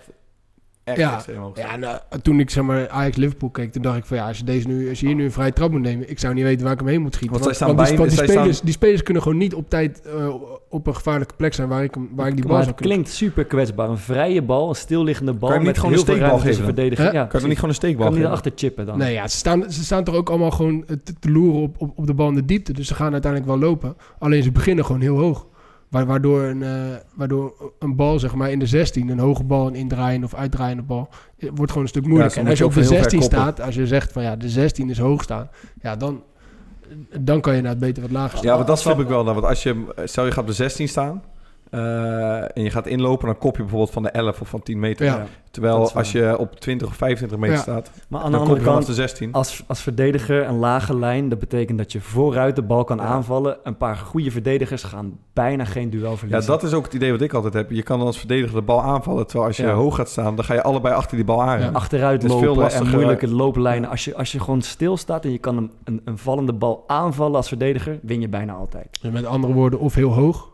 [0.84, 1.14] echt Ja.
[1.16, 1.70] extreem hoog staat.
[1.72, 4.44] Ja, nou, toen ik zeg maar Ajax-Liverpool keek, toen dacht ik van ja, als je,
[4.44, 6.64] deze nu, als je hier nu een vrije trap moet nemen, ik zou niet weten
[6.64, 7.40] waar ik hem heen moet schieten.
[7.40, 9.54] Want zij staan die, bij- want die, zij spelers, staan- die spelers kunnen gewoon niet
[9.54, 10.34] op tijd eh,
[10.74, 12.82] op een gevaarlijke plek zijn waar ik, hem, waar ik die bal maar zou het
[12.86, 12.98] kunnen.
[13.04, 13.90] klinkt super kwetsbaar.
[13.90, 17.14] Een vrije bal, een stilliggende bal Kan je niet gewoon heel een steekbal geven verdedigen.
[17.14, 18.40] Ja, Kan je niet gewoon een steekbal kan niet geven?
[18.40, 18.98] erachter chippen dan?
[18.98, 21.76] Nee, ja, ze staan, ze staan toch ook allemaal gewoon eh, te, te loeren op,
[21.78, 22.74] op, op de bal in de diepte.
[22.74, 23.96] Dus ze gaan uiteindelijk wel lopen.
[24.20, 25.48] Alleen ze beginnen gewoon heel hoog.
[25.90, 26.70] Wa- Waardoor een, eh,
[27.16, 30.84] waardoor een bal, zeg maar, in de 16, een hoge bal, een indraaiende of uitdraaiende
[30.84, 32.38] bal, eh, wordt gewoon een stuk moeilijker.
[32.38, 33.54] Ja, en als je op de moet je ook heel 16 ver koppen.
[33.56, 35.50] staat, als je zegt van ja, de 16 is hoog staan,
[35.82, 36.24] ja, dan,
[37.20, 38.50] dan kan je naar het beter wat lager staan.
[38.50, 39.24] Ja, maar dat snap ik wel.
[39.24, 41.24] Nou, want als je, stel je gaat op de 16 staan
[41.74, 44.80] eh, en je gaat inlopen, dan kop je bijvoorbeeld van de 11 of van 10
[44.80, 45.06] meter.
[45.06, 45.26] Ja.
[45.52, 47.62] Terwijl als je op 20 of 25 meter Ja.
[47.62, 49.32] staat, Maar aan de andere je vanaf kant, de 16.
[49.32, 53.04] als, als verdediger een lage lijn, dat betekent dat je vooruit de bal kan Ja.
[53.04, 53.58] aanvallen.
[53.64, 56.52] Een paar goede verdedigers gaan bijna geen duel Ja, verliezen.
[56.52, 57.72] dat is ook het idee wat ik altijd heb.
[57.72, 59.26] Je kan dan als verdediger de bal aanvallen.
[59.28, 59.74] Terwijl als je Ja.
[59.74, 61.60] hoog gaat staan, dan ga je allebei achter die bal aan.
[61.60, 61.70] Ja.
[61.74, 62.94] Achteruit is veel lopen en lastiger.
[62.94, 63.90] moeilijke looplijnen.
[63.90, 67.36] Als je, als je gewoon stilstaat en je kan een, een, een vallende bal aanvallen
[67.36, 69.00] als verdediger, win je bijna altijd.
[69.12, 70.52] Met andere woorden, of heel hoog.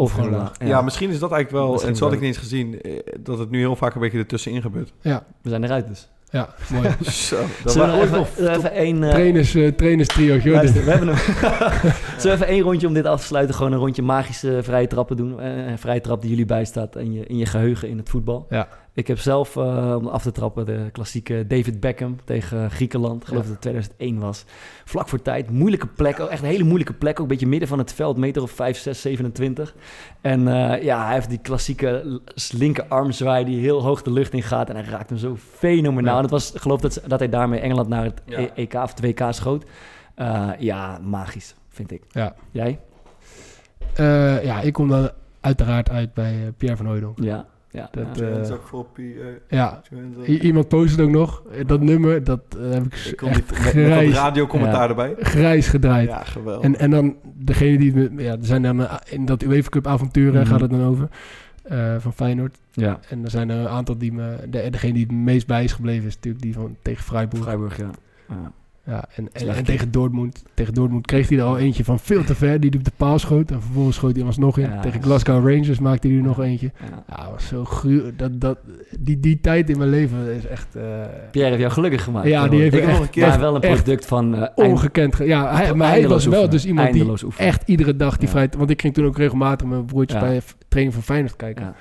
[0.00, 0.52] Of gewoon laag.
[0.64, 0.82] Ja.
[0.82, 3.38] misschien is dat eigenlijk wel, Misschien en zo had ik niet eens gezien, eh, dat
[3.38, 4.92] het nu heel vaak een beetje ertussenin gebeurt.
[5.00, 6.08] Ja, We zijn eruit dus.
[6.30, 6.88] ja mooi.
[7.10, 8.36] Zo, dat Zullen we even, nog...
[8.56, 9.02] even één...
[9.04, 10.52] eh, trainers, eh trainers trio.
[10.52, 11.16] Luister, we hebben hem.
[12.20, 13.54] Zullen we even één rondje om dit af te sluiten?
[13.54, 15.40] Gewoon een rondje magische vrije trappen doen.
[15.40, 18.46] Eh, Een vrije trap die jullie bijstaat in je, in je geheugen in het voetbal.
[18.50, 18.68] Ja.
[18.98, 23.22] Ik heb zelf, eh, om af te trappen, de klassieke David Beckham tegen Griekenland.
[23.22, 23.48] Ik geloof Ja.
[23.48, 24.44] dat het 2001 was.
[24.84, 25.50] Vlak voor tijd.
[25.50, 26.20] Moeilijke plek.
[26.20, 27.12] ook Echt een hele moeilijke plek.
[27.12, 28.16] Ook een beetje midden van het veld.
[28.16, 29.74] Meter of 5, 6, 27.
[30.20, 32.20] En eh, ja, hij heeft die klassieke
[32.52, 34.68] linkerarmzwaai die heel hoog de lucht in gaat.
[34.68, 36.10] En hij raakt hem zo fenomenaal.
[36.12, 36.16] Ja.
[36.16, 38.38] En het was, geloof dat, dat hij daarmee Engeland naar het Ja.
[38.38, 39.64] E- EK of 2K schoot.
[40.14, 42.02] Eh, ja, magisch, vind ik.
[42.10, 42.34] Ja.
[42.50, 42.78] Jij?
[44.42, 47.18] Ja, ik kom dan uiteraard uit bij Pierre van Hooydonk.
[47.22, 47.46] Ja.
[47.70, 47.88] Ja.
[47.90, 48.26] Dat, ja.
[48.28, 49.40] eh, ook voor Pierre.
[49.48, 49.82] Ja,
[50.26, 51.42] I- iemand post het ook nog.
[51.52, 54.82] Eh, Dat nummer, dat eh, heb ik, Ik kon niet met, met grijs, dat radiocommentaar
[54.82, 54.88] Ja.
[54.88, 55.14] erbij.
[55.18, 56.08] grijs gedraaid.
[56.08, 56.64] Ja, geweldig.
[56.64, 57.92] En, en dan degene die...
[57.94, 60.50] het Ja, er zijn dan eh, in dat UEFA Cup avonturen Mhm.
[60.50, 61.08] gaat het dan over.
[61.62, 62.58] eh, van Feyenoord.
[62.72, 62.98] ja.
[63.08, 64.36] En er zijn er een aantal die me...
[64.50, 67.42] De, degene die het meest bij is gebleven is natuurlijk die van tegen Freiburg.
[67.42, 67.90] Freiburg, ja.
[68.28, 68.52] ja.
[68.88, 70.42] Ja, en, en, Slecht en tegen Dortmund.
[70.54, 72.60] Tegen Dortmund kreeg hij er al eentje van veel te ver.
[72.60, 73.50] Die op de paal schoot.
[73.50, 74.70] En vervolgens schoot hij alsnog in.
[74.70, 76.70] Ja, tegen Glasgow Rangers maakte hij er nog eentje.
[76.90, 77.04] ja.
[77.16, 78.02] Ja, was zo gruw.
[78.16, 78.58] Dat, dat,
[78.98, 80.82] die, die tijd in mijn leven is echt eh,
[81.30, 82.26] Pierre heeft jou gelukkig gemaakt.
[82.28, 85.14] Ja, die heeft ik nog een keer echt- wel een product van eh, ongekend.
[85.14, 87.32] ge- Ja, hij, maar hij was wel dus iemand die oefenen.
[87.36, 88.32] echt iedere dag die Ja.
[88.32, 88.48] vrij...
[88.58, 90.26] Want ik ging toen ook regelmatig met mijn broertjes Ja.
[90.26, 91.74] bij training van Feyenoord kijken.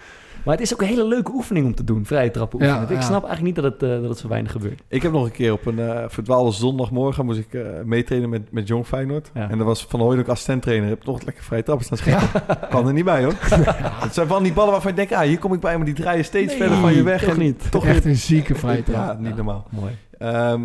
[0.44, 2.82] Maar het is ook een hele leuke oefening om te doen, vrije trappen oefenen.
[2.82, 3.02] Ja, ik ja.
[3.02, 4.82] snap eigenlijk niet dat het, eh, dat het zo weinig gebeurt.
[4.88, 8.52] Ik heb nog een keer op een eh verdwaalde zondagmorgen moest ik eh meetrainen met,
[8.52, 9.32] met Jong Feyenoord.
[9.34, 9.50] Ja.
[9.50, 10.90] En dat was Van Hooydonk assistent-trainer.
[10.90, 12.30] Heb nog lekker vrije trappen staan schieten.
[12.70, 13.34] Kan er niet bij hoor.
[14.06, 15.96] Het zijn van die ballen waarvan je denkt, ah, hier kom ik bij, maar die
[15.96, 17.24] draaien steeds Nee, verder van je weg.
[17.24, 17.72] toch en niet.
[17.72, 18.96] Toch echt weer- een zieke vrije trap.
[18.96, 19.66] Ja, niet normaal.
[19.70, 19.92] Mooi.
[20.18, 20.62] Ehm,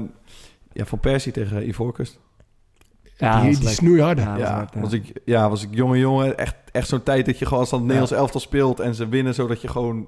[0.72, 2.20] ja, van Persie tegen Ivoorkust.
[3.22, 4.20] Ja, die die snoeiharde.
[4.20, 6.38] Ja, Ja, was ik, ja, was ik jonge jongen.
[6.38, 9.08] Echt, echt zo'n tijd dat je gewoon als dan het Nederlands elftal speelt en ze
[9.08, 10.06] winnen, zodat je gewoon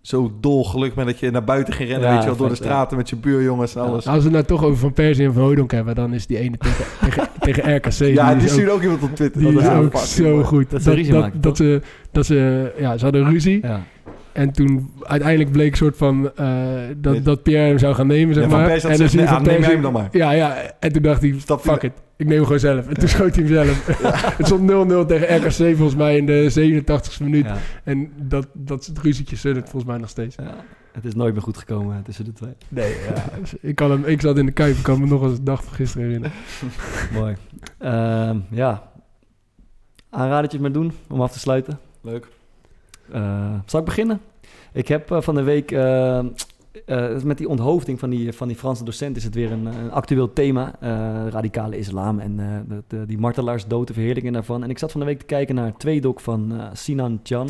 [0.00, 2.48] zo dol geluk bent dat je naar buiten ging rennen, Ja, weet je wel, door
[2.48, 3.88] de vet, straten met je buurjongens en Ja.
[3.88, 4.06] alles.
[4.06, 6.38] Als we het nou toch over Van Persie en Van Hooydonk hebben, dan is die
[6.38, 7.92] ene tegen, tegen, tegen RKC.
[7.92, 9.40] ja, die is stuurde ook iemand op Twitter.
[9.40, 10.70] Die Dat is ook zo goed.
[10.70, 11.82] Dat ze ruzie dat, maken, dat, ze,
[12.12, 13.58] dat ze, ja, ze hadden ruzie.
[13.66, 13.80] Ja.
[14.36, 16.48] En toen uiteindelijk bleek soort van eh,
[16.96, 18.70] dat, dat Pierre hem zou gaan nemen, zeg Ja, maar.
[18.70, 20.08] En dan nee, ah, neem hem dan maar.
[20.12, 20.72] Ja, ja.
[20.80, 21.92] En toen dacht hij, fuck it.
[22.16, 22.88] Ik neem hem gewoon zelf.
[22.88, 23.86] En toen schoot hij hem zelf.
[24.38, 27.44] Het stond 0-0 tegen RKC volgens mij in de 87ste minuut.
[27.44, 27.56] Ja.
[27.84, 30.36] En dat, dat is het ruzietje suddert volgens mij nog steeds.
[30.36, 30.54] Ja.
[30.92, 32.54] Het is nooit meer goed gekomen tussen de twee.
[32.68, 33.24] Nee, ja.
[33.40, 35.42] dus ik, kan hem, ik zat in de Kuip, ik kan me nog als de
[35.42, 36.36] dag van gisteren herinneren.
[37.12, 37.36] Mooi.
[37.78, 38.90] Ehm, ja.
[40.10, 41.78] Aanradertjes maar doen om af te sluiten.
[42.00, 42.28] Leuk.
[43.12, 44.20] Eh, zal ik beginnen?
[44.72, 45.72] Ik heb eh, van de week...
[45.72, 46.24] eh,
[47.24, 50.32] met die onthoofding van die, van die Franse docent is het weer een, een actueel
[50.32, 50.74] thema.
[51.30, 52.40] radicale islam en
[53.06, 54.62] die martelaarsdood, de verheerlijking daarvan.
[54.62, 57.48] En ik zat van de week te kijken naar een tweedok van Sinan Chan.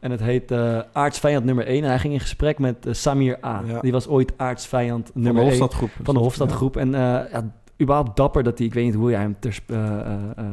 [0.00, 0.52] En het heet
[0.92, 1.82] aartsvijand nummer 1.
[1.82, 3.62] En hij ging in gesprek met Samir A.
[3.66, 3.80] Ja.
[3.80, 5.90] Die was ooit aartsvijand Van de nummer 1 Hofstadgroep.
[6.02, 6.76] van de Hofstadgroep.
[6.76, 7.00] En eh
[7.32, 9.60] ja, überhaupt dapper dat hij, ik weet niet hoe hij hem ter,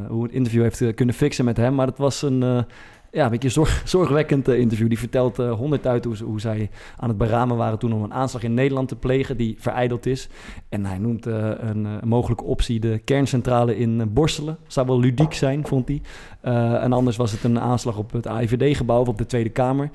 [0.07, 2.65] hoe het interview heeft kunnen fixen met hem, maar het was een,
[3.11, 4.87] ja, een beetje zorg, zorgwekkend eh, interview.
[4.87, 8.43] Die vertelt eh, honderd uit hoe, zij aan het beramen waren toen om een aanslag
[8.43, 10.29] in Nederland te plegen die vereideld is.
[10.69, 14.57] En hij noemt eh, een, mogelijke optie de kerncentrale in Borselen.
[14.67, 16.01] Zou wel ludiek zijn, vond hij.
[16.81, 19.89] En anders was het een aanslag op het AIVD-gebouw of op de Tweede Kamer.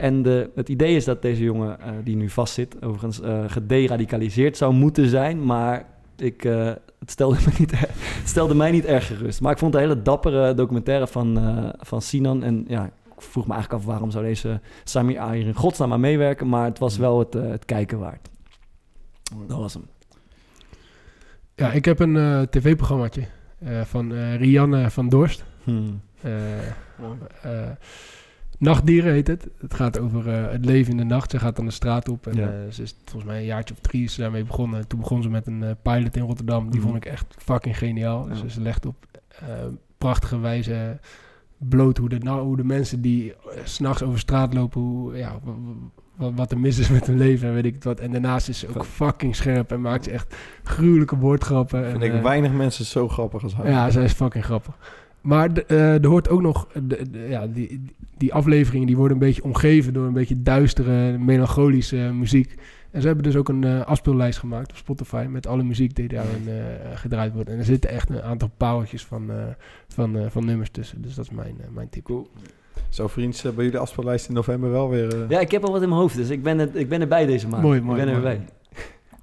[0.00, 5.08] En de, het idee is dat deze jongen die nu vastzit, overigens gederadicaliseerd zou moeten
[5.08, 5.44] zijn.
[5.44, 5.86] Maar
[6.16, 6.64] ik, eh,
[6.98, 9.40] het, stelde me niet, er- het stelde mij niet erg gerust.
[9.40, 12.42] Maar ik vond het een hele dappere documentaire van, eh, van Sinan.
[12.42, 15.92] En ja, ik vroeg me eigenlijk af waarom zou deze Samir A hier in godsnaam
[15.92, 16.48] aan meewerken.
[16.48, 18.28] Maar het was wel het, eh, het kijken waard.
[19.46, 19.86] Dat was hem.
[21.54, 23.22] Ja, ik heb een eh, tv-programmaatje
[23.58, 25.44] eh, van eh, Rianne van Dorst.
[25.64, 26.00] Hmm.
[28.58, 29.48] Nachtdieren heet het.
[29.58, 31.30] Het gaat over eh, het leven in de nacht.
[31.30, 32.26] Ze gaat dan de straat op.
[32.26, 32.46] En Ja.
[32.48, 34.80] eh, ze is volgens mij een jaartje of drie is ze daarmee begonnen.
[34.80, 36.70] En toen begon ze met een eh, pilot in Rotterdam.
[36.70, 36.88] Die Mhm.
[36.88, 38.28] vond ik echt fucking geniaal.
[38.28, 38.42] Ja.
[38.42, 38.96] Dus ze legt op
[39.98, 40.98] prachtige wijze
[41.58, 43.34] bloot hoe de, nou, hoe de mensen die
[43.64, 44.80] s'nachts over straat lopen...
[44.80, 45.38] Hoe, ja,
[46.16, 48.00] wat, wat er mis is met hun leven en weet ik het wat.
[48.00, 51.90] En daarnaast is ze ook fucking scherp en maakt ze echt gruwelijke woordgrappen.
[51.90, 53.70] Vind en, ik weinig mensen zo grappig als haar.
[53.70, 55.04] ja, zij is fucking grappig.
[55.26, 56.68] Maar eh, er hoort ook nog...
[56.82, 57.82] de- de- ja, die,
[58.16, 62.54] die afleveringen die worden een beetje omgeven door een beetje duistere, melancholische muziek.
[62.90, 66.08] En ze hebben dus ook een eh, afspeellijst gemaakt op Spotify met alle muziek die
[66.08, 66.54] daarin eh,
[66.94, 67.48] gedraaid wordt.
[67.48, 69.36] En er zitten echt een aantal pauwtjes van, eh,
[69.88, 71.02] van, eh, van nummers tussen.
[71.02, 72.10] Dus dat is mijn, eh, mijn tip.
[72.88, 75.22] Zo vriends, eh, bij jullie afspeellijst in november wel weer...
[75.22, 77.00] eh, Ja, ik heb al wat in mijn hoofd, dus ik ben, het, ik ben
[77.00, 77.62] erbij deze maand.
[77.62, 78.34] Mooi, mooi, Ik ben er mooi.
[78.36, 78.44] weer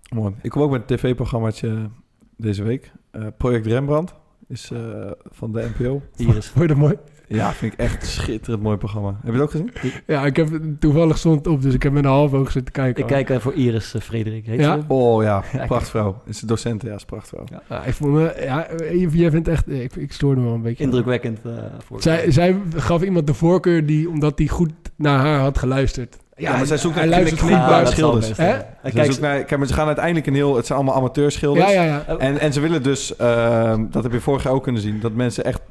[0.10, 0.20] bij.
[0.20, 0.34] Mooi.
[0.42, 1.90] Ik kom ook met een tv-programmaatje
[2.38, 2.92] deze week.
[3.12, 4.14] Eh, Project Rembrandt
[4.48, 6.02] is eh, van de NPO.
[6.16, 6.48] Iris.
[6.48, 6.96] Vond je dat mooi?
[7.28, 9.10] Ja, vind ik echt een schitterend mooi programma.
[9.10, 9.72] Heb je het ook gezien?
[10.08, 12.74] Ja, ik heb toevallig stond het op, dus ik heb met een half oog zitten
[12.74, 13.02] kijken.
[13.02, 14.46] Ik kijk eh, voor Iris eh, Frederik.
[14.46, 14.76] Heet Ja?
[14.80, 14.84] ze?
[14.88, 16.22] Oh ja, prachtvrouw.
[16.26, 17.44] Is een docent, ja, is prachtvrouw.
[17.52, 17.62] Ja.
[17.70, 18.68] Ja, ik vond me, ja,
[19.12, 20.84] jij vindt echt, ik, ik stoorde me wel een beetje.
[20.84, 21.40] Indrukwekkend.
[21.46, 21.52] eh
[21.86, 26.18] voor Zij, zij gaf iemand de voorkeur die, omdat hij goed naar haar had geluisterd.
[26.36, 28.38] Ja, maar zij zoekt hij naar zal schilders.
[28.38, 28.52] Hè?
[28.82, 30.56] En kijk, naar, kijk, maar ze gaan uiteindelijk een heel...
[30.56, 31.72] Het zijn allemaal amateurschilders.
[31.72, 32.18] Ja, ja, ja.
[32.18, 35.14] En, en ze willen dus, ehm, dat heb je vorig jaar ook kunnen zien, dat
[35.14, 35.62] mensen echt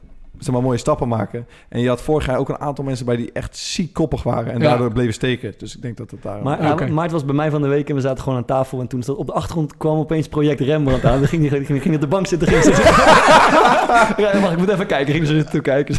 [0.44, 1.46] zeg maar, mooie stappen maken.
[1.68, 4.52] En je had vorig jaar ook een aantal mensen bij die echt ziek koppig waren
[4.52, 4.68] en Ja.
[4.68, 5.54] daardoor bleven steken.
[5.58, 6.42] Dus ik denk dat het daar...
[6.42, 8.44] Maar, ja, maar het was bij mij van de week en we zaten gewoon aan
[8.44, 8.80] tafel.
[8.80, 11.18] En toen stond op de achtergrond kwam opeens project Rembrandt aan.
[11.18, 12.48] Dan ging hij ging, ging op de bank zitten.
[12.48, 12.70] Ging ze
[14.22, 15.12] ja, wacht, ik moet even kijken.
[15.14, 15.96] Ging ze zitten toekijken.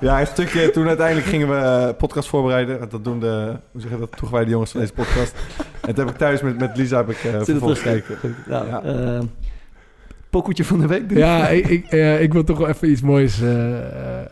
[0.00, 0.70] Ja, een stukje.
[0.70, 2.88] Toen uiteindelijk gingen we eh, podcast voorbereiden.
[2.90, 5.34] Dat doen de, hoe zeg je dat, toegewijde jongens van deze podcast.
[5.80, 7.82] En toen heb ik thuis met, met Lisa heb ik, eh terug.
[7.82, 8.34] gekeken.
[8.46, 8.82] Nou, Ja.
[8.82, 9.18] eh,
[10.30, 11.10] pokoetje van de week.
[11.10, 13.42] Ja, ik, ik, ik wil toch wel even iets moois.
[13.42, 14.26] eh, eh,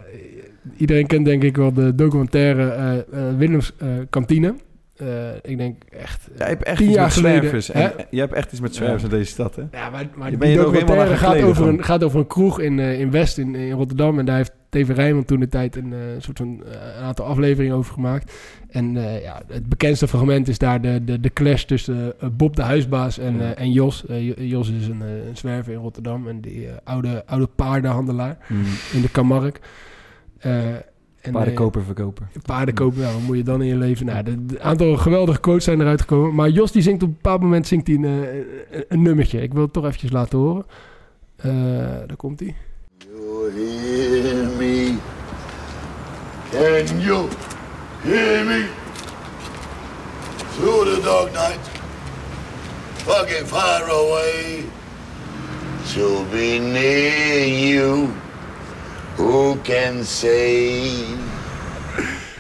[0.77, 3.73] iedereen kent denk ik wel de documentaire eh, Willems
[4.11, 4.55] Kantine.
[5.01, 5.07] Eh,
[5.43, 6.29] ik denk echt...
[6.39, 7.67] Jij hebt echt Tien iets jaar met geleden, zwervers.
[7.67, 7.83] hè?
[7.83, 9.63] En, je hebt echt iets met zwervers in deze stad, hè?
[9.73, 11.69] Ja, maar, maar Je die bent je ook helemaal documentaire gaat over, van.
[11.69, 14.19] een, gaat over een kroeg in, eh, in West, in, in Rotterdam.
[14.19, 17.25] En daar heeft TV Rijnmond toen de tijd een, eh, soort van, eh, een aantal
[17.27, 18.33] afleveringen over gemaakt.
[18.71, 22.57] En eh, ja, het bekendste fragment is daar de, de, de clash tussen eh, Bob
[22.57, 23.55] de huisbaas en, Ja.
[23.55, 24.07] eh, en Jos.
[24.07, 27.47] Eh, Jo- Jos is een, eh, een zwerver in Rotterdam en die eh, oude, oude
[27.47, 28.37] paardenhandelaar
[28.93, 29.61] in de Kamark.
[31.29, 32.27] En, Paardenkoper, verkoper.
[32.33, 34.07] eh, paardenkoper, ja, wat moet je dan in je leven?
[34.07, 36.35] Nou, de aantal geweldige quotes zijn eruit gekomen.
[36.35, 38.35] Maar Jos die zingt op een bepaald moment zingt hij een, eh,
[38.71, 39.43] een, een nummertje.
[39.43, 40.65] Ik wil het toch eventjes laten horen.
[41.37, 41.51] Eh,
[42.07, 42.55] daar komt hij.
[42.99, 44.95] You hear me?
[46.51, 47.29] Can you
[48.03, 48.67] hear me?
[50.57, 51.69] Through the dark night,
[52.97, 54.65] fucking far away,
[55.95, 58.09] to be near you.
[59.19, 60.81] Who can say?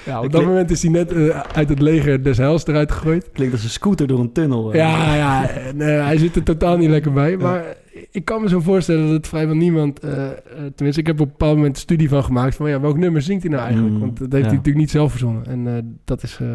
[0.04, 3.30] Ja, op dat moment is hij net eh, uit het leger des Heils eruit gegooid.
[3.32, 4.72] Klinkt als een scooter door een tunnel.
[4.72, 4.78] eh.
[4.78, 7.36] Ja, ja en, eh, hij zit er totaal niet lekker bij.
[7.36, 7.64] Maar
[8.10, 9.98] ik kan me zo voorstellen dat het vrijwel niemand...
[10.00, 10.28] eh,
[10.74, 12.54] tenminste, ik heb op een bepaald moment een studie van gemaakt...
[12.54, 13.94] van ja, welk nummer zingt hij nou eigenlijk?
[13.94, 14.48] Mm, Want dat heeft ja.
[14.48, 15.46] hij natuurlijk niet zelf verzonnen.
[15.46, 16.46] En eh, dat is eh,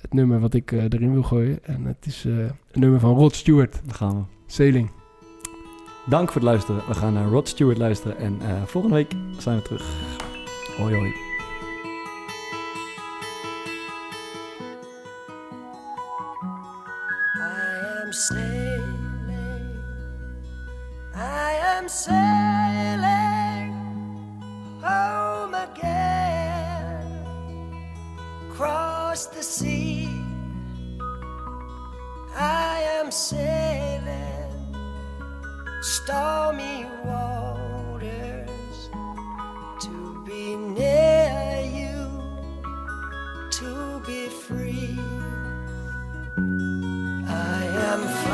[0.00, 1.58] het nummer wat ik erin wil gooien.
[1.62, 2.32] En het is eh
[2.72, 4.22] een nummer van Rod Stewart, Daar gaan we.
[4.46, 4.90] Sailing.
[6.04, 6.82] Dank voor het luisteren.
[6.86, 8.18] We gaan naar Rod Stewart luisteren.
[8.18, 9.84] En eh, volgende week zijn we terug.
[10.76, 11.30] Hoi hoi.
[18.14, 19.80] Sailing,
[21.14, 23.72] I am sailing
[24.82, 27.06] home again,
[28.50, 30.08] across the sea.
[32.36, 34.31] I am sailing
[35.82, 38.88] stormy waters
[39.80, 42.22] to be near you
[43.50, 44.96] to be free.
[47.26, 48.31] I am free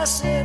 [0.00, 0.39] passes.